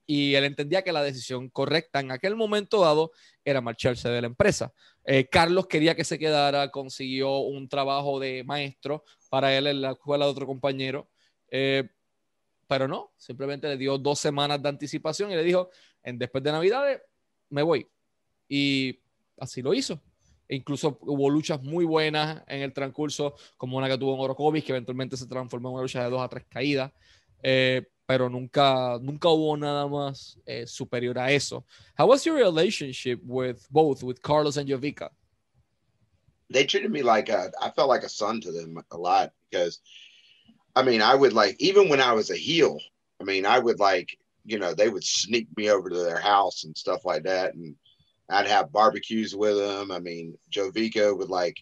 y 0.08 0.36
él 0.36 0.46
entendía 0.46 0.84
que 0.84 0.94
la 0.94 1.04
decisión 1.04 1.50
correcta 1.50 2.00
en 2.00 2.12
aquel 2.12 2.38
momento 2.38 2.80
dado 2.80 3.12
era 3.44 3.60
marcharse 3.60 4.08
de 4.08 4.22
la 4.22 4.28
empresa. 4.28 4.74
Eh, 5.10 5.30
Carlos 5.30 5.68
quería 5.68 5.96
que 5.96 6.04
se 6.04 6.20
quedara, 6.20 6.70
consiguió 6.70 7.38
un 7.38 7.70
trabajo 7.70 8.20
de 8.20 8.44
maestro 8.44 9.06
para 9.30 9.58
él 9.58 9.68
en 9.68 9.80
la 9.80 9.92
escuela 9.92 10.26
de 10.26 10.32
otro 10.32 10.46
compañero, 10.46 11.10
eh, 11.50 11.90
pero 12.68 12.90
no, 12.90 13.14
simplemente 13.16 13.70
le 13.70 13.78
dio 13.78 13.98
dos 13.98 14.20
semanas 14.20 14.62
de 14.62 14.68
anticipación 14.68 15.32
y 15.32 15.36
le 15.36 15.46
dijo, 15.46 15.70
en, 16.04 16.20
después 16.20 16.44
de 16.44 16.52
Navidades, 16.52 17.02
me 17.50 17.64
voy. 17.64 17.88
Y 18.50 19.00
así 19.40 19.62
lo 19.62 19.74
hizo. 19.74 20.02
E 20.46 20.58
incluso 20.58 20.98
hubo 21.02 21.30
luchas 21.30 21.64
muy 21.64 21.86
buenas 21.86 22.44
en 22.46 22.62
el 22.62 22.74
transcurso, 22.74 23.36
como 23.56 23.78
una 23.78 23.88
que 23.88 23.98
tuvo 23.98 24.14
en 24.14 24.20
Orocovis, 24.20 24.66
que 24.66 24.74
eventualmente 24.74 25.16
se 25.16 25.28
transformó 25.28 25.70
en 25.70 25.76
una 25.76 25.84
lucha 25.84 26.04
de 26.04 26.10
dos 26.10 26.22
a 26.22 26.28
tres 26.28 26.44
caídas. 26.50 26.92
Eh, 27.42 27.88
pero 28.08 28.30
nunca, 28.30 28.98
nunca 29.02 29.28
hubo 29.28 29.58
nada 29.58 29.86
más 29.86 30.38
eh, 30.48 30.66
superior 30.66 31.20
a 31.20 31.30
eso. 31.30 31.66
How 31.96 32.08
was 32.08 32.26
your 32.26 32.36
relationship 32.36 33.20
with 33.24 33.68
both, 33.70 34.02
with 34.02 34.22
Carlos 34.22 34.56
and 34.56 34.68
Jovica? 34.68 35.10
They 36.50 36.64
treated 36.64 36.90
me 36.90 37.04
like 37.04 37.28
a, 37.28 37.52
I 37.62 37.70
felt 37.72 37.90
like 37.90 38.04
a 38.04 38.10
son 38.10 38.40
to 38.42 38.52
them 38.54 38.82
a 38.92 38.98
lot 38.98 39.34
because, 39.52 39.82
I 40.74 40.84
mean, 40.84 41.02
I 41.02 41.14
would 41.14 41.34
like, 41.34 41.58
even 41.60 41.90
when 41.90 42.00
I 42.00 42.14
was 42.14 42.32
a 42.32 42.38
heel, 42.38 42.80
I 43.20 43.26
mean, 43.26 43.46
I 43.46 43.60
would 43.60 43.80
like, 43.80 44.18
you 44.46 44.58
know, 44.58 44.74
they 44.74 44.88
would 44.88 45.04
sneak 45.04 45.50
me 45.58 45.70
over 45.70 45.90
to 45.90 45.98
their 45.98 46.20
house 46.20 46.64
and 46.64 46.78
stuff 46.78 47.04
like 47.04 47.24
that. 47.24 47.56
And 47.56 47.76
I'd 48.30 48.48
have 48.48 48.72
barbecues 48.72 49.36
with 49.36 49.58
them. 49.58 49.92
I 49.92 50.00
mean, 50.00 50.38
Jovica 50.50 51.18
would 51.18 51.30
like, 51.30 51.58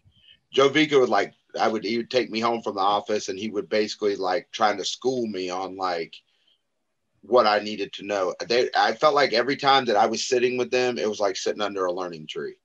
Jovica 0.56 1.00
would 1.00 1.10
like, 1.10 1.34
I 1.60 1.68
would, 1.68 1.84
he 1.84 1.98
would 1.98 2.12
take 2.12 2.30
me 2.30 2.40
home 2.40 2.62
from 2.62 2.76
the 2.76 2.82
office 2.82 3.30
and 3.30 3.40
he 3.40 3.50
would 3.50 3.68
basically 3.68 4.16
like 4.16 4.48
trying 4.52 4.78
to 4.78 4.86
school 4.86 5.26
me 5.26 5.50
on 5.50 5.76
like, 5.76 6.14
what 7.28 7.48
I 7.48 7.60
needed 7.60 7.94
to 7.94 8.06
know. 8.06 8.34
They, 8.48 8.70
I 8.76 8.94
felt 8.94 9.16
like 9.16 9.34
every 9.34 9.56
time 9.56 9.86
that 9.86 9.96
I 9.96 10.06
was 10.06 10.26
sitting 10.26 10.58
with 10.58 10.72
them, 10.72 10.98
it 10.98 11.10
was 11.10 11.20
like 11.20 11.36
sitting 11.36 11.62
under 11.62 11.86
a 11.86 11.94
learning 11.94 12.28
tree. 12.28 12.56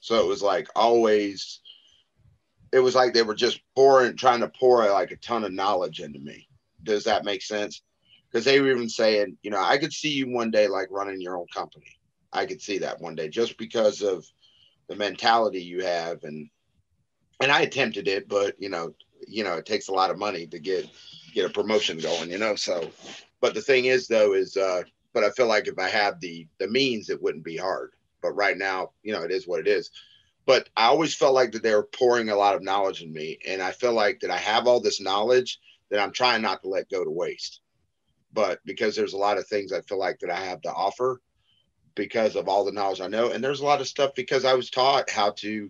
So 0.00 0.20
it 0.20 0.26
was 0.26 0.42
like 0.42 0.68
always, 0.74 1.60
it 2.72 2.80
was 2.80 2.94
like 2.94 3.12
they 3.14 3.22
were 3.22 3.34
just 3.34 3.60
pouring, 3.76 4.16
trying 4.16 4.40
to 4.40 4.48
pour 4.48 4.88
like 4.90 5.10
a 5.10 5.16
ton 5.16 5.44
of 5.44 5.52
knowledge 5.52 6.00
into 6.00 6.18
me. 6.18 6.48
Does 6.82 7.04
that 7.04 7.24
make 7.24 7.42
sense? 7.42 7.82
Because 8.30 8.44
they 8.44 8.60
were 8.60 8.70
even 8.70 8.88
saying, 8.88 9.36
you 9.42 9.50
know, 9.50 9.60
I 9.62 9.78
could 9.78 9.92
see 9.92 10.10
you 10.10 10.30
one 10.30 10.50
day 10.50 10.66
like 10.66 10.88
running 10.90 11.20
your 11.20 11.36
own 11.36 11.46
company. 11.54 11.96
I 12.32 12.46
could 12.46 12.62
see 12.62 12.78
that 12.78 13.00
one 13.00 13.14
day 13.14 13.28
just 13.28 13.58
because 13.58 14.02
of 14.02 14.24
the 14.88 14.96
mentality 14.96 15.62
you 15.62 15.84
have 15.84 16.24
and 16.24 16.48
and 17.40 17.50
I 17.50 17.62
attempted 17.62 18.08
it, 18.08 18.28
but 18.28 18.54
you 18.58 18.68
know, 18.68 18.94
you 19.26 19.44
know, 19.44 19.54
it 19.54 19.66
takes 19.66 19.88
a 19.88 19.92
lot 19.92 20.10
of 20.10 20.18
money 20.18 20.46
to 20.46 20.58
get 20.58 20.88
get 21.34 21.46
a 21.46 21.52
promotion 21.52 21.98
going, 21.98 22.30
you 22.30 22.38
know. 22.38 22.54
So 22.54 22.90
but 23.42 23.54
the 23.54 23.60
thing 23.60 23.86
is, 23.86 24.06
though, 24.06 24.32
is 24.32 24.56
uh, 24.56 24.84
but 25.12 25.24
I 25.24 25.30
feel 25.30 25.48
like 25.48 25.66
if 25.66 25.78
I 25.78 25.88
had 25.88 26.20
the 26.20 26.46
the 26.58 26.68
means, 26.68 27.10
it 27.10 27.20
wouldn't 27.20 27.44
be 27.44 27.56
hard. 27.56 27.90
But 28.22 28.32
right 28.32 28.56
now, 28.56 28.92
you 29.02 29.12
know, 29.12 29.22
it 29.22 29.32
is 29.32 29.46
what 29.48 29.60
it 29.60 29.66
is. 29.66 29.90
But 30.46 30.68
I 30.76 30.86
always 30.86 31.14
felt 31.14 31.34
like 31.34 31.52
that 31.52 31.62
they 31.62 31.74
were 31.74 31.88
pouring 31.92 32.30
a 32.30 32.36
lot 32.36 32.54
of 32.54 32.62
knowledge 32.62 33.02
in 33.02 33.12
me, 33.12 33.38
and 33.46 33.60
I 33.60 33.72
feel 33.72 33.92
like 33.92 34.20
that 34.20 34.30
I 34.30 34.38
have 34.38 34.66
all 34.66 34.80
this 34.80 35.00
knowledge 35.00 35.60
that 35.90 36.00
I'm 36.00 36.12
trying 36.12 36.40
not 36.40 36.62
to 36.62 36.68
let 36.68 36.88
go 36.88 37.04
to 37.04 37.10
waste. 37.10 37.60
But 38.32 38.60
because 38.64 38.94
there's 38.94 39.12
a 39.12 39.18
lot 39.18 39.38
of 39.38 39.46
things 39.46 39.72
I 39.72 39.82
feel 39.82 39.98
like 39.98 40.20
that 40.20 40.30
I 40.30 40.44
have 40.44 40.62
to 40.62 40.72
offer 40.72 41.20
because 41.96 42.36
of 42.36 42.48
all 42.48 42.64
the 42.64 42.72
knowledge 42.72 43.00
I 43.00 43.08
know, 43.08 43.32
and 43.32 43.42
there's 43.42 43.60
a 43.60 43.66
lot 43.66 43.80
of 43.80 43.88
stuff 43.88 44.12
because 44.14 44.44
I 44.44 44.54
was 44.54 44.70
taught 44.70 45.10
how 45.10 45.32
to 45.38 45.68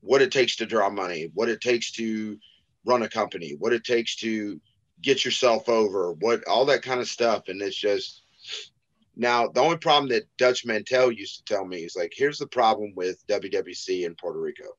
what 0.00 0.20
it 0.20 0.32
takes 0.32 0.56
to 0.56 0.66
draw 0.66 0.90
money, 0.90 1.30
what 1.32 1.48
it 1.48 1.60
takes 1.60 1.92
to 1.92 2.38
run 2.84 3.02
a 3.02 3.08
company, 3.08 3.54
what 3.56 3.72
it 3.72 3.84
takes 3.84 4.16
to 4.16 4.60
get 5.02 5.24
yourself 5.24 5.68
over, 5.68 6.12
what 6.12 6.46
all 6.46 6.64
that 6.66 6.82
kind 6.82 7.00
of 7.00 7.08
stuff. 7.08 7.48
And 7.48 7.60
it's 7.60 7.76
just 7.76 8.22
now 9.16 9.48
the 9.48 9.60
only 9.60 9.78
problem 9.78 10.08
that 10.10 10.28
Dutch 10.36 10.64
Mantell 10.64 11.12
used 11.12 11.38
to 11.38 11.54
tell 11.54 11.64
me 11.64 11.78
is 11.78 11.96
like, 11.96 12.12
here's 12.14 12.38
the 12.38 12.46
problem 12.46 12.92
with 12.94 13.26
WWC 13.26 14.04
in 14.04 14.14
Puerto 14.14 14.40
Rico. 14.40 14.76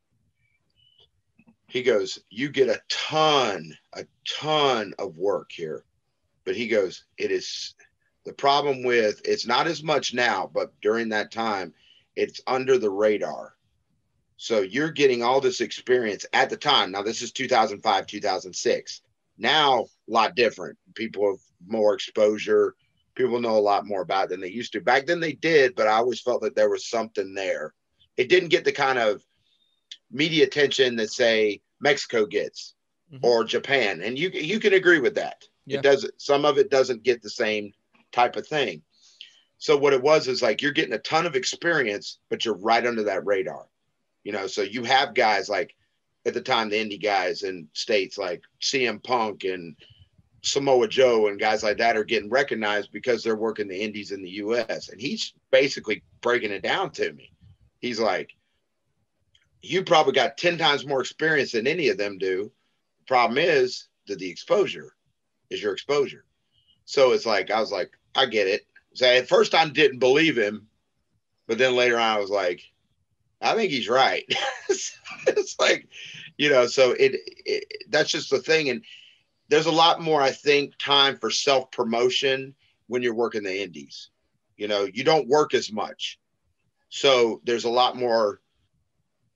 He 1.67 1.83
goes, 1.83 2.19
you 2.29 2.49
get 2.49 2.69
a 2.69 2.81
ton, 2.87 3.73
a 3.93 4.05
ton 4.27 4.93
of 4.99 5.17
work 5.17 5.51
here. 5.51 5.83
But 6.45 6.55
he 6.55 6.67
goes, 6.69 7.03
it 7.17 7.29
is 7.29 7.75
the 8.25 8.33
problem 8.33 8.83
with 8.83 9.21
it's 9.25 9.45
not 9.45 9.67
as 9.67 9.83
much 9.83 10.13
now, 10.13 10.49
but 10.53 10.73
during 10.81 11.09
that 11.09 11.31
time, 11.31 11.73
it's 12.15 12.41
under 12.47 12.77
the 12.77 12.89
radar. 12.89 13.53
So 14.37 14.61
you're 14.61 14.91
getting 14.91 15.23
all 15.23 15.41
this 15.41 15.61
experience 15.61 16.25
at 16.31 16.49
the 16.49 16.57
time. 16.57 16.91
Now, 16.91 17.01
this 17.01 17.21
is 17.21 17.31
2005, 17.31 18.07
2006. 18.07 19.01
Now, 19.37 19.81
a 19.81 20.11
lot 20.11 20.35
different. 20.35 20.77
People 20.95 21.31
have 21.31 21.39
more 21.67 21.93
exposure. 21.93 22.75
People 23.15 23.39
know 23.39 23.57
a 23.57 23.59
lot 23.59 23.85
more 23.85 24.01
about 24.01 24.25
it 24.25 24.29
than 24.29 24.41
they 24.41 24.49
used 24.49 24.73
to. 24.73 24.81
Back 24.81 25.05
then, 25.05 25.19
they 25.19 25.33
did, 25.33 25.75
but 25.75 25.87
I 25.87 25.93
always 25.93 26.21
felt 26.21 26.41
that 26.43 26.55
there 26.55 26.69
was 26.69 26.87
something 26.87 27.33
there. 27.33 27.73
It 28.15 28.29
didn't 28.29 28.49
get 28.49 28.65
the 28.65 28.71
kind 28.71 28.99
of 28.99 29.23
media 30.11 30.45
attention 30.45 30.95
that, 30.97 31.11
say, 31.11 31.61
Mexico 31.79 32.25
gets 32.25 32.75
mm-hmm. 33.11 33.25
or 33.25 33.43
Japan, 33.43 34.01
and 34.01 34.17
you 34.17 34.29
you 34.29 34.59
can 34.59 34.73
agree 34.73 34.99
with 34.99 35.15
that. 35.15 35.43
Yeah. 35.65 35.79
It 35.79 35.83
does. 35.83 36.09
Some 36.17 36.45
of 36.45 36.57
it 36.57 36.69
doesn't 36.69 37.03
get 37.03 37.21
the 37.21 37.29
same 37.29 37.73
type 38.11 38.35
of 38.35 38.47
thing. 38.47 38.81
So 39.59 39.75
what 39.75 39.93
it 39.93 40.01
was 40.01 40.27
is 40.27 40.41
like 40.41 40.61
you're 40.61 40.71
getting 40.71 40.93
a 40.93 40.99
ton 40.99 41.25
of 41.25 41.35
experience, 41.35 42.19
but 42.29 42.45
you're 42.45 42.57
right 42.57 42.85
under 42.85 43.03
that 43.03 43.25
radar. 43.25 43.67
You 44.23 44.33
know, 44.33 44.47
so 44.47 44.61
you 44.61 44.83
have 44.83 45.13
guys 45.13 45.49
like 45.49 45.75
at 46.27 46.33
the 46.33 46.41
time 46.41 46.69
the 46.69 46.75
indie 46.75 47.01
guys 47.01 47.43
in 47.43 47.69
states 47.71 48.17
like 48.17 48.43
CM 48.61 49.01
Punk 49.01 49.45
and 49.45 49.77
Samoa 50.43 50.87
Joe 50.87 51.27
and 51.27 51.39
guys 51.39 51.63
like 51.63 51.77
that 51.77 51.95
are 51.95 52.03
getting 52.03 52.29
recognized 52.29 52.91
because 52.91 53.23
they're 53.23 53.37
working 53.37 53.69
the 53.69 53.81
indies 53.81 54.11
in 54.11 54.21
the 54.21 54.29
US. 54.31 54.89
And 54.89 54.99
he's 54.99 55.33
basically 55.51 56.03
breaking 56.21 56.51
it 56.51 56.61
down 56.63 56.91
to 56.91 57.13
me. 57.13 57.31
He's 57.79 57.99
like, 57.99 58.31
You 59.61 59.83
probably 59.83 60.13
got 60.13 60.37
10 60.37 60.57
times 60.57 60.85
more 60.85 60.99
experience 60.99 61.53
than 61.53 61.65
any 61.65 61.87
of 61.87 61.97
them 61.97 62.17
do. 62.17 62.51
The 62.99 63.05
problem 63.07 63.37
is 63.37 63.87
that 64.07 64.19
the 64.19 64.29
exposure 64.29 64.93
is 65.49 65.63
your 65.63 65.73
exposure. 65.73 66.25
So 66.83 67.13
it's 67.13 67.25
like, 67.25 67.51
I 67.51 67.61
was 67.61 67.71
like, 67.71 67.91
I 68.15 68.25
get 68.25 68.47
it. 68.47 68.67
So 68.95 69.05
at 69.05 69.29
first 69.29 69.55
I 69.55 69.67
didn't 69.69 69.99
believe 69.99 70.37
him, 70.37 70.67
but 71.47 71.57
then 71.57 71.75
later 71.75 71.95
on 71.95 72.17
I 72.17 72.19
was 72.19 72.29
like, 72.29 72.61
I 73.41 73.55
think 73.55 73.71
he's 73.71 73.89
right. 73.89 74.23
it's 74.69 75.55
like, 75.59 75.87
you 76.37 76.49
know, 76.49 76.67
so 76.67 76.91
it, 76.91 77.15
it, 77.45 77.65
that's 77.89 78.11
just 78.11 78.29
the 78.29 78.39
thing. 78.39 78.69
And 78.69 78.83
there's 79.49 79.65
a 79.65 79.71
lot 79.71 80.01
more, 80.01 80.21
I 80.21 80.31
think, 80.31 80.73
time 80.77 81.17
for 81.17 81.29
self 81.29 81.71
promotion 81.71 82.55
when 82.87 83.01
you're 83.01 83.13
working 83.13 83.43
the 83.43 83.61
indies. 83.61 84.09
You 84.57 84.67
know, 84.67 84.87
you 84.91 85.03
don't 85.03 85.27
work 85.27 85.53
as 85.53 85.71
much. 85.71 86.19
So 86.89 87.41
there's 87.43 87.65
a 87.65 87.69
lot 87.69 87.95
more 87.95 88.41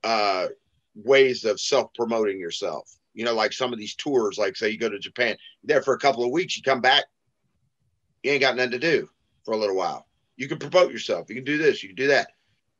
uh, 0.03 0.47
ways 0.95 1.45
of 1.45 1.59
self 1.59 1.93
promoting 1.93 2.39
yourself. 2.39 2.91
You 3.13 3.25
know, 3.25 3.35
like 3.35 3.53
some 3.53 3.73
of 3.73 3.79
these 3.79 3.95
tours, 3.95 4.37
like 4.37 4.55
say 4.55 4.69
you 4.69 4.79
go 4.79 4.89
to 4.89 4.99
Japan, 4.99 5.37
there 5.63 5.81
for 5.81 5.93
a 5.93 5.99
couple 5.99 6.23
of 6.23 6.31
weeks, 6.31 6.57
you 6.57 6.63
come 6.63 6.81
back, 6.81 7.03
you 8.23 8.31
ain't 8.31 8.41
got 8.41 8.55
nothing 8.55 8.71
to 8.71 8.79
do 8.79 9.09
for 9.43 9.53
a 9.53 9.57
little 9.57 9.75
while. 9.75 10.07
You 10.37 10.47
can 10.47 10.59
promote 10.59 10.91
yourself. 10.91 11.29
You 11.29 11.35
can 11.35 11.43
do 11.43 11.57
this, 11.57 11.83
you 11.83 11.89
can 11.89 11.97
do 11.97 12.07
that. 12.07 12.29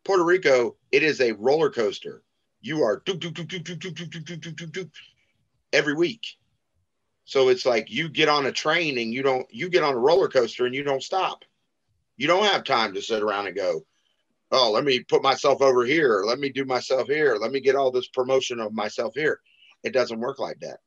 Puerto 0.04 0.24
Rico, 0.24 0.76
it 0.92 1.04
is 1.04 1.22
a 1.22 1.34
roller 1.34 1.70
coaster. 1.70 2.24
You 2.62 2.84
are 2.84 3.02
do, 3.06 3.16
do, 3.16 3.32
do, 3.32 3.44
do, 3.44 3.60
do, 3.60 3.76
do, 3.76 3.92
do, 3.92 4.06
do, 4.06 4.36
do, 4.36 4.52
do, 4.52 4.66
do, 4.68 4.90
every 5.74 5.94
week. 5.94 6.26
So 7.26 7.50
it's 7.50 7.66
like 7.66 7.90
you 7.90 8.10
get 8.10 8.30
on 8.30 8.46
a 8.46 8.52
train 8.52 8.98
and 8.98 9.14
you 9.14 9.24
don't 9.24 9.48
you 9.52 9.70
get 9.70 9.84
on 9.84 9.94
a 9.94 10.00
roller 10.00 10.28
coaster 10.28 10.66
and 10.66 10.76
you 10.76 10.84
don't 10.84 11.04
stop. 11.04 11.44
You 12.18 12.28
don't 12.28 12.46
have 12.46 12.64
time 12.64 12.94
to 12.94 13.02
sit 13.02 13.24
around 13.24 13.48
and 13.48 13.56
go, 13.56 13.82
oh, 14.52 14.72
let 14.72 14.84
me 14.84 15.00
put 15.00 15.24
myself 15.24 15.62
over 15.62 15.86
here. 15.86 16.24
Let 16.26 16.40
me 16.40 16.50
do 16.50 16.66
myself 16.66 17.08
here. 17.08 17.38
Let 17.40 17.52
me 17.52 17.62
get 17.62 17.76
all 17.76 17.92
this 17.92 18.10
promotion 18.10 18.60
of 18.60 18.74
myself 18.74 19.14
here. 19.16 19.40
It 19.84 19.94
doesn't 19.94 20.20
work 20.20 20.40
like 20.40 20.60
that. 20.60 20.80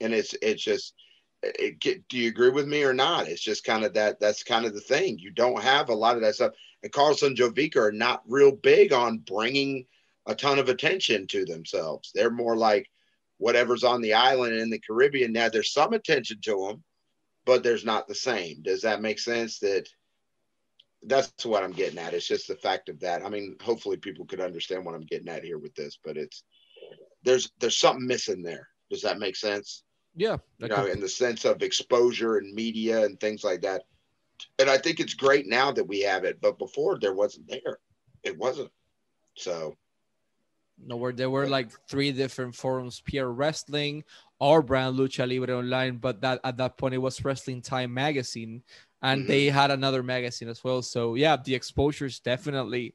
And 0.00 0.12
it's 0.12 0.34
it's 0.42 0.62
just 0.62 0.94
it, 1.42 1.80
do 2.08 2.18
you 2.18 2.28
agree 2.28 2.50
with 2.50 2.66
me 2.66 2.82
or 2.82 2.94
not? 2.94 3.28
It's 3.28 3.42
just 3.42 3.64
kind 3.64 3.84
of 3.84 3.94
that. 3.94 4.20
That's 4.20 4.42
kind 4.42 4.66
of 4.66 4.74
the 4.74 4.80
thing. 4.80 5.18
You 5.18 5.30
don't 5.30 5.62
have 5.62 5.88
a 5.88 5.94
lot 5.94 6.16
of 6.16 6.22
that 6.22 6.34
stuff. 6.34 6.52
And 6.86 6.92
Carlos 6.92 7.22
and 7.22 7.36
Jovica 7.36 7.78
are 7.78 7.90
not 7.90 8.22
real 8.28 8.52
big 8.52 8.92
on 8.92 9.18
bringing 9.18 9.86
a 10.26 10.36
ton 10.36 10.60
of 10.60 10.68
attention 10.68 11.26
to 11.26 11.44
themselves. 11.44 12.12
They're 12.14 12.30
more 12.30 12.56
like 12.56 12.88
whatever's 13.38 13.82
on 13.82 14.00
the 14.02 14.14
island 14.14 14.54
in 14.54 14.70
the 14.70 14.78
Caribbean. 14.78 15.32
Now 15.32 15.48
there's 15.48 15.72
some 15.72 15.94
attention 15.94 16.38
to 16.42 16.68
them, 16.68 16.84
but 17.44 17.64
there's 17.64 17.84
not 17.84 18.06
the 18.06 18.14
same. 18.14 18.62
Does 18.62 18.82
that 18.82 19.02
make 19.02 19.18
sense? 19.18 19.58
That 19.58 19.88
that's 21.02 21.44
what 21.44 21.64
I'm 21.64 21.72
getting 21.72 21.98
at. 21.98 22.14
It's 22.14 22.28
just 22.28 22.46
the 22.46 22.54
fact 22.54 22.88
of 22.88 23.00
that. 23.00 23.26
I 23.26 23.30
mean, 23.30 23.56
hopefully 23.60 23.96
people 23.96 24.24
could 24.24 24.40
understand 24.40 24.84
what 24.84 24.94
I'm 24.94 25.06
getting 25.06 25.28
at 25.28 25.42
here 25.42 25.58
with 25.58 25.74
this, 25.74 25.98
but 26.04 26.16
it's 26.16 26.44
there's 27.24 27.50
there's 27.58 27.78
something 27.78 28.06
missing 28.06 28.44
there. 28.44 28.68
Does 28.92 29.02
that 29.02 29.18
make 29.18 29.34
sense? 29.34 29.82
Yeah. 30.14 30.36
You 30.58 30.68
know, 30.68 30.86
in 30.86 31.00
the 31.00 31.08
sense 31.08 31.44
of 31.44 31.64
exposure 31.64 32.36
and 32.36 32.54
media 32.54 33.04
and 33.04 33.18
things 33.18 33.42
like 33.42 33.62
that. 33.62 33.82
And 34.58 34.70
I 34.70 34.78
think 34.78 35.00
it's 35.00 35.14
great 35.14 35.46
now 35.46 35.72
that 35.72 35.86
we 35.86 36.00
have 36.00 36.24
it, 36.24 36.40
but 36.40 36.58
before 36.58 36.98
there 36.98 37.14
wasn't 37.14 37.48
there. 37.48 37.78
It 38.22 38.36
wasn't. 38.36 38.70
So 39.36 39.76
No, 40.84 40.96
where 40.96 41.12
there 41.12 41.30
were 41.30 41.48
like 41.48 41.70
three 41.88 42.12
different 42.12 42.54
forums: 42.54 43.00
Pierre 43.04 43.30
Wrestling, 43.30 44.04
our 44.40 44.62
brand 44.62 44.98
Lucha 44.98 45.28
Libre 45.28 45.56
Online, 45.56 45.96
but 45.96 46.20
that 46.22 46.40
at 46.44 46.56
that 46.56 46.76
point 46.76 46.94
it 46.94 46.98
was 46.98 47.24
Wrestling 47.24 47.62
Time 47.62 47.92
magazine, 47.92 48.62
and 49.02 49.22
mm-hmm. 49.22 49.28
they 49.28 49.46
had 49.46 49.70
another 49.70 50.02
magazine 50.02 50.48
as 50.48 50.64
well. 50.64 50.82
So 50.82 51.14
yeah, 51.14 51.36
the 51.36 51.54
exposures 51.54 52.20
definitely 52.20 52.94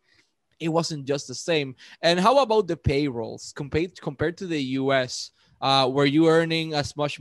it 0.62 0.70
wasn't 0.70 1.06
just 1.06 1.28
the 1.28 1.36
same. 1.36 1.76
And 2.02 2.20
how 2.20 2.38
about 2.38 2.68
the 2.68 2.78
payrolls 2.78 3.52
compared 3.56 4.00
compared 4.00 4.38
to 4.38 4.48
the 4.48 4.62
US? 4.80 5.32
Uh, 5.62 5.90
were 5.92 6.06
you 6.06 6.28
earning 6.28 6.74
as 6.74 6.96
much 6.98 7.20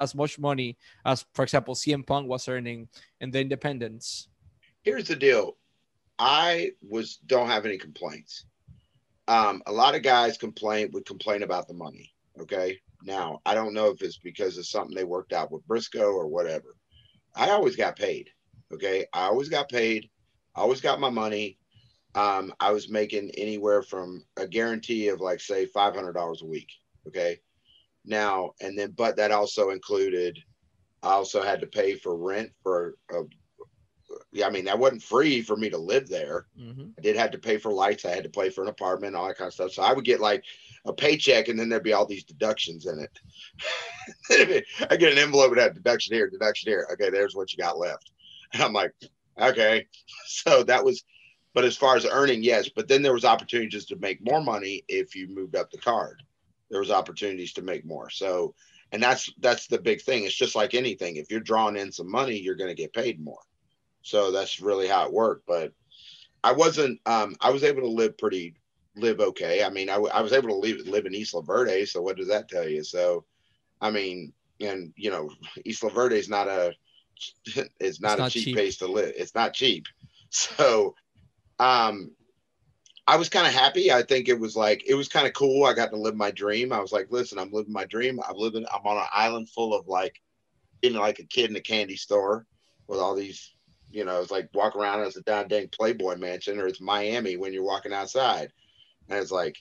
as 0.00 0.14
much 0.14 0.38
money 0.38 0.76
as, 1.04 1.24
for 1.34 1.42
example, 1.42 1.74
CM 1.74 2.06
Punk 2.06 2.28
was 2.28 2.48
earning 2.48 2.88
in 3.20 3.30
the 3.30 3.40
independents? 3.40 4.28
Here's 4.82 5.08
the 5.08 5.16
deal: 5.16 5.56
I 6.18 6.72
was 6.80 7.16
don't 7.26 7.48
have 7.48 7.66
any 7.66 7.78
complaints. 7.78 8.46
Um, 9.28 9.62
a 9.66 9.72
lot 9.72 9.94
of 9.94 10.02
guys 10.02 10.36
complain 10.36 10.90
would 10.92 11.06
complain 11.06 11.42
about 11.42 11.68
the 11.68 11.74
money. 11.74 12.12
Okay, 12.40 12.78
now 13.04 13.40
I 13.44 13.54
don't 13.54 13.74
know 13.74 13.90
if 13.90 14.02
it's 14.02 14.18
because 14.18 14.58
of 14.58 14.66
something 14.66 14.96
they 14.96 15.04
worked 15.04 15.32
out 15.32 15.52
with 15.52 15.66
Brisco 15.68 16.12
or 16.14 16.26
whatever. 16.26 16.76
I 17.34 17.50
always 17.50 17.76
got 17.76 17.96
paid. 17.96 18.30
Okay, 18.72 19.06
I 19.12 19.24
always 19.24 19.48
got 19.48 19.68
paid. 19.68 20.08
I 20.54 20.60
always 20.60 20.80
got 20.80 21.00
my 21.00 21.10
money 21.10 21.58
um, 22.14 22.52
I 22.60 22.72
was 22.72 22.90
making 22.90 23.30
anywhere 23.36 23.82
from 23.82 24.24
a 24.36 24.46
guarantee 24.46 25.08
of 25.08 25.20
like 25.20 25.40
say 25.40 25.66
five 25.66 25.94
hundred 25.94 26.12
dollars 26.12 26.42
a 26.42 26.46
week. 26.46 26.70
Okay. 27.06 27.40
Now 28.04 28.52
and 28.60 28.78
then, 28.78 28.92
but 28.96 29.16
that 29.16 29.30
also 29.30 29.70
included. 29.70 30.38
I 31.02 31.10
also 31.10 31.42
had 31.42 31.60
to 31.60 31.66
pay 31.66 31.94
for 31.94 32.16
rent 32.16 32.50
for 32.62 32.96
a. 33.10 33.22
Yeah, 34.32 34.46
I 34.46 34.50
mean 34.50 34.64
that 34.66 34.78
wasn't 34.78 35.02
free 35.02 35.42
for 35.42 35.56
me 35.56 35.70
to 35.70 35.78
live 35.78 36.08
there. 36.08 36.46
Mm-hmm. 36.58 36.90
I 36.98 37.00
did 37.00 37.16
have 37.16 37.30
to 37.32 37.38
pay 37.38 37.58
for 37.58 37.72
lights. 37.72 38.04
I 38.04 38.10
had 38.14 38.24
to 38.24 38.30
pay 38.30 38.50
for 38.50 38.62
an 38.62 38.68
apartment, 38.68 39.14
all 39.14 39.26
that 39.26 39.38
kind 39.38 39.48
of 39.48 39.54
stuff. 39.54 39.72
So 39.72 39.82
I 39.82 39.92
would 39.92 40.04
get 40.04 40.20
like 40.20 40.44
a 40.84 40.92
paycheck, 40.92 41.48
and 41.48 41.58
then 41.58 41.68
there'd 41.68 41.82
be 41.82 41.92
all 41.92 42.06
these 42.06 42.24
deductions 42.24 42.86
in 42.86 42.98
it. 42.98 44.64
I 44.90 44.96
get 44.96 45.12
an 45.12 45.18
envelope 45.18 45.54
that 45.54 45.62
had 45.62 45.74
deduction 45.74 46.14
here, 46.14 46.28
deduction 46.28 46.70
here. 46.70 46.86
Okay, 46.92 47.10
there's 47.10 47.34
what 47.34 47.52
you 47.52 47.58
got 47.58 47.78
left. 47.78 48.10
And 48.52 48.62
I'm 48.62 48.72
like, 48.72 48.92
okay. 49.40 49.86
So 50.26 50.62
that 50.64 50.84
was 50.84 51.04
but 51.54 51.64
as 51.64 51.76
far 51.76 51.96
as 51.96 52.06
earning, 52.06 52.42
yes. 52.42 52.68
But 52.68 52.88
then 52.88 53.02
there 53.02 53.12
was 53.12 53.24
opportunities 53.24 53.84
to 53.86 53.96
make 53.96 54.24
more 54.24 54.42
money 54.42 54.84
if 54.88 55.14
you 55.14 55.28
moved 55.28 55.56
up 55.56 55.70
the 55.70 55.78
card. 55.78 56.22
There 56.72 56.80
was 56.80 56.90
opportunities 56.90 57.52
to 57.52 57.62
make 57.62 57.84
more. 57.84 58.08
So, 58.08 58.54
and 58.90 59.02
that's 59.02 59.30
that's 59.40 59.66
the 59.66 59.78
big 59.78 60.00
thing. 60.00 60.24
It's 60.24 60.34
just 60.34 60.56
like 60.56 60.72
anything. 60.72 61.16
If 61.16 61.30
you're 61.30 61.40
drawing 61.40 61.76
in 61.76 61.92
some 61.92 62.10
money, 62.10 62.36
you're 62.36 62.56
going 62.56 62.70
to 62.70 62.82
get 62.82 62.94
paid 62.94 63.22
more. 63.22 63.42
So 64.00 64.32
that's 64.32 64.58
really 64.58 64.88
how 64.88 65.06
it 65.06 65.12
worked. 65.12 65.46
But 65.46 65.72
I 66.42 66.52
wasn't. 66.52 66.98
Um, 67.04 67.36
I 67.42 67.50
was 67.50 67.62
able 67.62 67.82
to 67.82 67.88
live 67.88 68.16
pretty, 68.16 68.54
live 68.96 69.20
okay. 69.20 69.62
I 69.62 69.68
mean, 69.68 69.90
I, 69.90 69.96
I 69.96 70.22
was 70.22 70.32
able 70.32 70.48
to 70.48 70.56
live 70.56 70.88
live 70.88 71.04
in 71.04 71.14
Isla 71.14 71.42
Verde. 71.42 71.84
So 71.84 72.00
what 72.00 72.16
does 72.16 72.28
that 72.28 72.48
tell 72.48 72.66
you? 72.66 72.82
So, 72.82 73.26
I 73.82 73.90
mean, 73.90 74.32
and 74.58 74.94
you 74.96 75.10
know, 75.10 75.30
Isla 75.66 75.90
Verde 75.90 76.16
is 76.16 76.30
not 76.30 76.48
a 76.48 76.72
it's 77.78 78.00
not 78.00 78.12
it's 78.12 78.18
a 78.18 78.22
not 78.22 78.30
cheap, 78.30 78.44
cheap 78.44 78.56
place 78.56 78.78
to 78.78 78.86
live. 78.86 79.12
It's 79.16 79.34
not 79.34 79.54
cheap. 79.54 79.84
So 80.34 80.94
um, 81.58 82.10
I 83.06 83.16
was 83.16 83.28
kind 83.28 83.46
of 83.46 83.52
happy. 83.52 83.90
I 83.90 84.02
think 84.02 84.28
it 84.28 84.38
was 84.38 84.54
like 84.54 84.84
it 84.86 84.94
was 84.94 85.08
kind 85.08 85.26
of 85.26 85.32
cool. 85.32 85.64
I 85.64 85.74
got 85.74 85.90
to 85.90 85.96
live 85.96 86.14
my 86.14 86.30
dream. 86.30 86.72
I 86.72 86.80
was 86.80 86.92
like, 86.92 87.08
listen, 87.10 87.38
I'm 87.38 87.50
living 87.50 87.72
my 87.72 87.84
dream. 87.84 88.20
I'm 88.28 88.36
living. 88.36 88.64
I'm 88.72 88.86
on 88.86 88.96
an 88.96 89.08
island 89.12 89.48
full 89.48 89.74
of 89.74 89.88
like, 89.88 90.20
you 90.82 90.90
know, 90.90 91.00
like 91.00 91.18
a 91.18 91.24
kid 91.24 91.50
in 91.50 91.56
a 91.56 91.60
candy 91.60 91.96
store 91.96 92.46
with 92.86 93.00
all 93.00 93.14
these, 93.14 93.54
you 93.90 94.04
know, 94.04 94.20
it's 94.20 94.30
like 94.30 94.48
walk 94.54 94.76
around 94.76 95.00
as 95.00 95.16
a 95.16 95.22
down 95.22 95.48
dang 95.48 95.68
Playboy 95.68 96.16
mansion, 96.16 96.60
or 96.60 96.68
it's 96.68 96.80
Miami 96.80 97.36
when 97.36 97.52
you're 97.52 97.64
walking 97.64 97.92
outside, 97.92 98.52
and 99.08 99.18
it's 99.18 99.32
like, 99.32 99.56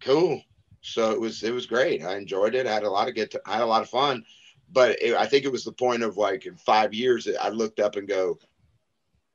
cool. 0.00 0.40
So 0.80 1.10
it 1.10 1.20
was 1.20 1.42
it 1.42 1.52
was 1.52 1.66
great. 1.66 2.02
I 2.02 2.16
enjoyed 2.16 2.54
it. 2.54 2.66
I 2.66 2.72
had 2.72 2.84
a 2.84 2.90
lot 2.90 3.08
of 3.08 3.14
get. 3.14 3.30
To, 3.32 3.42
I 3.44 3.52
had 3.54 3.62
a 3.62 3.66
lot 3.66 3.82
of 3.82 3.90
fun, 3.90 4.24
but 4.72 5.00
it, 5.02 5.14
I 5.14 5.26
think 5.26 5.44
it 5.44 5.52
was 5.52 5.64
the 5.64 5.72
point 5.72 6.02
of 6.02 6.16
like 6.16 6.46
in 6.46 6.56
five 6.56 6.94
years, 6.94 7.28
I 7.40 7.50
looked 7.50 7.80
up 7.80 7.96
and 7.96 8.08
go, 8.08 8.38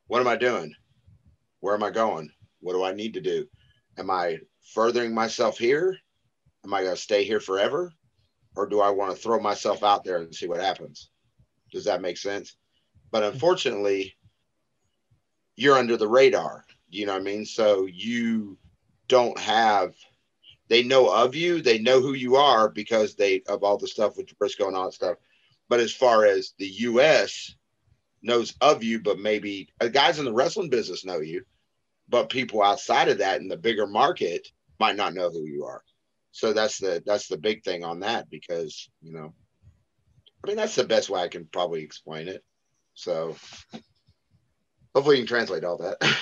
what 0.08 0.22
am 0.22 0.28
I 0.28 0.36
doing? 0.36 0.74
Where 1.60 1.76
am 1.76 1.84
I 1.84 1.92
going? 1.92 2.32
What 2.60 2.74
do 2.74 2.84
I 2.84 2.94
need 2.94 3.14
to 3.14 3.22
do? 3.22 3.48
Am 3.98 4.10
I 4.10 4.40
furthering 4.74 5.14
myself 5.14 5.58
here? 5.58 5.98
Am 6.66 6.74
I 6.74 6.84
going 6.84 6.96
to 6.96 7.02
stay 7.02 7.24
here 7.24 7.40
forever? 7.40 7.94
Or 8.56 8.68
do 8.68 8.82
I 8.82 8.90
want 8.90 9.16
to 9.16 9.22
throw 9.22 9.40
myself 9.40 9.84
out 9.84 10.04
there 10.04 10.18
and 10.18 10.34
see 10.34 10.48
what 10.48 10.60
happens? 10.60 11.10
Does 11.72 11.86
that 11.86 12.02
make 12.02 12.18
sense? 12.18 12.56
But 13.12 13.24
unfortunately, 13.24 14.16
you're 15.56 15.78
under 15.78 15.98
the 15.98 16.08
radar. 16.08 16.66
You 16.90 17.06
know 17.06 17.14
what 17.14 17.22
I 17.22 17.26
mean? 17.26 17.46
So 17.46 17.86
you 17.86 18.58
don't 19.08 19.38
have, 19.40 19.94
they 20.68 20.84
know 20.84 21.08
of 21.08 21.36
you, 21.36 21.62
they 21.62 21.80
know 21.80 22.02
who 22.02 22.14
you 22.14 22.36
are 22.36 22.70
because 22.70 23.16
they, 23.16 23.42
of 23.48 23.64
all 23.64 23.78
the 23.78 23.88
stuff 23.88 24.18
with 24.18 24.38
Brisco 24.40 24.68
and 24.68 24.76
all 24.76 24.86
that 24.86 24.94
stuff. 24.94 25.18
But 25.70 25.80
as 25.80 25.94
far 25.94 26.26
as 26.26 26.54
the 26.58 26.68
US, 26.68 27.56
knows 28.22 28.56
of 28.62 28.84
you, 28.84 29.00
but 29.00 29.20
maybe 29.20 29.70
uh, 29.82 29.88
guys 29.88 30.20
in 30.20 30.26
the 30.26 30.34
wrestling 30.34 30.70
business 30.70 31.06
know 31.06 31.20
you, 31.20 31.44
but 32.10 32.30
people 32.30 32.62
outside 32.62 33.10
of 33.10 33.20
that 33.20 33.42
in 33.42 33.48
the 33.48 33.58
bigger 33.58 33.88
market 33.88 34.48
might 34.80 34.96
not 34.96 35.14
know 35.14 35.30
who 35.30 35.46
you 35.46 35.66
are. 35.66 35.82
So 36.32 36.54
that's 36.54 36.78
the 36.78 37.02
that's 37.06 37.28
the 37.28 37.38
big 37.38 37.64
thing 37.64 37.84
on 37.84 38.02
that 38.02 38.30
because 38.30 38.90
you 39.02 39.14
know, 39.14 39.34
I 40.44 40.48
mean 40.48 40.58
that's 40.58 40.76
the 40.76 40.84
best 40.84 41.10
way 41.10 41.22
I 41.22 41.28
can 41.28 41.46
probably 41.46 41.84
explain 41.84 42.28
it. 42.28 42.44
So 42.94 43.36
hopefully 44.98 45.20
you 45.20 45.26
can 45.26 45.28
translate 45.28 45.64
all 45.64 45.78
that. 45.78 45.98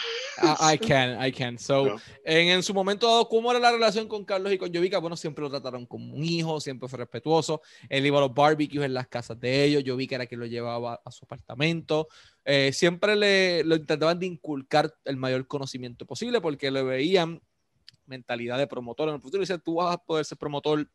I, 0.60 0.78
can, 0.78 1.18
I 1.22 1.32
can. 1.32 1.58
So, 1.58 1.98
en, 2.26 2.50
en, 2.50 2.64
su 2.64 2.74
momento, 2.74 3.28
¿cómo 3.30 3.52
era 3.52 3.60
la 3.60 3.72
relación 3.72 4.08
con 4.08 4.26
Carlos 4.26 4.52
y 4.52 4.58
con 4.58 4.74
Jovica? 4.74 5.00
Bueno, 5.00 5.16
siempre 5.16 5.44
lo 5.44 5.50
trataron 5.50 5.86
como 5.86 6.14
un 6.14 6.24
hijo, 6.24 6.60
siempre 6.60 6.90
fue 6.90 7.00
respetuoso. 7.00 7.62
Él 7.88 8.06
iba 8.06 8.18
a 8.18 8.22
los 8.22 8.34
barbecues 8.34 8.86
en 8.86 8.94
las 8.94 9.08
casas 9.08 9.40
de 9.40 9.64
ellos. 9.64 9.84
Jovica 9.86 10.16
era 10.16 10.26
quien 10.26 10.42
lo 10.42 10.46
llevaba 10.46 11.02
a 11.06 11.12
su 11.12 11.24
apartamento. 11.24 12.10
Eh, 12.44 12.72
siempre 12.74 13.16
le 13.16 13.64
lo 13.64 13.76
intentaban 13.76 14.20
de 14.20 14.26
inculcar 14.26 14.94
el 15.06 15.18
mayor 15.18 15.48
conocimiento 15.48 16.06
posible 16.06 16.42
porque 16.42 16.70
le 16.70 16.84
veían 16.84 17.42
mentalidad 18.06 18.58
de 18.58 18.68
promotor 18.68 19.10
en 19.10 19.16
el 19.16 19.22
futuro. 19.22 19.42
Dice, 19.42 19.58
tú 19.60 19.76
vas 19.76 19.94
a 19.94 19.98
poder 19.98 20.26
ser 20.26 20.38
promotor. 20.38 20.90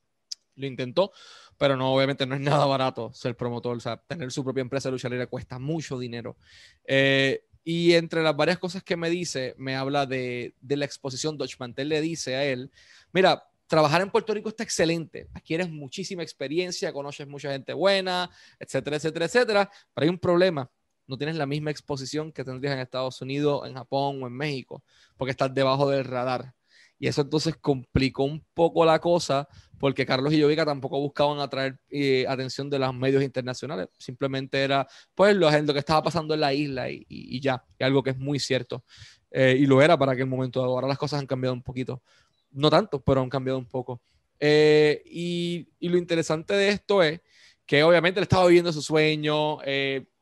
Lo 0.56 0.66
intentó, 0.66 1.12
pero 1.56 1.74
no, 1.76 1.94
obviamente 1.94 2.26
no 2.26 2.34
es 2.34 2.40
nada 2.40 2.66
barato 2.66 3.10
ser 3.14 3.34
promotor. 3.34 3.78
O 3.78 3.80
sea, 3.80 3.96
tener 3.96 4.30
su 4.30 4.44
propia 4.44 4.60
empresa 4.60 4.88
de 4.88 4.92
lucha 4.92 5.08
libre 5.08 5.26
cuesta 5.26 5.58
mucho 5.58 5.98
dinero. 5.98 6.36
Eh, 6.84 7.44
y 7.64 7.94
entre 7.94 8.22
las 8.22 8.36
varias 8.36 8.58
cosas 8.58 8.82
que 8.82 8.96
me 8.96 9.10
dice, 9.10 9.54
me 9.58 9.76
habla 9.76 10.06
de, 10.06 10.54
la 10.66 10.84
exposición. 10.84 11.36
Dodge 11.36 11.56
Mantel 11.58 11.88
le 11.88 12.00
dice 12.00 12.36
a 12.36 12.44
él, 12.44 12.70
mira, 13.12 13.44
trabajar 13.66 14.00
en 14.00 14.10
Puerto 14.10 14.34
Rico 14.34 14.48
está 14.48 14.64
excelente, 14.64 15.28
adquieres 15.34 15.70
muchísima 15.70 16.22
experiencia, 16.22 16.92
conoces 16.92 17.28
mucha 17.28 17.52
gente 17.52 17.72
buena, 17.72 18.30
etcétera, 18.58 18.96
etcétera, 18.96 19.26
etcétera, 19.26 19.70
pero 19.94 20.04
hay 20.04 20.08
un 20.08 20.18
problema, 20.18 20.70
no 21.06 21.16
tienes 21.16 21.36
la 21.36 21.46
misma 21.46 21.70
exposición 21.70 22.32
que 22.32 22.44
tendrías 22.44 22.74
en 22.74 22.80
Estados 22.80 23.20
Unidos, 23.20 23.68
en 23.68 23.74
Japón 23.74 24.22
o 24.22 24.26
en 24.26 24.32
México, 24.32 24.82
porque 25.16 25.32
estás 25.32 25.52
debajo 25.54 25.88
del 25.88 26.04
radar. 26.04 26.54
Y 27.00 27.08
eso 27.08 27.22
entonces 27.22 27.56
complicó 27.56 28.24
un 28.24 28.44
poco 28.52 28.84
la 28.84 28.98
cosa 29.00 29.48
porque 29.78 30.04
Carlos 30.04 30.34
y 30.34 30.42
Jovica 30.42 30.66
tampoco 30.66 31.00
buscaban 31.00 31.40
atraer 31.40 31.78
eh, 31.88 32.26
atención 32.28 32.68
de 32.68 32.78
los 32.78 32.94
medios 32.94 33.22
internacionales. 33.22 33.88
Simplemente 33.98 34.62
era, 34.62 34.86
pues, 35.14 35.34
lo, 35.34 35.48
que 35.48 35.78
estaba 35.78 36.02
pasando 36.02 36.34
en 36.34 36.40
la 36.40 36.52
isla 36.52 36.90
y, 36.90 37.40
ya, 37.40 37.64
y 37.78 37.84
algo 37.84 38.02
que 38.02 38.10
es 38.10 38.18
muy 38.18 38.38
cierto. 38.38 38.84
Eh, 39.30 39.56
y 39.58 39.64
lo 39.64 39.80
era 39.80 39.96
para 39.96 40.12
aquel 40.12 40.26
momento. 40.26 40.62
Ahora 40.62 40.86
las 40.86 40.98
cosas 40.98 41.20
han 41.20 41.26
cambiado 41.26 41.54
un 41.54 41.62
poquito. 41.62 42.02
No 42.50 42.68
tanto, 42.68 43.00
pero 43.00 43.22
han 43.22 43.30
cambiado 43.30 43.58
un 43.58 43.66
poco. 43.66 44.02
Eh, 44.38 45.02
y, 45.06 45.68
y, 45.78 45.88
lo 45.88 45.96
interesante 45.96 46.52
de 46.52 46.68
esto 46.68 47.02
es 47.02 47.20
que 47.64 47.82
obviamente 47.82 48.20
él 48.20 48.24
estaba 48.24 48.46
viviendo 48.46 48.72
su 48.74 48.82
sueño, 48.82 49.58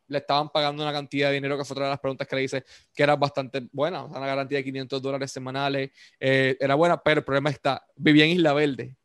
le 0.08 0.18
estaban 0.18 0.48
pagando 0.50 0.82
una 0.82 0.92
cantidad 0.92 1.28
de 1.28 1.34
dinero 1.34 1.56
que 1.56 1.64
fue 1.64 1.74
otra 1.74 1.86
de 1.86 1.90
las 1.90 2.00
preguntas 2.00 2.26
que 2.26 2.36
le 2.36 2.42
hice, 2.42 2.64
que 2.94 3.02
era 3.02 3.16
bastante 3.16 3.68
buena, 3.72 4.04
una 4.04 4.26
garantía 4.26 4.58
de 4.58 4.64
500 4.64 5.02
dólares 5.02 5.30
semanales, 5.30 5.90
eh, 6.18 6.56
era 6.58 6.74
buena, 6.74 7.00
pero 7.00 7.20
el 7.20 7.24
problema 7.24 7.50
está, 7.50 7.86
vivía 7.96 8.24
en 8.24 8.32
Isla 8.32 8.52
Verde. 8.52 8.96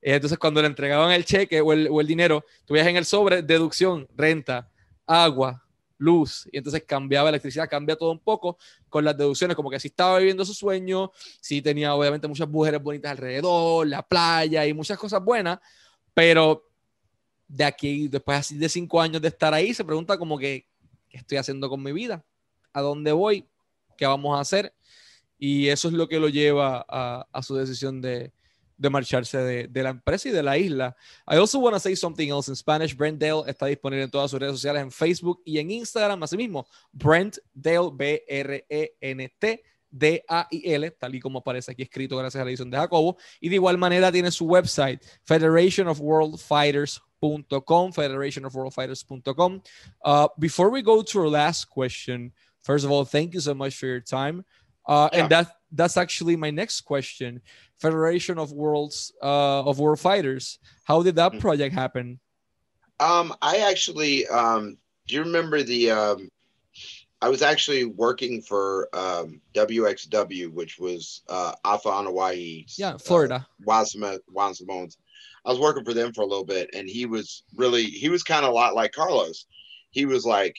Eh, 0.00 0.14
entonces, 0.14 0.38
cuando 0.38 0.60
le 0.60 0.68
entregaban 0.68 1.10
el 1.12 1.24
cheque 1.24 1.60
o 1.60 1.72
el, 1.72 1.88
o 1.90 2.00
el 2.00 2.06
dinero, 2.06 2.44
tú 2.64 2.76
en 2.76 2.96
el 2.96 3.04
sobre, 3.04 3.42
deducción, 3.42 4.06
renta, 4.16 4.70
agua, 5.06 5.64
luz, 5.98 6.48
y 6.52 6.58
entonces 6.58 6.84
cambiaba 6.86 7.28
electricidad, 7.28 7.68
cambia 7.68 7.96
todo 7.96 8.12
un 8.12 8.20
poco 8.20 8.56
con 8.88 9.04
las 9.04 9.16
deducciones, 9.16 9.56
como 9.56 9.70
que 9.70 9.80
si 9.80 9.88
estaba 9.88 10.18
viviendo 10.18 10.44
su 10.44 10.54
sueño, 10.54 11.10
si 11.40 11.60
tenía 11.60 11.94
obviamente 11.94 12.28
muchas 12.28 12.48
mujeres 12.48 12.80
bonitas 12.80 13.10
alrededor, 13.12 13.86
la 13.86 14.02
playa 14.02 14.64
y 14.64 14.72
muchas 14.72 14.96
cosas 14.96 15.22
buenas, 15.22 15.58
pero 16.14 16.67
de 17.48 17.64
aquí, 17.64 18.08
después 18.08 18.56
de 18.56 18.68
cinco 18.68 19.00
años 19.00 19.22
de 19.22 19.28
estar 19.28 19.52
ahí, 19.54 19.72
se 19.72 19.84
pregunta 19.84 20.18
como 20.18 20.38
que, 20.38 20.68
¿qué 21.08 21.16
estoy 21.16 21.38
haciendo 21.38 21.68
con 21.68 21.82
mi 21.82 21.92
vida? 21.92 22.24
¿A 22.72 22.82
dónde 22.82 23.10
voy? 23.12 23.48
¿Qué 23.96 24.06
vamos 24.06 24.36
a 24.36 24.40
hacer? 24.40 24.74
Y 25.38 25.68
eso 25.68 25.88
es 25.88 25.94
lo 25.94 26.08
que 26.08 26.20
lo 26.20 26.28
lleva 26.28 26.84
a, 26.88 27.42
su 27.42 27.54
decisión 27.56 28.02
de, 28.02 28.32
marcharse 28.90 29.38
de, 29.38 29.82
la 29.82 29.90
empresa 29.90 30.28
y 30.28 30.32
de 30.32 30.42
la 30.42 30.58
isla. 30.58 30.96
I 31.26 31.36
also 31.36 31.58
want 31.58 31.74
to 31.74 31.80
say 31.80 31.96
something 31.96 32.28
else 32.28 32.50
in 32.50 32.56
Spanish. 32.56 32.94
Brent 32.94 33.20
Dale 33.20 33.48
está 33.48 33.66
disponible 33.66 34.04
en 34.04 34.10
todas 34.10 34.30
sus 34.30 34.38
redes 34.38 34.54
sociales, 34.54 34.82
en 34.82 34.90
Facebook 34.90 35.40
y 35.44 35.58
en 35.58 35.70
Instagram. 35.70 36.22
Asimismo, 36.22 36.66
Brent 36.92 37.38
Dale, 37.54 37.90
B-R-E-N-T 37.92 39.62
D-A-I-L, 39.90 40.90
tal 40.92 41.14
y 41.14 41.20
como 41.20 41.38
aparece 41.38 41.72
aquí 41.72 41.82
escrito 41.82 42.16
gracias 42.16 42.40
a 42.40 42.44
la 42.44 42.50
edición 42.50 42.70
de 42.70 42.76
Jacobo. 42.76 43.16
Y 43.40 43.48
de 43.48 43.54
igual 43.54 43.78
manera 43.78 44.12
tiene 44.12 44.30
su 44.30 44.44
website, 44.44 45.02
federationofworldfighters.com, 47.22 47.92
federationofworldfighters.com. 47.92 49.62
Uh, 50.04 50.28
before 50.38 50.70
we 50.70 50.82
go 50.82 51.02
to 51.02 51.20
our 51.20 51.28
last 51.28 51.66
question, 51.66 52.32
first 52.62 52.84
of 52.84 52.90
all, 52.90 53.04
thank 53.04 53.34
you 53.34 53.40
so 53.40 53.54
much 53.54 53.76
for 53.76 53.86
your 53.86 54.00
time. 54.00 54.44
Uh, 54.86 55.08
yeah. 55.12 55.20
And 55.20 55.30
that 55.30 55.56
that's 55.72 55.96
actually 55.96 56.36
my 56.36 56.50
next 56.50 56.82
question. 56.82 57.42
Federation 57.78 58.38
of 58.38 58.52
Worlds 58.52 59.12
uh, 59.22 59.62
of 59.64 59.78
World 59.78 60.00
Fighters. 60.00 60.58
How 60.84 61.02
did 61.02 61.16
that 61.16 61.32
mm. 61.32 61.40
project 61.40 61.74
happen? 61.74 62.18
Um, 62.98 63.34
I 63.42 63.58
actually 63.58 64.26
um, 64.26 64.78
do 65.06 65.14
you 65.14 65.22
remember 65.22 65.62
the 65.62 65.90
um, 65.90 66.30
I 67.20 67.28
was 67.28 67.42
actually 67.42 67.84
working 67.84 68.40
for 68.40 68.88
um, 68.92 69.40
WXW, 69.54 70.52
which 70.52 70.78
was 70.78 71.22
uh, 71.28 71.52
Afa 71.64 71.88
Anoa'i. 71.88 72.64
Yeah, 72.78 72.96
Florida. 72.96 73.46
Uh, 73.68 73.84
Simone's. 73.84 74.98
I 75.44 75.50
was 75.50 75.60
working 75.60 75.84
for 75.84 75.94
them 75.94 76.12
for 76.12 76.22
a 76.22 76.26
little 76.26 76.44
bit, 76.44 76.70
and 76.74 76.88
he 76.88 77.06
was 77.06 77.42
really 77.54 77.84
he 77.84 78.08
was 78.08 78.22
kind 78.22 78.44
of 78.44 78.50
a 78.50 78.54
lot 78.54 78.74
like 78.74 78.92
Carlos. 78.92 79.46
He 79.90 80.04
was 80.06 80.24
like 80.24 80.56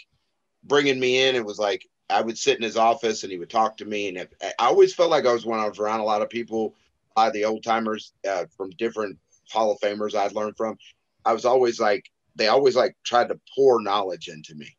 bringing 0.64 1.00
me 1.00 1.28
in. 1.28 1.36
It 1.36 1.46
was 1.46 1.60
like 1.60 1.86
I 2.10 2.22
would 2.22 2.38
sit 2.38 2.58
in 2.58 2.64
his 2.64 2.78
office 2.78 3.24
and 3.24 3.32
he 3.32 3.38
would 3.38 3.50
talk 3.50 3.78
to 3.78 3.86
me. 3.86 4.10
And 4.10 4.18
if, 4.18 4.30
I 4.42 4.66
always 4.66 4.94
felt 4.94 5.12
like 5.12 5.26
I 5.26 5.34
was 5.34 5.46
when 5.46 5.60
I 5.60 5.68
was 5.68 5.80
around 5.80 6.00
a 6.00 6.06
lot 6.06 6.22
of 6.22 6.30
people, 6.30 6.76
uh, 7.16 7.30
the 7.30 7.46
old 7.46 7.64
timers 7.64 8.14
uh, 8.28 8.46
from 8.58 8.72
different 8.72 9.18
Hall 9.52 9.72
of 9.72 9.80
Famers 9.80 10.16
I'd 10.16 10.34
learned 10.34 10.58
from. 10.58 10.78
I 11.26 11.34
was 11.34 11.46
always 11.46 11.80
like, 11.80 12.10
they 12.36 12.48
always 12.48 12.76
like 12.76 12.96
tried 13.04 13.30
to 13.30 13.40
pour 13.56 13.82
knowledge 13.82 14.28
into 14.28 14.56
me. 14.56 14.76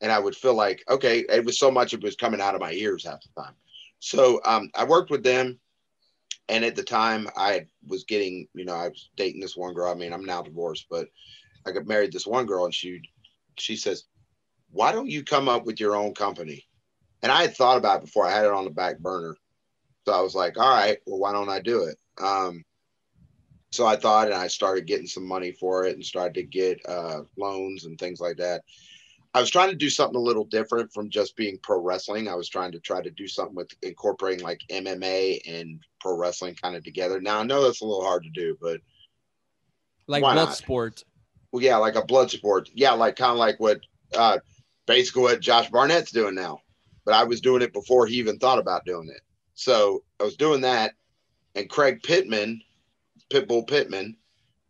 And 0.00 0.10
I 0.10 0.18
would 0.18 0.36
feel 0.36 0.54
like, 0.54 0.82
okay, 0.88 1.24
it 1.28 1.44
was 1.44 1.58
so 1.58 1.70
much 1.70 1.92
it 1.92 2.02
was 2.02 2.16
coming 2.16 2.40
out 2.40 2.54
of 2.54 2.60
my 2.60 2.72
ears 2.72 3.04
half 3.04 3.20
the 3.20 3.42
time. 3.42 3.54
So 3.98 4.40
um, 4.44 4.70
I 4.74 4.84
worked 4.84 5.10
with 5.10 5.22
them. 5.22 5.58
And 6.48 6.64
at 6.64 6.74
the 6.76 6.82
time, 6.82 7.28
I 7.36 7.66
was 7.86 8.04
getting, 8.04 8.48
you 8.54 8.64
know, 8.64 8.74
I 8.74 8.88
was 8.88 9.10
dating 9.16 9.40
this 9.40 9.56
one 9.56 9.74
girl. 9.74 9.90
I 9.90 9.94
mean, 9.94 10.12
I'm 10.12 10.24
now 10.24 10.42
divorced, 10.42 10.86
but 10.90 11.08
I 11.66 11.72
got 11.72 11.86
married 11.86 12.12
this 12.12 12.26
one 12.26 12.46
girl, 12.46 12.64
and 12.64 12.74
she, 12.74 13.00
she 13.56 13.76
says, 13.76 14.04
"Why 14.70 14.92
don't 14.92 15.10
you 15.10 15.22
come 15.22 15.48
up 15.48 15.64
with 15.64 15.78
your 15.78 15.94
own 15.94 16.14
company?" 16.14 16.66
and 17.22 17.30
I 17.30 17.42
had 17.42 17.56
thought 17.56 17.78
about 17.78 17.98
it 17.98 18.06
before. 18.06 18.26
I 18.26 18.32
had 18.32 18.46
it 18.46 18.52
on 18.52 18.64
the 18.64 18.70
back 18.70 18.98
burner, 18.98 19.36
so 20.06 20.12
I 20.12 20.20
was 20.20 20.34
like, 20.34 20.58
"All 20.58 20.74
right, 20.74 20.98
well, 21.06 21.18
why 21.18 21.32
don't 21.32 21.48
I 21.48 21.60
do 21.60 21.84
it?" 21.84 21.98
Um, 22.22 22.64
so 23.72 23.86
I 23.86 23.96
thought, 23.96 24.28
and 24.28 24.36
I 24.36 24.48
started 24.48 24.86
getting 24.86 25.06
some 25.06 25.26
money 25.26 25.52
for 25.52 25.84
it, 25.84 25.94
and 25.94 26.04
started 26.04 26.34
to 26.34 26.42
get 26.42 26.80
uh, 26.88 27.22
loans 27.36 27.84
and 27.84 27.98
things 27.98 28.20
like 28.20 28.36
that. 28.38 28.62
I 29.32 29.40
was 29.40 29.50
trying 29.50 29.70
to 29.70 29.76
do 29.76 29.90
something 29.90 30.16
a 30.16 30.22
little 30.22 30.44
different 30.44 30.92
from 30.92 31.08
just 31.08 31.36
being 31.36 31.58
pro 31.62 31.80
wrestling. 31.80 32.28
I 32.28 32.34
was 32.34 32.48
trying 32.48 32.72
to 32.72 32.80
try 32.80 33.00
to 33.00 33.10
do 33.10 33.28
something 33.28 33.54
with 33.54 33.70
incorporating 33.82 34.44
like 34.44 34.60
MMA 34.70 35.40
and 35.46 35.80
pro 36.00 36.16
wrestling 36.16 36.56
kind 36.60 36.74
of 36.74 36.82
together. 36.82 37.20
Now 37.20 37.40
I 37.40 37.44
know 37.44 37.62
that's 37.62 37.80
a 37.80 37.86
little 37.86 38.04
hard 38.04 38.24
to 38.24 38.30
do, 38.30 38.56
but 38.60 38.80
like 40.08 40.22
blood 40.22 40.34
not? 40.34 40.56
sport. 40.56 41.04
Well, 41.52 41.62
yeah, 41.62 41.76
like 41.76 41.94
a 41.94 42.04
blood 42.04 42.30
sport. 42.30 42.70
Yeah, 42.74 42.92
like 42.92 43.16
kind 43.16 43.32
of 43.32 43.38
like 43.38 43.60
what 43.60 43.80
uh, 44.16 44.38
basically 44.86 45.22
what 45.22 45.40
Josh 45.40 45.70
Barnett's 45.70 46.10
doing 46.10 46.34
now 46.34 46.60
but 47.04 47.14
I 47.14 47.24
was 47.24 47.40
doing 47.40 47.62
it 47.62 47.72
before 47.72 48.06
he 48.06 48.16
even 48.16 48.38
thought 48.38 48.58
about 48.58 48.84
doing 48.84 49.08
it. 49.08 49.22
So 49.54 50.04
I 50.20 50.24
was 50.24 50.36
doing 50.36 50.60
that, 50.62 50.92
and 51.54 51.68
Craig 51.68 52.02
Pittman, 52.02 52.62
Pitbull 53.30 53.66
Pittman, 53.66 54.16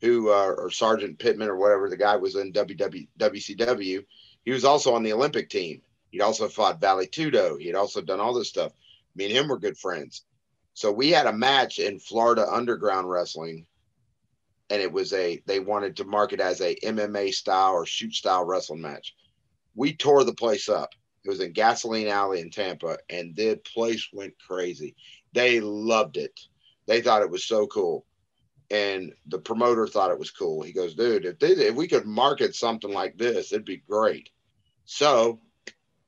who 0.00 0.30
uh, 0.30 0.54
or 0.56 0.70
Sergeant 0.70 1.18
Pittman 1.18 1.48
or 1.48 1.56
whatever 1.56 1.88
the 1.88 1.96
guy 1.96 2.16
was 2.16 2.36
in 2.36 2.52
WW, 2.52 3.08
WCW, 3.18 4.04
he 4.44 4.52
was 4.52 4.64
also 4.64 4.94
on 4.94 5.02
the 5.02 5.12
Olympic 5.12 5.50
team. 5.50 5.82
He'd 6.10 6.22
also 6.22 6.48
fought 6.48 6.80
Vale 6.80 7.06
Tudo. 7.06 7.60
He'd 7.60 7.74
also 7.74 8.00
done 8.00 8.20
all 8.20 8.34
this 8.34 8.48
stuff. 8.48 8.72
Me 9.14 9.26
and 9.26 9.34
him 9.34 9.48
were 9.48 9.58
good 9.58 9.78
friends. 9.78 10.24
So 10.74 10.90
we 10.90 11.10
had 11.10 11.26
a 11.26 11.32
match 11.32 11.78
in 11.78 11.98
Florida 11.98 12.46
Underground 12.50 13.08
Wrestling, 13.08 13.66
and 14.70 14.80
it 14.80 14.90
was 14.90 15.12
a 15.12 15.42
they 15.46 15.60
wanted 15.60 15.96
to 15.96 16.04
market 16.04 16.40
as 16.40 16.60
a 16.60 16.76
MMA 16.76 17.32
style 17.34 17.72
or 17.72 17.86
shoot 17.86 18.14
style 18.14 18.44
wrestling 18.44 18.80
match. 18.80 19.14
We 19.74 19.94
tore 19.94 20.24
the 20.24 20.34
place 20.34 20.68
up. 20.68 20.90
It 21.24 21.28
was 21.28 21.40
in 21.40 21.52
Gasoline 21.52 22.08
Alley 22.08 22.40
in 22.40 22.50
Tampa, 22.50 22.98
and 23.08 23.36
the 23.36 23.56
place 23.56 24.08
went 24.12 24.34
crazy. 24.38 24.96
They 25.32 25.60
loved 25.60 26.16
it. 26.16 26.38
They 26.86 27.02
thought 27.02 27.22
it 27.22 27.30
was 27.30 27.44
so 27.44 27.66
cool, 27.66 28.06
and 28.70 29.12
the 29.26 29.38
promoter 29.38 29.86
thought 29.86 30.10
it 30.10 30.18
was 30.18 30.30
cool. 30.30 30.62
He 30.62 30.72
goes, 30.72 30.94
"Dude, 30.94 31.24
if 31.24 31.38
they, 31.38 31.48
if 31.52 31.74
we 31.74 31.88
could 31.88 32.06
market 32.06 32.54
something 32.54 32.92
like 32.92 33.16
this, 33.18 33.52
it'd 33.52 33.64
be 33.64 33.78
great." 33.78 34.30
So, 34.84 35.40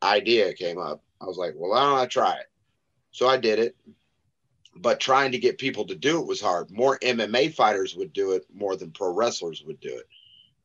idea 0.03 0.55
came 0.55 0.79
up. 0.79 1.03
I 1.21 1.27
was 1.27 1.37
like, 1.37 1.55
"Well, 1.57 1.71
why 1.71 1.85
don't 1.85 1.99
I 1.99 2.07
try 2.07 2.33
it?" 2.35 2.51
So 3.11 3.29
I 3.29 3.37
did 3.37 3.59
it, 3.59 3.77
but 4.77 5.01
trying 5.01 5.33
to 5.33 5.39
get 5.39 5.59
people 5.59 5.87
to 5.87 5.95
do 5.95 6.21
it 6.21 6.27
was 6.27 6.41
hard. 6.41 6.71
More 6.71 6.99
MMA 7.01 7.55
fighters 7.55 7.95
would 7.97 8.13
do 8.13 8.33
it 8.33 8.47
more 8.53 8.77
than 8.77 8.91
pro 8.91 9.13
wrestlers 9.13 9.63
would 9.65 9.81
do 9.81 9.97
it. 9.97 10.07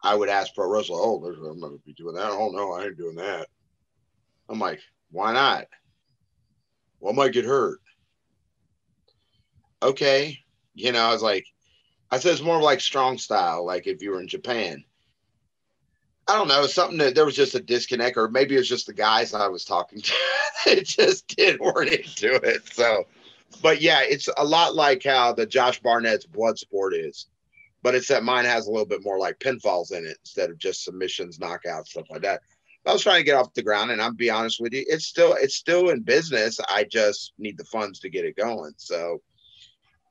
I 0.03 0.15
would 0.15 0.29
ask 0.29 0.53
pro 0.53 0.67
wrestler, 0.69 0.99
"Oh, 0.99 1.15
I'm 1.23 1.59
going 1.59 1.77
to 1.77 1.85
be 1.85 1.93
doing 1.93 2.15
that." 2.15 2.31
Oh 2.31 2.51
no, 2.51 2.73
I 2.73 2.85
ain't 2.85 2.97
doing 2.97 3.15
that. 3.15 3.47
I'm 4.49 4.59
like, 4.59 4.79
why 5.11 5.33
not? 5.33 5.67
Well, 6.99 7.13
I 7.13 7.15
might 7.15 7.33
get 7.33 7.45
hurt. 7.45 7.79
Okay. 9.81 10.39
You 10.73 10.91
know, 10.91 11.01
I 11.01 11.11
was 11.11 11.21
like, 11.21 11.45
I 12.09 12.19
said 12.19 12.33
it's 12.33 12.41
more 12.41 12.61
like 12.61 12.79
strong 12.79 13.17
style, 13.17 13.65
like 13.65 13.87
if 13.87 14.01
you 14.01 14.11
were 14.11 14.21
in 14.21 14.27
Japan. 14.27 14.83
I 16.27 16.35
don't 16.35 16.49
know, 16.49 16.65
something 16.67 16.97
that 16.97 17.15
there 17.15 17.25
was 17.25 17.35
just 17.35 17.55
a 17.55 17.61
disconnect, 17.61 18.17
or 18.17 18.27
maybe 18.27 18.55
it's 18.55 18.67
just 18.67 18.85
the 18.85 18.93
guys 18.93 19.33
I 19.33 19.47
was 19.47 19.63
talking 19.63 20.01
to 20.01 20.13
that 20.65 20.85
just 20.85 21.27
didn't 21.35 21.61
weren't 21.61 21.91
into 21.91 22.35
it. 22.35 22.67
So, 22.73 23.05
but 23.61 23.81
yeah, 23.81 24.01
it's 24.01 24.27
a 24.37 24.43
lot 24.43 24.75
like 24.75 25.03
how 25.03 25.33
the 25.33 25.45
Josh 25.45 25.81
Barnett's 25.81 26.25
blood 26.25 26.59
sport 26.59 26.93
is, 26.93 27.27
but 27.81 27.95
it's 27.95 28.09
that 28.09 28.23
mine 28.23 28.45
has 28.45 28.67
a 28.67 28.71
little 28.71 28.85
bit 28.85 29.03
more 29.03 29.17
like 29.17 29.39
pinfalls 29.39 29.91
in 29.91 30.05
it 30.05 30.17
instead 30.21 30.49
of 30.49 30.57
just 30.57 30.83
submissions, 30.83 31.39
knockouts, 31.39 31.87
stuff 31.87 32.09
like 32.09 32.21
that. 32.23 32.41
I 32.85 32.93
was 32.93 33.03
trying 33.03 33.19
to 33.19 33.25
get 33.25 33.35
off 33.35 33.53
the 33.53 33.63
ground, 33.63 33.91
and 33.91 34.01
I'll 34.01 34.13
be 34.13 34.29
honest 34.29 34.61
with 34.61 34.73
you, 34.73 34.85
it's 34.87 35.05
still 35.05 35.33
it's 35.33 35.55
still 35.55 35.89
in 35.89 36.01
business. 36.01 36.57
I 36.69 36.85
just 36.85 37.33
need 37.37 37.57
the 37.57 37.65
funds 37.65 37.99
to 37.99 38.09
get 38.09 38.25
it 38.25 38.37
going. 38.37 38.73
So, 38.77 39.21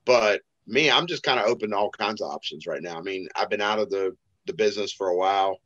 but 0.05 0.43
me, 0.67 0.91
I'm 0.91 1.07
just 1.07 1.23
kind 1.23 1.39
of 1.41 1.47
open 1.47 1.71
to 1.71 1.77
all 1.77 1.91
kinds 1.91 2.21
of 2.21 2.31
options 2.31 2.67
right 2.67 2.83
now. 2.83 2.99
I 2.99 3.03
mean, 3.03 3.29
I've 3.37 3.51
been 3.51 3.61
out 3.61 3.79
of 3.79 3.91
the 3.91 4.17
the 4.47 4.53
business 4.55 4.93
for 4.93 5.09
a 5.09 5.17
while, 5.17 5.59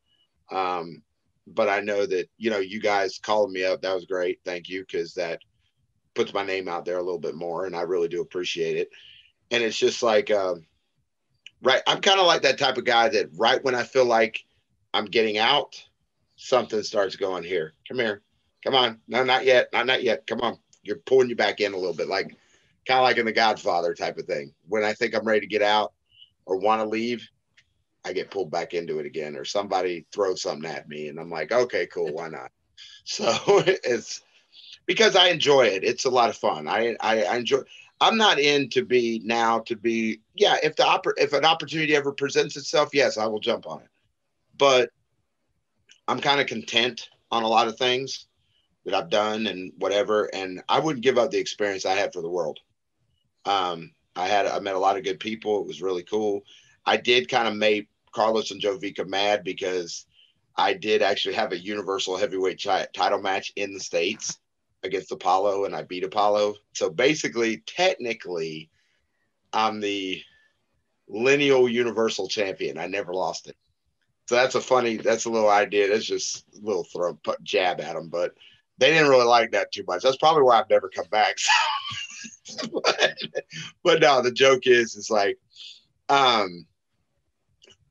um, 0.50 1.02
but 1.46 1.68
I 1.68 1.80
know 1.80 2.06
that 2.06 2.28
you 2.38 2.50
know 2.50 2.58
you 2.58 2.80
guys 2.80 3.18
calling 3.22 3.52
me 3.52 3.64
up. 3.64 3.82
That 3.82 3.94
was 3.94 4.06
great. 4.06 4.40
Thank 4.44 4.68
you, 4.68 4.80
because 4.82 5.14
that 5.14 5.40
puts 6.14 6.34
my 6.34 6.44
name 6.44 6.68
out 6.68 6.84
there 6.84 6.98
a 6.98 7.02
little 7.02 7.20
bit 7.20 7.34
more, 7.34 7.66
and 7.66 7.76
I 7.76 7.82
really 7.82 8.08
do 8.08 8.20
appreciate 8.20 8.76
it. 8.76 8.90
And 9.50 9.62
it's 9.62 9.78
just 9.78 10.02
like, 10.02 10.30
um, 10.30 10.66
right, 11.62 11.82
I'm 11.86 12.00
kind 12.00 12.20
of 12.20 12.26
like 12.26 12.42
that 12.42 12.58
type 12.58 12.76
of 12.78 12.84
guy 12.84 13.08
that 13.08 13.30
right 13.36 13.62
when 13.64 13.74
I 13.74 13.82
feel 13.82 14.04
like 14.04 14.44
I'm 14.94 15.06
getting 15.06 15.38
out 15.38 15.82
something 16.36 16.82
starts 16.82 17.16
going 17.16 17.44
here. 17.44 17.74
Come 17.88 17.98
here. 17.98 18.22
Come 18.64 18.74
on. 18.74 19.00
No, 19.08 19.24
not 19.24 19.44
yet. 19.44 19.68
Not 19.72 19.86
not 19.86 20.02
yet. 20.02 20.26
Come 20.26 20.40
on. 20.40 20.58
You're 20.82 20.96
pulling 20.96 21.28
you 21.28 21.36
back 21.36 21.60
in 21.60 21.74
a 21.74 21.76
little 21.76 21.94
bit, 21.94 22.08
like 22.08 22.36
kind 22.86 22.98
of 22.98 23.04
like 23.04 23.18
in 23.18 23.26
the 23.26 23.32
Godfather 23.32 23.94
type 23.94 24.18
of 24.18 24.26
thing. 24.26 24.52
When 24.68 24.84
I 24.84 24.92
think 24.92 25.14
I'm 25.14 25.24
ready 25.24 25.40
to 25.40 25.46
get 25.46 25.62
out 25.62 25.92
or 26.46 26.58
want 26.58 26.82
to 26.82 26.88
leave, 26.88 27.28
I 28.04 28.12
get 28.12 28.30
pulled 28.30 28.50
back 28.50 28.74
into 28.74 28.98
it 28.98 29.06
again, 29.06 29.36
or 29.36 29.44
somebody 29.44 30.06
throws 30.12 30.42
something 30.42 30.70
at 30.70 30.88
me, 30.88 31.08
and 31.08 31.20
I'm 31.20 31.30
like, 31.30 31.52
okay, 31.52 31.86
cool, 31.86 32.12
why 32.12 32.28
not? 32.28 32.50
So 33.04 33.32
it's 33.66 34.22
because 34.86 35.16
I 35.16 35.28
enjoy 35.28 35.66
it. 35.66 35.84
It's 35.84 36.04
a 36.04 36.10
lot 36.10 36.30
of 36.30 36.36
fun. 36.36 36.68
I 36.68 36.96
I, 37.00 37.22
I 37.24 37.36
enjoy. 37.36 37.60
I'm 38.00 38.16
not 38.16 38.38
in 38.38 38.68
to 38.70 38.84
be 38.84 39.20
now 39.24 39.60
to 39.60 39.76
be 39.76 40.20
yeah. 40.34 40.56
If 40.62 40.76
the 40.76 40.84
oppor- 40.84 41.18
if 41.18 41.32
an 41.32 41.44
opportunity 41.44 41.96
ever 41.96 42.12
presents 42.12 42.56
itself, 42.56 42.90
yes, 42.92 43.18
I 43.18 43.26
will 43.26 43.40
jump 43.40 43.66
on 43.66 43.80
it. 43.80 43.88
But 44.56 44.90
I'm 46.08 46.20
kind 46.20 46.40
of 46.40 46.46
content 46.46 47.08
on 47.30 47.42
a 47.42 47.48
lot 47.48 47.68
of 47.68 47.78
things 47.78 48.26
that 48.84 48.94
I've 48.94 49.10
done 49.10 49.46
and 49.46 49.72
whatever. 49.78 50.24
And 50.34 50.62
I 50.68 50.80
wouldn't 50.80 51.04
give 51.04 51.18
up 51.18 51.30
the 51.30 51.38
experience 51.38 51.86
I 51.86 51.94
had 51.94 52.12
for 52.12 52.22
the 52.22 52.28
world. 52.28 52.58
Um, 53.44 53.92
I 54.16 54.26
had 54.26 54.46
I 54.46 54.58
met 54.60 54.74
a 54.74 54.80
lot 54.80 54.96
of 54.96 55.04
good 55.04 55.20
people. 55.20 55.60
It 55.60 55.66
was 55.66 55.82
really 55.82 56.02
cool. 56.02 56.42
I 56.84 56.96
did 56.96 57.28
kind 57.28 57.48
of 57.48 57.54
make 57.54 57.88
Carlos 58.12 58.50
and 58.50 58.60
Jovica 58.60 59.06
mad 59.06 59.44
because 59.44 60.06
I 60.56 60.74
did 60.74 61.02
actually 61.02 61.34
have 61.34 61.52
a 61.52 61.58
universal 61.58 62.16
heavyweight 62.16 62.60
title 62.92 63.20
match 63.20 63.52
in 63.56 63.72
the 63.72 63.80
states 63.80 64.38
against 64.82 65.10
Apolo, 65.10 65.66
and 65.66 65.74
I 65.74 65.82
beat 65.82 66.04
Apolo. 66.04 66.54
So 66.72 66.90
basically, 66.90 67.62
technically, 67.66 68.70
I'm 69.52 69.80
the 69.80 70.22
lineal 71.08 71.68
universal 71.68 72.28
champion. 72.28 72.78
I 72.78 72.86
never 72.86 73.12
lost 73.12 73.48
it. 73.48 73.56
So 74.26 74.36
that's 74.36 74.54
a 74.54 74.60
funny, 74.60 74.96
that's 74.96 75.24
a 75.24 75.30
little 75.30 75.50
idea. 75.50 75.88
That's 75.88 76.04
just 76.04 76.44
a 76.56 76.64
little 76.64 76.84
throw 76.84 77.18
jab 77.42 77.80
at 77.80 77.94
them, 77.94 78.08
but 78.08 78.32
they 78.78 78.92
didn't 78.92 79.08
really 79.08 79.24
like 79.24 79.50
that 79.52 79.72
too 79.72 79.84
much. 79.88 80.02
That's 80.02 80.16
probably 80.16 80.44
why 80.44 80.60
I've 80.60 80.70
never 80.70 80.88
come 80.88 81.08
back. 81.10 81.36
but, 82.56 83.18
but 83.84 84.00
no, 84.00 84.22
the 84.22 84.32
joke 84.32 84.66
is, 84.66 84.96
it's 84.96 85.10
like, 85.10 85.38
um, 86.08 86.66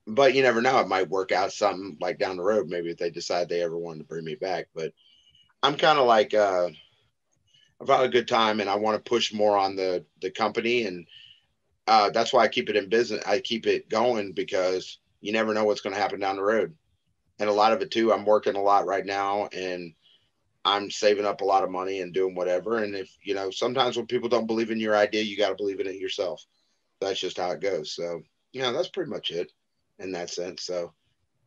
but 0.07 0.33
you 0.33 0.41
never 0.41 0.61
know. 0.61 0.79
It 0.79 0.87
might 0.87 1.09
work 1.09 1.31
out 1.31 1.53
something 1.53 1.97
like 2.01 2.17
down 2.17 2.37
the 2.37 2.43
road. 2.43 2.67
Maybe 2.67 2.89
if 2.89 2.97
they 2.97 3.09
decide 3.09 3.47
they 3.47 3.61
ever 3.61 3.77
wanted 3.77 3.99
to 3.99 4.05
bring 4.05 4.25
me 4.25 4.35
back. 4.35 4.67
But 4.73 4.93
I'm 5.61 5.75
kind 5.75 5.99
of 5.99 6.07
like, 6.07 6.33
uh, 6.33 6.69
I've 7.81 7.87
had 7.87 8.01
a 8.01 8.09
good 8.09 8.27
time, 8.27 8.59
and 8.59 8.69
I 8.69 8.75
want 8.75 9.03
to 9.03 9.09
push 9.09 9.33
more 9.33 9.57
on 9.57 9.75
the 9.75 10.05
the 10.21 10.31
company, 10.31 10.83
and 10.83 11.07
uh, 11.87 12.09
that's 12.09 12.33
why 12.33 12.43
I 12.43 12.49
keep 12.49 12.69
it 12.69 12.75
in 12.75 12.89
business. 12.89 13.23
I 13.25 13.39
keep 13.39 13.67
it 13.67 13.89
going 13.89 14.33
because 14.33 14.99
you 15.21 15.31
never 15.31 15.53
know 15.53 15.63
what's 15.63 15.81
going 15.81 15.95
to 15.95 16.01
happen 16.01 16.19
down 16.19 16.35
the 16.35 16.43
road, 16.43 16.75
and 17.39 17.49
a 17.49 17.53
lot 17.53 17.71
of 17.71 17.81
it 17.81 17.91
too. 17.91 18.11
I'm 18.11 18.25
working 18.25 18.55
a 18.55 18.61
lot 18.61 18.85
right 18.85 19.05
now, 19.05 19.47
and 19.53 19.93
I'm 20.65 20.91
saving 20.91 21.25
up 21.25 21.41
a 21.41 21.45
lot 21.45 21.63
of 21.63 21.71
money 21.71 22.01
and 22.01 22.13
doing 22.13 22.35
whatever. 22.35 22.79
And 22.79 22.95
if 22.95 23.15
you 23.23 23.33
know, 23.33 23.49
sometimes 23.49 23.97
when 23.97 24.07
people 24.07 24.29
don't 24.29 24.47
believe 24.47 24.71
in 24.71 24.79
your 24.79 24.95
idea, 24.95 25.23
you 25.23 25.37
got 25.37 25.49
to 25.49 25.55
believe 25.55 25.79
in 25.79 25.87
it 25.87 25.95
yourself. 25.95 26.43
That's 26.99 27.19
just 27.19 27.37
how 27.37 27.51
it 27.51 27.61
goes. 27.61 27.93
So 27.93 28.21
yeah, 28.51 28.71
that's 28.71 28.89
pretty 28.89 29.09
much 29.09 29.31
it 29.31 29.51
in 29.99 30.11
that 30.11 30.29
sense. 30.29 30.63
So 30.63 30.93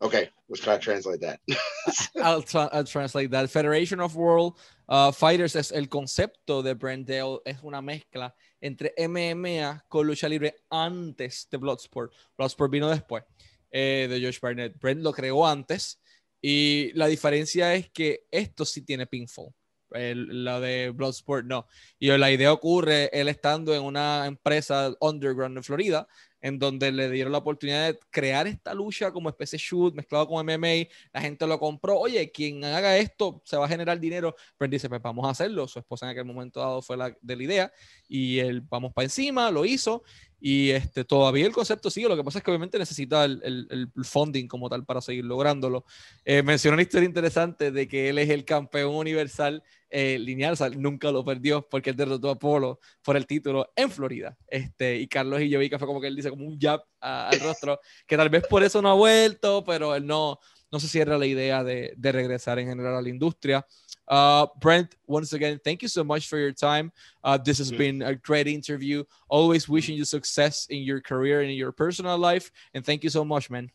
okay, 0.01 0.29
let's 0.49 0.63
try 0.63 0.75
to 0.75 0.79
translate 0.79 1.21
that. 1.21 1.39
I'll, 2.23 2.41
tra 2.41 2.69
I'll, 2.73 2.83
translate 2.83 3.31
that. 3.31 3.49
Federation 3.49 3.99
of 3.99 4.15
World 4.15 4.57
uh, 4.89 5.11
Fighters 5.11 5.55
es 5.55 5.71
el 5.71 5.87
concepto 5.87 6.63
de 6.63 6.73
Brent 6.75 7.07
Dail, 7.07 7.39
es 7.45 7.57
una 7.63 7.81
mezcla 7.81 8.33
entre 8.61 8.93
MMA 8.97 9.85
con 9.89 10.07
lucha 10.07 10.27
libre 10.27 10.55
antes 10.71 11.47
de 11.49 11.57
Bloodsport. 11.57 12.11
Bloodsport 12.37 12.71
vino 12.71 12.89
después 12.89 13.23
eh, 13.71 14.07
de 14.09 14.21
Josh 14.21 14.39
Barnett. 14.39 14.79
Brent 14.79 15.01
lo 15.01 15.13
creó 15.13 15.45
antes 15.45 15.99
y 16.45 16.91
la 16.93 17.07
diferencia 17.07 17.73
es 17.73 17.89
que 17.89 18.25
esto 18.29 18.65
sí 18.65 18.81
tiene 18.81 19.07
pinfall. 19.07 19.53
El, 19.91 20.43
la 20.43 20.59
de 20.59 20.89
Bloodsport 20.89 21.45
no. 21.45 21.67
Y 21.97 22.09
la 22.09 22.31
idea 22.31 22.51
ocurre 22.51 23.09
él 23.13 23.29
estando 23.29 23.73
en 23.73 23.81
una 23.81 24.25
empresa 24.25 24.93
underground 24.99 25.55
en 25.55 25.63
Florida, 25.63 26.05
en 26.41 26.59
donde 26.59 26.91
le 26.91 27.09
dieron 27.09 27.31
la 27.31 27.37
oportunidad 27.37 27.93
de 27.93 27.99
crear 28.09 28.45
esta 28.47 28.73
lucha 28.73 29.13
como 29.13 29.29
especie 29.29 29.57
shoot 29.57 29.95
mezclado 29.95 30.27
con 30.27 30.45
MMA. 30.45 30.89
La 31.13 31.21
gente 31.21 31.47
lo 31.47 31.57
compró. 31.57 31.97
Oye, 31.97 32.29
quien 32.29 32.65
haga 32.65 32.97
esto 32.97 33.41
se 33.45 33.55
va 33.55 33.63
a 33.63 33.69
generar 33.69 33.97
dinero. 33.97 34.35
Pero 34.57 34.69
dice, 34.69 34.89
pues 34.89 35.01
vamos 35.01 35.25
a 35.25 35.29
hacerlo. 35.29 35.65
Su 35.69 35.79
esposa 35.79 36.07
en 36.07 36.11
aquel 36.11 36.25
momento 36.25 36.59
dado 36.59 36.81
fue 36.81 36.97
la 36.97 37.15
de 37.21 37.35
la 37.37 37.43
idea 37.43 37.73
y 38.09 38.39
él 38.39 38.59
vamos 38.59 38.91
para 38.91 39.05
encima, 39.05 39.49
lo 39.49 39.63
hizo 39.63 40.03
y 40.45 40.71
este, 40.71 41.05
todavía 41.05 41.45
el 41.45 41.53
concepto 41.53 41.89
sigue, 41.89 42.09
lo 42.09 42.17
que 42.17 42.23
pasa 42.23 42.39
es 42.39 42.43
que 42.43 42.51
obviamente 42.51 42.77
necesita 42.77 43.23
el, 43.23 43.41
el, 43.69 44.03
funding 44.03 44.45
como 44.45 44.67
tal 44.67 44.83
para 44.83 44.99
seguir 44.99 45.23
lográndolo. 45.23 45.85
Eh, 46.25 46.43
mencionó 46.43 46.73
una 46.73 46.81
historia 46.81 47.07
interesante 47.07 47.71
de 47.71 47.87
que 47.87 48.09
él 48.09 48.17
es 48.17 48.29
el 48.29 48.43
campeón 48.43 48.93
universal 48.93 49.63
eh, 49.89 50.19
lineal, 50.19 50.51
o 50.51 50.55
sea, 50.57 50.67
nunca 50.67 51.13
lo 51.13 51.23
perdió 51.23 51.65
porque 51.69 51.91
él 51.91 51.95
derrotó 51.95 52.29
a 52.29 52.37
Polo 52.37 52.81
por 53.01 53.15
el 53.15 53.25
título 53.25 53.71
en 53.73 53.89
Florida. 53.89 54.37
Este, 54.49 54.97
y 54.97 55.07
Carlos 55.07 55.39
que 55.39 55.79
fue 55.79 55.87
como 55.87 56.01
que 56.01 56.07
él 56.07 56.15
dice 56.17 56.29
como 56.29 56.45
un 56.45 56.59
jab 56.59 56.83
al 56.99 57.39
rostro, 57.39 57.79
que 58.05 58.17
tal 58.17 58.27
vez 58.27 58.43
por 58.45 58.63
eso 58.63 58.81
no 58.81 58.89
ha 58.89 58.95
vuelto, 58.95 59.63
pero 59.63 59.95
él 59.95 60.05
no, 60.05 60.39
no 60.69 60.79
se 60.81 60.89
cierra 60.89 61.17
la 61.17 61.25
idea 61.25 61.63
de, 61.63 61.93
de 61.95 62.11
regresar 62.11 62.59
en 62.59 62.67
general 62.67 62.95
a 62.97 63.01
la 63.01 63.07
industria. 63.07 63.65
Uh, 64.13 64.45
Brent, 64.59 64.95
once 65.07 65.33
again, 65.33 65.59
thank 65.63 65.81
you 65.81 65.87
so 65.87 66.03
much 66.03 66.27
for 66.27 66.37
your 66.37 66.51
time. 66.51 66.91
Uh, 67.23 67.35
this 67.35 67.57
has 67.57 67.69
mm-hmm. 67.69 67.77
been 67.79 68.01
a 68.03 68.13
great 68.13 68.45
interview. 68.45 69.03
Always 69.27 69.67
wishing 69.67 69.97
you 69.97 70.05
success 70.05 70.67
in 70.69 70.83
your 70.83 71.01
career 71.01 71.41
and 71.41 71.49
in 71.49 71.57
your 71.57 71.71
personal 71.71 72.15
life. 72.19 72.51
And 72.75 72.85
thank 72.85 73.03
you 73.03 73.09
so 73.09 73.25
much, 73.25 73.49
man. 73.49 73.71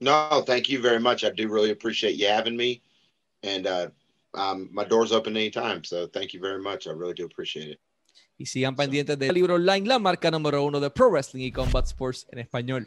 No, 0.00 0.44
thank 0.46 0.68
you 0.68 0.80
very 0.80 1.00
much. 1.00 1.24
I 1.24 1.30
do 1.30 1.48
really 1.48 1.72
appreciate 1.72 2.14
you 2.14 2.28
having 2.28 2.56
me. 2.56 2.80
And 3.42 3.66
uh, 3.66 3.88
um, 4.34 4.68
my 4.70 4.84
door's 4.84 5.10
open 5.10 5.36
anytime. 5.36 5.82
So 5.82 6.06
thank 6.06 6.32
you 6.32 6.38
very 6.38 6.62
much. 6.62 6.86
I 6.86 6.92
really 6.92 7.14
do 7.14 7.24
appreciate 7.26 7.70
it. 7.70 7.80
Y 8.38 8.46
sigan 8.46 8.76
pendientes 8.76 9.18
del 9.18 9.34
libro 9.34 9.56
online, 9.56 9.88
la 9.88 9.98
marca 9.98 10.30
número 10.30 10.62
uno 10.62 10.78
de 10.78 10.90
Pro 10.90 11.10
Wrestling 11.10 11.42
y 11.42 11.50
Combat 11.50 11.86
Sports 11.86 12.28
en 12.30 12.38
español. 12.38 12.86